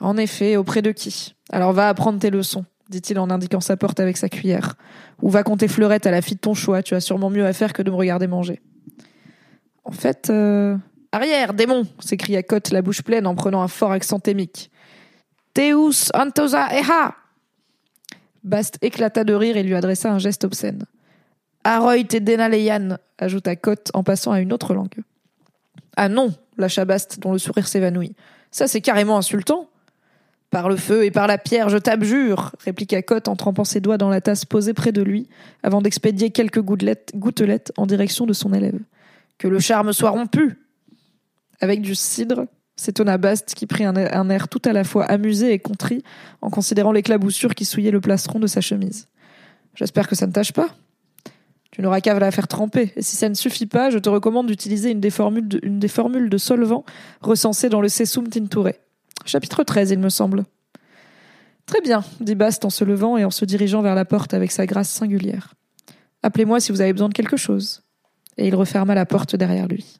En 0.00 0.16
effet, 0.16 0.56
auprès 0.56 0.82
de 0.82 0.90
qui? 0.90 1.34
Alors 1.50 1.72
va 1.72 1.88
apprendre 1.88 2.18
tes 2.18 2.30
leçons, 2.30 2.64
dit-il 2.88 3.18
en 3.18 3.30
indiquant 3.30 3.60
sa 3.60 3.76
porte 3.76 4.00
avec 4.00 4.16
sa 4.16 4.28
cuillère. 4.28 4.74
Ou 5.20 5.30
va 5.30 5.42
compter 5.42 5.68
fleurette 5.68 6.06
à 6.06 6.10
la 6.10 6.22
fille 6.22 6.36
de 6.36 6.40
ton 6.40 6.54
choix, 6.54 6.82
tu 6.82 6.94
as 6.94 7.00
sûrement 7.00 7.30
mieux 7.30 7.46
à 7.46 7.52
faire 7.52 7.72
que 7.72 7.82
de 7.82 7.90
me 7.90 7.96
regarder 7.96 8.26
manger. 8.26 8.60
En 9.84 9.92
fait, 9.92 10.30
euh... 10.30 10.76
Arrière, 11.14 11.52
démon 11.52 11.86
s'écria 11.98 12.42
Cotte, 12.42 12.70
la 12.70 12.80
bouche 12.80 13.02
pleine, 13.02 13.26
en 13.26 13.34
prenant 13.34 13.60
un 13.60 13.68
fort 13.68 13.92
accent 13.92 14.18
thémique. 14.18 14.70
Teus 15.52 16.10
antosa 16.14 16.74
eha 16.74 17.14
Bast 18.42 18.78
éclata 18.80 19.22
de 19.22 19.34
rire 19.34 19.56
et 19.56 19.62
lui 19.62 19.74
adressa 19.74 20.10
un 20.10 20.18
geste 20.18 20.44
obscène. 20.44 20.84
Aroy 21.64 22.04
te 22.04 22.16
denaleyan 22.16 22.98
ajouta 23.18 23.56
Cotte 23.56 23.90
en 23.94 24.02
passant 24.02 24.32
à 24.32 24.40
une 24.40 24.52
autre 24.52 24.74
langue. 24.74 25.02
Ah 25.96 26.08
non 26.08 26.34
lâcha 26.58 26.84
Bast, 26.84 27.20
dont 27.20 27.32
le 27.32 27.38
sourire 27.38 27.66
s'évanouit. 27.66 28.14
Ça, 28.50 28.66
c'est 28.66 28.80
carrément 28.80 29.16
insultant. 29.16 29.68
Par 30.50 30.68
le 30.68 30.76
feu 30.76 31.04
et 31.04 31.10
par 31.10 31.26
la 31.26 31.38
pierre, 31.38 31.70
je 31.70 31.78
t'abjure, 31.78 32.52
répliqua 32.62 33.00
Cotte 33.00 33.28
en 33.28 33.36
trempant 33.36 33.64
ses 33.64 33.80
doigts 33.80 33.96
dans 33.96 34.10
la 34.10 34.20
tasse 34.20 34.44
posée 34.44 34.74
près 34.74 34.92
de 34.92 35.00
lui, 35.00 35.28
avant 35.62 35.80
d'expédier 35.80 36.30
quelques 36.30 36.60
gouttelettes, 36.60 37.72
en 37.78 37.86
direction 37.86 38.26
de 38.26 38.34
son 38.34 38.52
élève. 38.52 38.78
Que 39.38 39.48
le 39.48 39.60
charme 39.60 39.94
soit 39.94 40.10
rompu 40.10 40.58
Avec 41.62 41.80
du 41.80 41.94
cidre, 41.94 42.44
s'étonna 42.76 43.16
Bast, 43.16 43.54
qui 43.54 43.66
prit 43.66 43.84
un 43.84 43.94
air, 44.28 44.48
tout 44.48 44.60
à 44.66 44.74
la 44.74 44.84
fois 44.84 45.06
amusé 45.06 45.54
et 45.54 45.58
contrit 45.58 46.04
en 46.42 46.50
considérant 46.50 46.92
l'éclaboussure 46.92 47.54
qui 47.54 47.64
souillait 47.64 47.90
le 47.90 48.02
plastron 48.02 48.38
de 48.38 48.46
sa 48.46 48.60
chemise. 48.60 49.08
J'espère 49.74 50.06
que 50.06 50.14
ça 50.14 50.26
ne 50.26 50.32
tâche 50.32 50.52
pas. 50.52 50.68
Tu 51.72 51.80
n'auras 51.80 52.02
qu'à 52.02 52.18
la 52.18 52.30
faire 52.30 52.48
tremper. 52.48 52.92
Et 52.96 53.02
si 53.02 53.16
ça 53.16 53.28
ne 53.30 53.34
suffit 53.34 53.66
pas, 53.66 53.88
je 53.88 53.98
te 53.98 54.10
recommande 54.10 54.46
d'utiliser 54.46 54.90
une, 54.90 55.00
des 55.00 55.10
formules 55.10 55.48
de, 55.48 56.38
solvant 56.38 56.84
recensées 57.22 57.70
dans 57.70 57.80
le 57.80 57.88
Sessum 57.88 58.28
Tinture. 58.28 58.72
Chapitre 59.24 59.64
13, 59.64 59.90
il 59.90 59.98
me 59.98 60.10
semble. 60.10 60.44
Très 61.64 61.80
bien, 61.80 62.04
dit 62.20 62.34
Bast 62.34 62.66
en 62.66 62.70
se 62.70 62.84
levant 62.84 63.16
et 63.16 63.24
en 63.24 63.30
se 63.30 63.46
dirigeant 63.46 63.80
vers 63.80 63.94
la 63.94 64.04
porte 64.04 64.34
avec 64.34 64.52
sa 64.52 64.66
grâce 64.66 64.90
singulière. 64.90 65.54
Appelez-moi 66.22 66.60
si 66.60 66.72
vous 66.72 66.82
avez 66.82 66.92
besoin 66.92 67.08
de 67.08 67.14
quelque 67.14 67.38
chose. 67.38 67.82
Et 68.36 68.48
il 68.48 68.54
referma 68.54 68.94
la 68.94 69.06
porte 69.06 69.34
derrière 69.34 69.66
lui. 69.66 69.98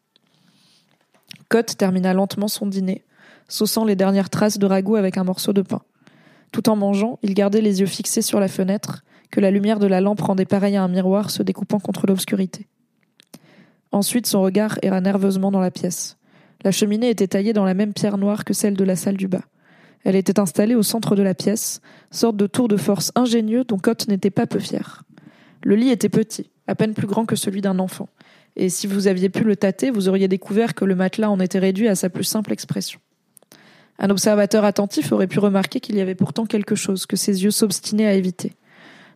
Cotte 1.49 1.79
termina 1.79 2.13
lentement 2.13 2.49
son 2.49 2.67
dîner, 2.67 3.05
saussant 3.49 3.87
les 3.87 3.97
dernières 3.97 4.31
traces 4.31 4.59
de 4.59 4.67
ragoût 4.67 4.97
avec 4.97 5.17
un 5.17 5.25
morceau 5.25 5.55
de 5.55 5.63
pain. 5.63 5.83
Tout 6.51 6.69
en 6.69 6.77
mangeant, 6.77 7.19
il 7.23 7.33
gardait 7.33 7.63
les 7.63 7.81
yeux 7.81 7.87
fixés 7.87 8.23
sur 8.23 8.41
la 8.41 8.49
fenêtre, 8.49 9.05
que 9.33 9.40
la 9.40 9.51
lumière 9.51 9.81
de 9.81 9.88
la 9.88 10.01
lampe 10.01 10.21
rendait 10.21 10.45
pareil 10.45 10.77
à 10.77 10.85
un 10.85 10.88
miroir 10.88 11.31
se 11.31 11.42
découpant 11.42 11.81
contre 11.81 12.07
l'obscurité. 12.07 12.68
Ensuite, 13.90 14.29
son 14.29 14.42
regard 14.42 14.79
erra 14.83 15.01
nerveusement 15.01 15.51
dans 15.51 15.61
la 15.61 15.73
pièce. 15.73 16.18
La 16.62 16.71
cheminée 16.71 17.11
était 17.11 17.27
taillée 17.27 17.53
dans 17.53 17.64
la 17.64 17.75
même 17.75 17.92
pierre 17.92 18.18
noire 18.18 18.45
que 18.45 18.55
celle 18.55 18.77
de 18.77 18.85
la 18.85 18.95
salle 18.95 19.16
du 19.16 19.27
bas. 19.27 19.42
Elle 20.05 20.14
était 20.14 20.38
installée 20.38 20.77
au 20.77 20.85
centre 20.85 21.16
de 21.16 21.23
la 21.23 21.35
pièce, 21.35 21.81
sorte 22.12 22.37
de 22.37 22.47
tour 22.47 22.68
de 22.68 22.77
force 22.77 23.11
ingénieux 23.16 23.64
dont 23.64 23.79
Cotte 23.79 24.07
n'était 24.07 24.31
pas 24.31 24.47
peu 24.47 24.61
fier. 24.61 25.03
Le 25.64 25.75
lit 25.75 25.90
était 25.90 26.09
petit, 26.09 26.51
à 26.68 26.77
peine 26.77 26.95
plus 26.95 27.07
grand 27.07 27.25
que 27.25 27.37
celui 27.37 27.61
d'un 27.61 27.79
enfant, 27.79 28.09
et 28.57 28.68
si 28.68 28.87
vous 28.87 29.07
aviez 29.07 29.29
pu 29.29 29.45
le 29.45 29.57
tâter, 29.57 29.90
vous 29.90 30.09
auriez 30.09 30.29
découvert 30.29 30.75
que 30.75 30.85
le 30.85 30.95
matelas 30.95 31.31
en 31.31 31.40
était 31.40 31.59
réduit 31.59 31.88
à 31.88 31.95
sa 31.95 32.11
plus 32.11 32.25
simple 32.25 32.53
expression. 32.53 33.01
Un 33.99 34.11
observateur 34.11 34.64
attentif 34.64 35.12
aurait 35.12 35.27
pu 35.27 35.38
remarquer 35.38 35.81
qu'il 35.81 35.97
y 35.97 36.01
avait 36.01 36.14
pourtant 36.14 36.45
quelque 36.45 36.75
chose 36.75 37.07
que 37.07 37.16
ses 37.16 37.45
yeux 37.45 37.51
s'obstinaient 37.51 38.07
à 38.07 38.14
éviter. 38.14 38.53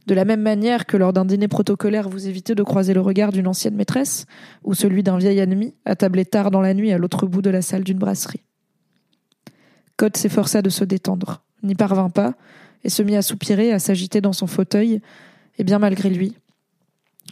De 0.07 0.14
la 0.14 0.25
même 0.25 0.40
manière 0.40 0.87
que 0.87 0.97
lors 0.97 1.12
d'un 1.12 1.25
dîner 1.25 1.49
protocolaire 1.49 2.09
vous 2.09 2.29
évitez 2.29 2.55
de 2.55 2.62
croiser 2.62 2.95
le 2.95 3.01
regard 3.01 3.33
d'une 3.33 3.49
ancienne 3.49 3.75
maîtresse, 3.75 4.27
ou 4.62 4.75
celui 4.75 5.03
d'un 5.03 5.19
vieil 5.19 5.38
ennemi, 5.38 5.75
attablé 5.85 6.25
tard 6.25 6.51
dans 6.51 6.61
la 6.61 6.75
nuit 6.75 6.92
à 6.92 6.99
l'autre 6.99 7.27
bout 7.27 7.42
de 7.42 7.51
la 7.51 7.62
salle 7.62 7.83
d'une 7.83 7.99
brasserie. 7.99 8.45
Cotte 9.97 10.16
s'efforça 10.16 10.62
de 10.62 10.71
se 10.71 10.85
détendre, 10.85 11.42
n'y 11.62 11.75
parvint 11.75 12.11
pas, 12.11 12.35
et 12.85 12.88
se 12.88 13.03
mit 13.03 13.16
à 13.16 13.23
soupirer, 13.23 13.73
à 13.73 13.79
s'agiter 13.79 14.21
dans 14.21 14.33
son 14.33 14.47
fauteuil, 14.47 15.01
et 15.59 15.64
bien 15.64 15.79
malgré 15.79 16.11
lui, 16.11 16.37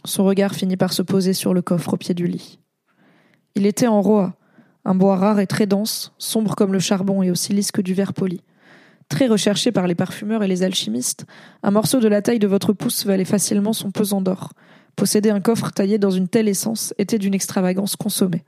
son 0.04 0.24
regard 0.24 0.54
finit 0.54 0.76
par 0.76 0.92
se 0.92 1.02
poser 1.02 1.32
sur 1.32 1.54
le 1.54 1.62
coffre 1.62 1.94
au 1.94 1.96
pied 1.96 2.14
du 2.14 2.26
lit. 2.26 2.58
Il 3.54 3.66
était 3.66 3.86
en 3.86 4.02
roa, 4.02 4.34
un 4.84 4.94
bois 4.94 5.16
rare 5.16 5.40
et 5.40 5.46
très 5.46 5.66
dense, 5.66 6.12
sombre 6.18 6.56
comme 6.56 6.72
le 6.72 6.80
charbon 6.80 7.22
et 7.22 7.30
aussi 7.30 7.52
lisse 7.52 7.70
que 7.70 7.80
du 7.82 7.94
verre 7.94 8.12
poli. 8.12 8.40
Très 9.08 9.26
recherché 9.26 9.70
par 9.70 9.86
les 9.86 9.94
parfumeurs 9.94 10.42
et 10.42 10.48
les 10.48 10.62
alchimistes, 10.62 11.26
un 11.62 11.70
morceau 11.70 12.00
de 12.00 12.08
la 12.08 12.22
taille 12.22 12.38
de 12.38 12.46
votre 12.46 12.72
pouce 12.72 13.04
valait 13.04 13.24
facilement 13.24 13.72
son 13.72 13.90
pesant 13.90 14.20
d'or. 14.20 14.52
Posséder 14.96 15.30
un 15.30 15.40
coffre 15.40 15.70
taillé 15.70 15.98
dans 15.98 16.10
une 16.10 16.28
telle 16.28 16.48
essence 16.48 16.94
était 16.98 17.18
d'une 17.18 17.34
extravagance 17.34 17.96
consommée. 17.96 18.44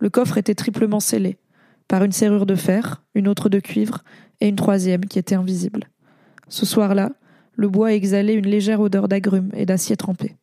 Le 0.00 0.10
coffre 0.10 0.38
était 0.38 0.54
triplement 0.54 1.00
scellé, 1.00 1.38
par 1.88 2.02
une 2.04 2.12
serrure 2.12 2.46
de 2.46 2.54
fer, 2.54 3.02
une 3.14 3.28
autre 3.28 3.48
de 3.48 3.60
cuivre 3.60 4.02
et 4.40 4.48
une 4.48 4.56
troisième 4.56 5.04
qui 5.04 5.18
était 5.18 5.34
invisible. 5.34 5.88
Ce 6.48 6.66
soir-là, 6.66 7.12
le 7.54 7.68
bois 7.68 7.94
exhalait 7.94 8.34
une 8.34 8.46
légère 8.46 8.80
odeur 8.80 9.08
d'agrumes 9.08 9.50
et 9.54 9.66
d'acier 9.66 9.96
trempé. 9.96 10.36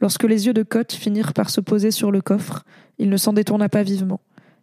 Lorsque 0.00 0.24
les 0.24 0.46
yeux 0.46 0.54
de 0.54 0.62
Cotte 0.62 0.92
finirent 0.92 1.34
par 1.34 1.50
se 1.50 1.60
poser 1.60 1.90
sur 1.90 2.10
le 2.10 2.20
coffre, 2.20 2.64
il 2.98 3.08
ne 3.08 3.16
s'en 3.16 3.32
détourna 3.32 3.68
pas 3.68 3.82
vivement, 3.82 4.20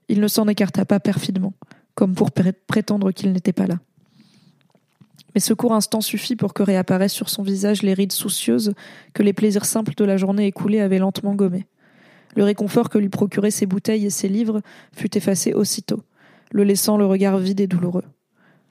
il 0.09 0.19
ne 0.19 0.27
s'en 0.27 0.47
écarta 0.47 0.85
pas 0.85 0.99
perfidement, 0.99 1.53
comme 1.99 2.15
pour 2.15 2.31
prétendre 2.31 3.11
qu'il 3.11 3.33
n'était 3.33 3.51
pas 3.51 3.67
là. 3.67 3.77
Mais 5.35 5.41
ce 5.41 5.53
court 5.53 5.73
instant 5.73 5.99
suffit 5.99 6.37
pour 6.37 6.53
que 6.53 6.63
réapparaissent 6.63 7.11
sur 7.11 7.27
son 7.27 7.43
visage 7.43 7.81
les 7.81 7.93
rides 7.93 8.13
soucieuses 8.13 8.73
que 9.13 9.21
les 9.21 9.33
plaisirs 9.33 9.65
simples 9.65 9.93
de 9.95 10.05
la 10.05 10.15
journée 10.15 10.47
écoulée 10.47 10.79
avaient 10.79 10.97
lentement 10.97 11.35
gommées. 11.35 11.67
Le 12.37 12.45
réconfort 12.45 12.87
que 12.87 12.99
lui 12.99 13.09
procuraient 13.09 13.51
ses 13.51 13.65
bouteilles 13.65 14.05
et 14.05 14.09
ses 14.09 14.29
livres 14.29 14.61
fut 14.95 15.17
effacé 15.17 15.53
aussitôt, 15.53 16.01
le 16.53 16.63
laissant 16.63 16.95
le 16.95 17.05
regard 17.05 17.37
vide 17.37 17.59
et 17.59 17.67
douloureux. 17.67 18.05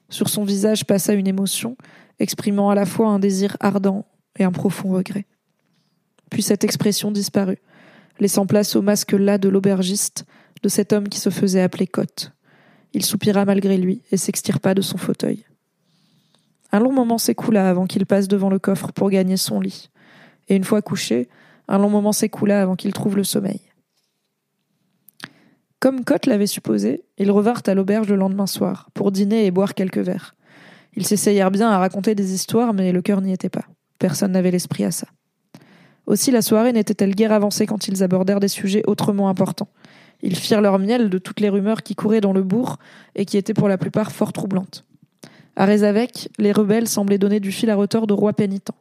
Sur 0.09 0.31
son 0.31 0.45
visage 0.45 0.87
passa 0.87 1.13
une 1.13 1.29
émotion, 1.29 1.77
exprimant 2.21 2.71
à 2.71 2.75
la 2.75 2.87
fois 2.87 3.09
un 3.09 3.19
désir 3.19 3.59
ardent 3.61 4.07
et 4.39 4.45
un 4.45 4.53
profond 4.53 4.89
regret. 4.89 5.27
Puis 6.31 6.41
cette 6.41 6.65
expression 6.65 7.11
disparut, 7.11 7.59
laissant 8.21 8.47
place 8.47 8.75
au 8.75 8.81
masque 8.81 9.13
las 9.13 9.37
de 9.37 9.51
l'aubergiste, 9.51 10.25
de 10.63 10.71
cet 10.71 10.95
homme 10.95 11.11
qui 11.11 11.19
se 11.21 11.29
faisait 11.29 11.61
appeler 11.61 11.87
Cotte. 11.87 12.33
Il 12.95 13.05
soupira 13.05 13.45
malgré 13.45 13.77
lui 13.77 14.03
et 14.11 14.17
s'extirpa 14.17 14.75
de 14.75 14.83
son 14.83 14.99
fauteuil. 14.99 15.45
Un 16.73 16.81
long 16.81 16.93
moment 16.93 17.19
s'écoula 17.19 17.69
avant 17.69 17.87
qu'il 17.87 18.07
passe 18.07 18.29
devant 18.29 18.51
le 18.51 18.59
coffre 18.59 18.93
pour 18.93 19.11
gagner 19.11 19.37
son 19.37 19.61
lit. 19.61 19.91
Et 20.49 20.57
une 20.57 20.65
fois 20.65 20.83
couché, 20.83 21.29
un 21.67 21.79
long 21.79 21.91
moment 21.91 22.13
s'écoula 22.13 22.63
avant 22.63 22.77
qu'il 22.77 22.93
trouve 22.93 23.17
le 23.17 23.25
sommeil. 23.25 23.61
Comme 25.81 26.05
Cotte 26.05 26.27
l'avait 26.27 26.47
supposé, 26.47 27.05
ils 27.19 27.31
revinrent 27.31 27.63
à 27.67 27.75
l'auberge 27.75 28.09
le 28.09 28.17
lendemain 28.17 28.47
soir, 28.47 28.91
pour 28.95 29.13
dîner 29.13 29.47
et 29.47 29.51
boire 29.51 29.75
quelques 29.75 29.99
verres. 29.99 30.35
Ils 30.95 31.07
s'essayèrent 31.07 31.53
bien 31.53 31.71
à 31.71 31.79
raconter 31.79 32.15
des 32.15 32.35
histoires, 32.35 32.75
mais 32.75 32.91
le 32.91 33.03
cœur 33.03 33.21
n'y 33.21 33.33
était 33.33 33.49
pas. 33.49 33.65
Personne 33.99 34.33
n'avait 34.33 34.51
l'esprit 34.51 34.85
à 34.85 34.91
ça. 34.91 35.07
Aussi 36.07 36.31
la 36.31 36.43
soirée 36.43 36.73
n'était-elle 36.73 37.15
guère 37.15 37.33
avancée 37.33 37.67
quand 37.67 37.87
ils 37.87 38.03
abordèrent 38.03 38.41
des 38.41 38.49
sujets 38.49 38.83
autrement 38.87 39.29
importants, 39.29 39.69
ils 40.23 40.37
firent 40.37 40.61
leur 40.61 40.79
miel 40.79 41.11
de 41.11 41.19
toutes 41.19 41.41
les 41.41 41.49
rumeurs 41.49 41.83
qui 41.83 41.95
couraient 41.95 42.21
dans 42.21 42.33
le 42.33 42.43
bourg 42.43 42.79
et 43.15 43.25
qui 43.25 43.37
étaient 43.37 43.55
pour 43.55 43.69
la 43.69 43.79
plupart 43.79 44.13
fort 44.13 44.33
troublantes. 44.33 44.85
À 45.57 45.65
Rézavec, 45.65 46.29
les 46.39 46.53
rebelles 46.53 46.89
semblaient 46.89 47.19
donner 47.19 47.41
du 47.41 47.53
fil 47.53 47.71
à 47.71 47.77
retordre 47.77 48.07
de 48.07 48.15
rois 48.15 48.33
pénitents. 48.33 48.77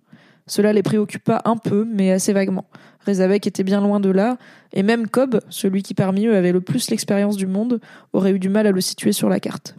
Cela 0.46 0.74
les 0.74 0.84
préoccupa 0.84 1.42
un 1.46 1.58
peu, 1.58 1.86
mais 1.92 2.12
assez 2.12 2.34
vaguement. 2.34 2.66
Rézavec 3.06 3.46
était 3.48 3.64
bien 3.64 3.82
loin 3.82 4.00
de 4.00 4.10
là, 4.10 4.38
et 4.74 4.84
même 4.84 5.08
Cobb, 5.08 5.42
celui 5.50 5.84
qui 5.84 5.94
parmi 5.94 6.26
eux 6.26 6.36
avait 6.36 6.52
le 6.52 6.62
plus 6.62 6.90
l'expérience 6.90 7.36
du 7.36 7.48
monde, 7.48 7.80
aurait 8.14 8.32
eu 8.32 8.40
du 8.40 8.50
mal 8.50 8.68
à 8.68 8.72
le 8.72 8.82
situer 8.82 9.12
sur 9.12 9.30
la 9.30 9.40
carte. 9.40 9.76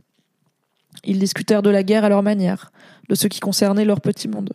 Ils 1.05 1.19
discutèrent 1.19 1.63
de 1.63 1.71
la 1.71 1.83
guerre 1.83 2.05
à 2.05 2.09
leur 2.09 2.23
manière, 2.23 2.71
de 3.09 3.15
ce 3.15 3.29
qui 3.29 3.41
concernait 3.41 3.85
leur 3.85 4.01
petit 4.01 4.29
monde. 4.29 4.53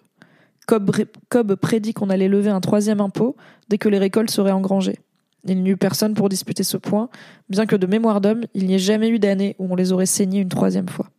Cobb 0.68 1.56
prédit 1.56 1.94
qu'on 1.94 2.10
allait 2.10 2.28
lever 2.28 2.50
un 2.50 2.62
troisième 2.62 3.02
impôt 3.02 3.36
dès 3.70 3.78
que 3.78 3.90
les 3.90 3.98
récoltes 3.98 4.32
seraient 4.32 4.52
engrangées. 4.52 5.00
Il 5.46 5.62
n'y 5.62 5.72
eut 5.72 5.78
personne 5.78 6.14
pour 6.14 6.30
disputer 6.30 6.64
ce 6.64 6.78
point, 6.78 7.10
bien 7.50 7.66
que 7.66 7.76
de 7.76 7.86
mémoire 7.86 8.22
d'homme, 8.22 8.46
il 8.54 8.66
n'y 8.66 8.76
ait 8.76 8.80
jamais 8.80 9.10
eu 9.10 9.20
d'année 9.20 9.56
où 9.60 9.72
on 9.72 9.76
les 9.76 9.92
aurait 9.92 10.06
saignés 10.06 10.40
une 10.40 10.50
troisième 10.50 10.88
fois. 10.88 11.10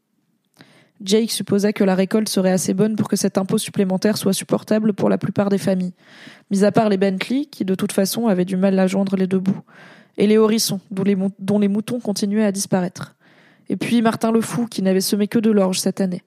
Jake 1.02 1.30
supposa 1.30 1.72
que 1.72 1.84
la 1.84 1.94
récolte 1.94 2.28
serait 2.28 2.52
assez 2.52 2.72
bonne 2.72 2.96
pour 2.96 3.08
que 3.08 3.16
cet 3.16 3.36
impôt 3.36 3.58
supplémentaire 3.58 4.16
soit 4.16 4.32
supportable 4.32 4.94
pour 4.94 5.10
la 5.10 5.18
plupart 5.18 5.50
des 5.50 5.58
familles, 5.58 5.92
mis 6.50 6.64
à 6.64 6.72
part 6.72 6.88
les 6.88 6.96
Bentley, 6.96 7.46
qui 7.46 7.64
de 7.64 7.74
toute 7.74 7.92
façon 7.92 8.28
avaient 8.28 8.44
du 8.44 8.56
mal 8.56 8.78
à 8.78 8.86
joindre 8.86 9.16
les 9.16 9.26
deux 9.26 9.38
bouts, 9.38 9.60
et 10.16 10.26
les 10.26 10.38
Horissons, 10.38 10.80
dont 10.90 11.02
les, 11.58 11.68
moutons 11.68 12.00
continuaient 12.00 12.44
à 12.44 12.52
disparaître. 12.52 13.16
Et 13.68 13.76
puis 13.76 14.00
Martin 14.00 14.30
le 14.30 14.40
Fou, 14.40 14.66
qui 14.66 14.82
n'avait 14.82 15.00
semé 15.00 15.26
que 15.26 15.38
de 15.38 15.50
l'orge 15.50 15.80
cette 15.80 16.00
année. 16.00 16.22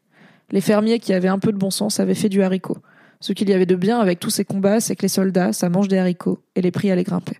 Les 0.51 0.61
fermiers 0.61 0.99
qui 0.99 1.13
avaient 1.13 1.27
un 1.27 1.39
peu 1.39 1.51
de 1.51 1.57
bon 1.57 1.71
sens 1.71 1.99
avaient 1.99 2.13
fait 2.13 2.29
du 2.29 2.43
haricot. 2.43 2.77
Ce 3.19 3.33
qu'il 3.33 3.49
y 3.49 3.53
avait 3.53 3.65
de 3.65 3.75
bien 3.75 3.99
avec 3.99 4.19
tous 4.19 4.29
ces 4.29 4.45
combats, 4.45 4.79
c'est 4.79 4.95
que 4.95 5.01
les 5.01 5.07
soldats, 5.07 5.53
ça 5.53 5.69
mange 5.69 5.87
des 5.87 5.97
haricots, 5.97 6.43
et 6.55 6.61
les 6.61 6.71
prix 6.71 6.91
allaient 6.91 7.03
grimper. 7.03 7.37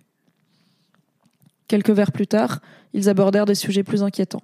Quelques 1.68 1.90
vers 1.90 2.12
plus 2.12 2.26
tard, 2.26 2.60
ils 2.94 3.08
abordèrent 3.08 3.44
des 3.44 3.54
sujets 3.54 3.82
plus 3.82 4.02
inquiétants. 4.02 4.42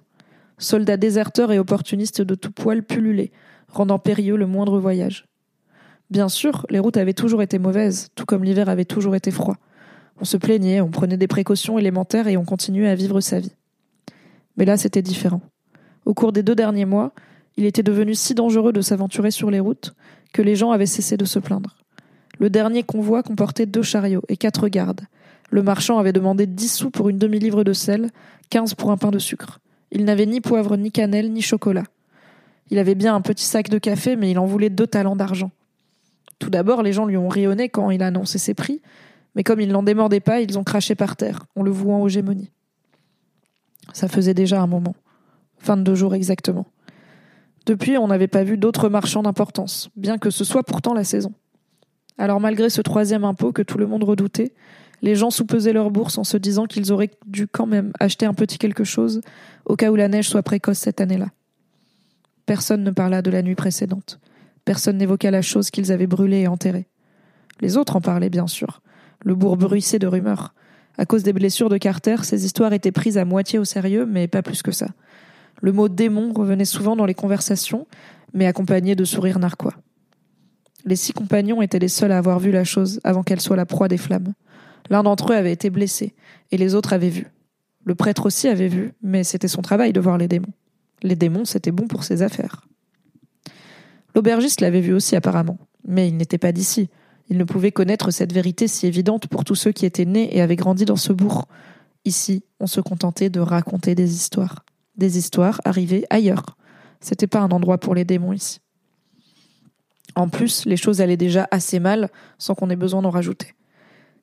Soldats 0.57 0.97
déserteurs 0.97 1.51
et 1.51 1.59
opportunistes 1.59 2.21
de 2.21 2.35
tout 2.35 2.51
poil 2.51 2.83
pullulaient, 2.83 3.31
rendant 3.67 3.99
périlleux 3.99 4.37
le 4.37 4.47
moindre 4.47 4.79
voyage. 4.79 5.25
Bien 6.11 6.29
sûr, 6.29 6.65
les 6.69 6.79
routes 6.79 6.97
avaient 6.97 7.13
toujours 7.13 7.41
été 7.41 7.57
mauvaises, 7.57 8.09
tout 8.15 8.25
comme 8.25 8.43
l'hiver 8.43 8.69
avait 8.69 8.85
toujours 8.85 9.15
été 9.15 9.31
froid. 9.31 9.57
On 10.21 10.25
se 10.25 10.37
plaignait, 10.37 10.81
on 10.81 10.91
prenait 10.91 11.17
des 11.17 11.27
précautions 11.27 11.79
élémentaires 11.79 12.27
et 12.27 12.37
on 12.37 12.45
continuait 12.45 12.87
à 12.87 12.95
vivre 12.95 13.19
sa 13.19 13.39
vie. 13.39 13.55
Mais 14.55 14.65
là, 14.65 14.77
c'était 14.77 15.01
différent. 15.01 15.41
Au 16.05 16.13
cours 16.13 16.31
des 16.31 16.43
deux 16.43 16.55
derniers 16.55 16.85
mois, 16.85 17.11
il 17.57 17.65
était 17.65 17.83
devenu 17.83 18.15
si 18.15 18.35
dangereux 18.35 18.71
de 18.71 18.81
s'aventurer 18.81 19.31
sur 19.31 19.49
les 19.49 19.59
routes 19.59 19.93
que 20.31 20.41
les 20.41 20.55
gens 20.55 20.71
avaient 20.71 20.85
cessé 20.85 21.17
de 21.17 21.25
se 21.25 21.39
plaindre. 21.39 21.75
Le 22.37 22.49
dernier 22.49 22.83
convoi 22.83 23.23
comportait 23.23 23.65
deux 23.65 23.81
chariots 23.81 24.23
et 24.27 24.37
quatre 24.37 24.67
gardes. 24.67 25.01
Le 25.49 25.63
marchand 25.63 25.99
avait 25.99 26.13
demandé 26.13 26.47
dix 26.47 26.73
sous 26.73 26.89
pour 26.89 27.09
une 27.09 27.17
demi-livre 27.17 27.63
de 27.63 27.73
sel, 27.73 28.09
quinze 28.49 28.73
pour 28.73 28.91
un 28.91 28.97
pain 28.97 29.11
de 29.11 29.19
sucre. 29.19 29.59
Il 29.91 30.05
n'avait 30.05 30.25
ni 30.25 30.41
poivre, 30.41 30.75
ni 30.75 30.91
cannelle, 30.91 31.31
ni 31.31 31.41
chocolat. 31.41 31.85
Il 32.69 32.79
avait 32.79 32.95
bien 32.95 33.15
un 33.15 33.21
petit 33.21 33.45
sac 33.45 33.69
de 33.69 33.77
café, 33.77 34.15
mais 34.15 34.31
il 34.31 34.39
en 34.39 34.45
voulait 34.45 34.69
deux 34.69 34.87
talents 34.87 35.15
d'argent. 35.15 35.51
Tout 36.39 36.49
d'abord, 36.49 36.81
les 36.81 36.93
gens 36.93 37.05
lui 37.05 37.17
ont 37.17 37.29
rionné 37.29 37.69
quand 37.69 37.91
il 37.91 38.01
a 38.03 38.07
annoncé 38.07 38.37
ses 38.39 38.53
prix, 38.53 38.81
mais 39.35 39.43
comme 39.43 39.61
il 39.61 39.71
n'en 39.71 39.83
démordait 39.83 40.19
pas, 40.19 40.41
ils 40.41 40.57
ont 40.57 40.63
craché 40.63 40.95
par 40.95 41.15
terre, 41.15 41.45
en 41.55 41.63
le 41.63 41.71
vouant 41.71 42.01
aux 42.01 42.09
gémonies. 42.09 42.51
Ça 43.93 44.07
faisait 44.07 44.33
déjà 44.33 44.61
un 44.61 44.67
moment. 44.67 44.95
Vingt-deux 45.63 45.95
jours 45.95 46.15
exactement. 46.15 46.65
Depuis, 47.65 47.97
on 47.97 48.07
n'avait 48.07 48.27
pas 48.27 48.43
vu 48.43 48.57
d'autres 48.57 48.89
marchands 48.89 49.23
d'importance, 49.23 49.89
bien 49.95 50.17
que 50.17 50.29
ce 50.29 50.43
soit 50.43 50.63
pourtant 50.63 50.93
la 50.93 51.03
saison. 51.03 51.33
Alors 52.17 52.39
malgré 52.39 52.69
ce 52.69 52.81
troisième 52.81 53.23
impôt 53.23 53.51
que 53.51 53.61
tout 53.61 53.77
le 53.77 53.87
monde 53.87 54.03
redoutait, 54.03 54.53
les 55.01 55.15
gens 55.15 55.29
soupesaient 55.29 55.73
leur 55.73 55.91
bourse 55.91 56.17
en 56.17 56.23
se 56.23 56.37
disant 56.37 56.65
qu'ils 56.65 56.91
auraient 56.91 57.11
dû 57.25 57.47
quand 57.47 57.67
même 57.67 57.91
acheter 57.99 58.25
un 58.25 58.33
petit 58.33 58.57
quelque 58.57 58.83
chose 58.83 59.21
au 59.65 59.75
cas 59.75 59.91
où 59.91 59.95
la 59.95 60.07
neige 60.07 60.29
soit 60.29 60.43
précoce 60.43 60.79
cette 60.79 61.01
année-là. 61.01 61.27
Personne 62.45 62.83
ne 62.83 62.91
parla 62.91 63.21
de 63.21 63.31
la 63.31 63.41
nuit 63.41 63.55
précédente. 63.55 64.19
Personne 64.65 64.97
n'évoqua 64.97 65.31
la 65.31 65.41
chose 65.41 65.69
qu'ils 65.69 65.91
avaient 65.91 66.07
brûlée 66.07 66.41
et 66.41 66.47
enterrée. 66.47 66.87
Les 67.61 67.77
autres 67.77 67.95
en 67.95 68.01
parlaient 68.01 68.29
bien 68.29 68.47
sûr. 68.47 68.81
Le 69.23 69.35
bourg 69.35 69.57
bruissait 69.57 69.99
de 69.99 70.07
rumeurs. 70.07 70.53
À 70.97 71.05
cause 71.05 71.23
des 71.23 71.33
blessures 71.33 71.69
de 71.69 71.77
Carter, 71.77 72.17
ces 72.23 72.45
histoires 72.45 72.73
étaient 72.73 72.91
prises 72.91 73.17
à 73.17 73.25
moitié 73.25 73.59
au 73.59 73.65
sérieux, 73.65 74.05
mais 74.05 74.27
pas 74.27 74.41
plus 74.41 74.61
que 74.61 74.71
ça. 74.71 74.87
Le 75.61 75.71
mot 75.71 75.89
démon 75.89 76.33
revenait 76.33 76.65
souvent 76.65 76.95
dans 76.95 77.05
les 77.05 77.13
conversations, 77.13 77.87
mais 78.33 78.45
accompagné 78.45 78.95
de 78.95 79.03
sourires 79.05 79.39
narquois. 79.39 79.73
Les 80.85 80.95
six 80.95 81.13
compagnons 81.13 81.61
étaient 81.61 81.79
les 81.79 81.87
seuls 81.87 82.11
à 82.11 82.17
avoir 82.17 82.39
vu 82.39 82.51
la 82.51 82.63
chose 82.63 82.99
avant 83.03 83.23
qu'elle 83.23 83.41
soit 83.41 83.55
la 83.55 83.65
proie 83.65 83.87
des 83.87 83.97
flammes. 83.97 84.33
L'un 84.89 85.03
d'entre 85.03 85.31
eux 85.31 85.35
avait 85.35 85.51
été 85.51 85.69
blessé, 85.69 86.13
et 86.51 86.57
les 86.57 86.75
autres 86.75 86.93
avaient 86.93 87.09
vu. 87.09 87.27
Le 87.83 87.95
prêtre 87.95 88.25
aussi 88.25 88.47
avait 88.47 88.67
vu, 88.67 88.93
mais 89.01 89.23
c'était 89.23 89.47
son 89.47 89.61
travail 89.61 89.93
de 89.93 89.99
voir 89.99 90.17
les 90.17 90.27
démons. 90.27 90.53
Les 91.03 91.15
démons, 91.15 91.45
c'était 91.45 91.71
bon 91.71 91.87
pour 91.87 92.03
ses 92.03 92.21
affaires. 92.21 92.65
L'aubergiste 94.15 94.61
l'avait 94.61 94.81
vu 94.81 94.93
aussi 94.93 95.15
apparemment, 95.15 95.59
mais 95.85 96.07
il 96.07 96.17
n'était 96.17 96.37
pas 96.37 96.51
d'ici. 96.51 96.89
Il 97.29 97.37
ne 97.37 97.43
pouvait 97.43 97.71
connaître 97.71 98.11
cette 98.11 98.33
vérité 98.33 98.67
si 98.67 98.87
évidente 98.87 99.27
pour 99.27 99.43
tous 99.43 99.55
ceux 99.55 99.71
qui 99.71 99.85
étaient 99.85 100.05
nés 100.05 100.35
et 100.35 100.41
avaient 100.41 100.55
grandi 100.55 100.85
dans 100.85 100.95
ce 100.95 101.11
bourg. 101.11 101.47
Ici, 102.05 102.43
on 102.59 102.67
se 102.67 102.81
contentait 102.81 103.29
de 103.29 103.39
raconter 103.39 103.95
des 103.95 104.13
histoires. 104.13 104.63
Des 104.95 105.17
histoires 105.17 105.59
arrivées 105.65 106.05
ailleurs. 106.09 106.57
C'était 107.01 107.27
pas 107.27 107.41
un 107.41 107.49
endroit 107.49 107.77
pour 107.77 107.93
les 107.93 108.05
démons 108.05 108.33
ici. 108.33 108.59
En 110.15 110.29
plus, 110.29 110.65
les 110.65 110.77
choses 110.77 111.01
allaient 111.01 111.17
déjà 111.17 111.47
assez 111.51 111.79
mal 111.79 112.09
sans 112.37 112.55
qu'on 112.55 112.69
ait 112.69 112.75
besoin 112.75 113.01
d'en 113.01 113.09
rajouter. 113.09 113.53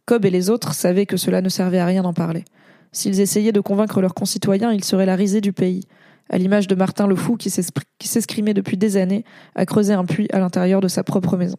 Cobb 0.07 0.25
et 0.25 0.31
les 0.31 0.51
autres 0.51 0.75
savaient 0.75 1.07
que 1.07 1.17
cela 1.17 1.41
ne 1.41 1.49
servait 1.49 1.79
à 1.79 1.87
rien 1.87 2.03
d'en 2.03 2.13
parler. 2.13 2.45
S'ils 2.91 3.21
essayaient 3.21 3.53
de 3.53 3.61
convaincre 3.61 4.01
leurs 4.01 4.15
concitoyens, 4.15 4.73
ils 4.73 4.85
seraient 4.85 5.07
la 5.07 5.17
risée 5.17 5.41
du 5.41 5.53
pays, 5.53 5.85
à 6.29 6.39
l'image 6.39 6.67
de 6.67 6.75
Martin 6.75 7.07
le 7.07 7.17
Fou 7.17 7.37
qui 7.37 7.51
s'escrimait 7.51 8.55
depuis 8.55 8.77
des 8.77 8.97
années 8.97 9.25
à 9.55 9.65
creuser 9.67 9.95
un 9.95 10.05
puits 10.05 10.29
à 10.33 10.39
l'intérieur 10.39 10.81
de 10.81 10.89
sa 10.89 11.05
propre 11.05 11.37
maison. 11.37 11.57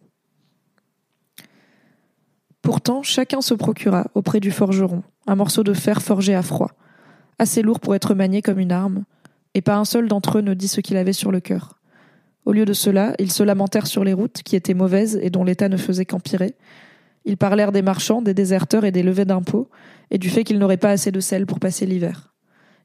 Pourtant, 2.62 3.02
chacun 3.02 3.40
se 3.40 3.54
procura, 3.54 4.06
auprès 4.14 4.40
du 4.40 4.50
forgeron, 4.50 5.02
un 5.26 5.34
morceau 5.36 5.64
de 5.64 5.74
fer 5.74 6.00
forgé 6.00 6.34
à 6.34 6.42
froid, 6.42 6.70
assez 7.38 7.62
lourd 7.62 7.80
pour 7.80 7.94
être 7.94 8.14
manié 8.14 8.40
comme 8.40 8.58
une 8.58 8.72
arme, 8.72 9.04
et 9.54 9.60
pas 9.60 9.76
un 9.76 9.84
seul 9.84 10.08
d'entre 10.08 10.38
eux 10.38 10.42
ne 10.42 10.54
dit 10.54 10.68
ce 10.68 10.80
qu'il 10.80 10.96
avait 10.96 11.12
sur 11.12 11.30
le 11.30 11.40
cœur. 11.40 11.78
Au 12.46 12.52
lieu 12.52 12.64
de 12.64 12.72
cela, 12.72 13.14
ils 13.18 13.32
se 13.32 13.42
lamentèrent 13.42 13.86
sur 13.86 14.02
les 14.02 14.12
routes, 14.12 14.42
qui 14.42 14.56
étaient 14.56 14.74
mauvaises 14.74 15.18
et 15.22 15.30
dont 15.30 15.44
l'état 15.44 15.68
ne 15.68 15.76
faisait 15.76 16.04
qu'empirer. 16.04 16.54
Ils 17.24 17.36
parlèrent 17.36 17.72
des 17.72 17.82
marchands, 17.82 18.22
des 18.22 18.34
déserteurs 18.34 18.84
et 18.84 18.92
des 18.92 19.02
levées 19.02 19.24
d'impôts, 19.24 19.68
et 20.10 20.18
du 20.18 20.28
fait 20.28 20.44
qu'ils 20.44 20.58
n'auraient 20.58 20.76
pas 20.76 20.90
assez 20.90 21.10
de 21.10 21.20
sel 21.20 21.46
pour 21.46 21.58
passer 21.58 21.86
l'hiver. 21.86 22.34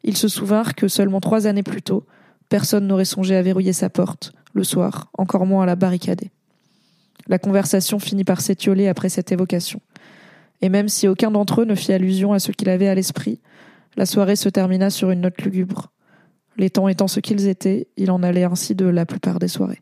Ils 0.04 0.18
se 0.18 0.28
souvinrent 0.28 0.76
que 0.76 0.88
seulement 0.88 1.20
trois 1.20 1.48
années 1.48 1.64
plus 1.64 1.82
tôt, 1.82 2.06
personne 2.48 2.88
n'aurait 2.88 3.06
songé 3.06 3.36
à 3.36 3.42
verrouiller 3.42 3.74
sa 3.74 3.90
porte, 3.90 4.34
le 4.54 4.64
soir, 4.64 5.12
encore 5.18 5.46
moins 5.46 5.64
à 5.64 5.66
la 5.66 5.76
barricader. 5.76 6.32
La 7.28 7.38
conversation 7.38 8.00
finit 8.00 8.24
par 8.24 8.42
s'étioler 8.42 8.88
après 8.88 9.10
cette 9.10 9.32
évocation. 9.32 9.82
Et 10.62 10.70
même 10.70 10.90
si 10.90 11.08
aucun 11.08 11.32
d'entre 11.32 11.62
eux 11.62 11.66
ne 11.66 11.76
fit 11.76 11.94
allusion 11.94 12.34
à 12.34 12.40
ce 12.40 12.52
qu'il 12.52 12.70
avait 12.70 12.88
à 12.88 12.96
l'esprit, 12.96 13.40
la 13.98 14.06
soirée 14.06 14.36
se 14.36 14.50
termina 14.50 14.90
sur 14.90 15.12
une 15.12 15.22
note 15.22 15.42
lugubre. 15.42 15.92
Les 16.58 16.70
temps 16.70 16.88
étant 16.88 17.08
ce 17.08 17.20
qu'ils 17.20 17.48
étaient, 17.48 17.88
il 17.98 18.12
en 18.12 18.24
allait 18.24 18.44
ainsi 18.44 18.76
de 18.76 18.86
la 18.86 19.06
plupart 19.06 19.40
des 19.40 19.48
soirées. 19.48 19.82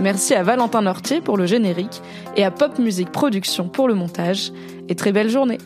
Merci 0.00 0.34
à 0.34 0.42
Valentin 0.42 0.82
Nortier 0.82 1.20
pour 1.20 1.36
le 1.36 1.46
générique 1.46 2.00
et 2.36 2.44
à 2.44 2.50
Pop 2.50 2.78
Music 2.78 3.10
Production 3.10 3.68
pour 3.68 3.88
le 3.88 3.94
montage. 3.94 4.52
Et 4.88 4.94
très 4.94 5.12
belle 5.12 5.30
journée. 5.30 5.58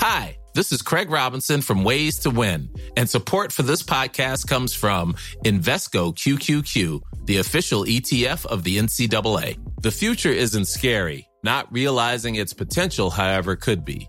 Hi, 0.00 0.36
this 0.54 0.70
is 0.70 0.82
Craig 0.82 1.10
Robinson 1.10 1.60
from 1.60 1.84
Ways 1.84 2.20
to 2.22 2.30
Win, 2.30 2.68
and 2.96 3.06
support 3.06 3.52
for 3.52 3.64
this 3.64 3.82
podcast 3.82 4.46
comes 4.46 4.72
from 4.72 5.14
Invesco 5.44 6.14
QQQ 6.14 7.00
the 7.26 7.38
official 7.38 7.84
ETF 7.84 8.46
of 8.46 8.62
the 8.62 8.78
NCAA. 8.78 9.58
The 9.82 9.90
future 9.90 10.30
isn't 10.30 10.66
scary. 10.66 11.28
Not 11.42 11.70
realizing 11.72 12.36
its 12.36 12.54
potential, 12.54 13.10
however, 13.10 13.56
could 13.56 13.84
be. 13.84 14.08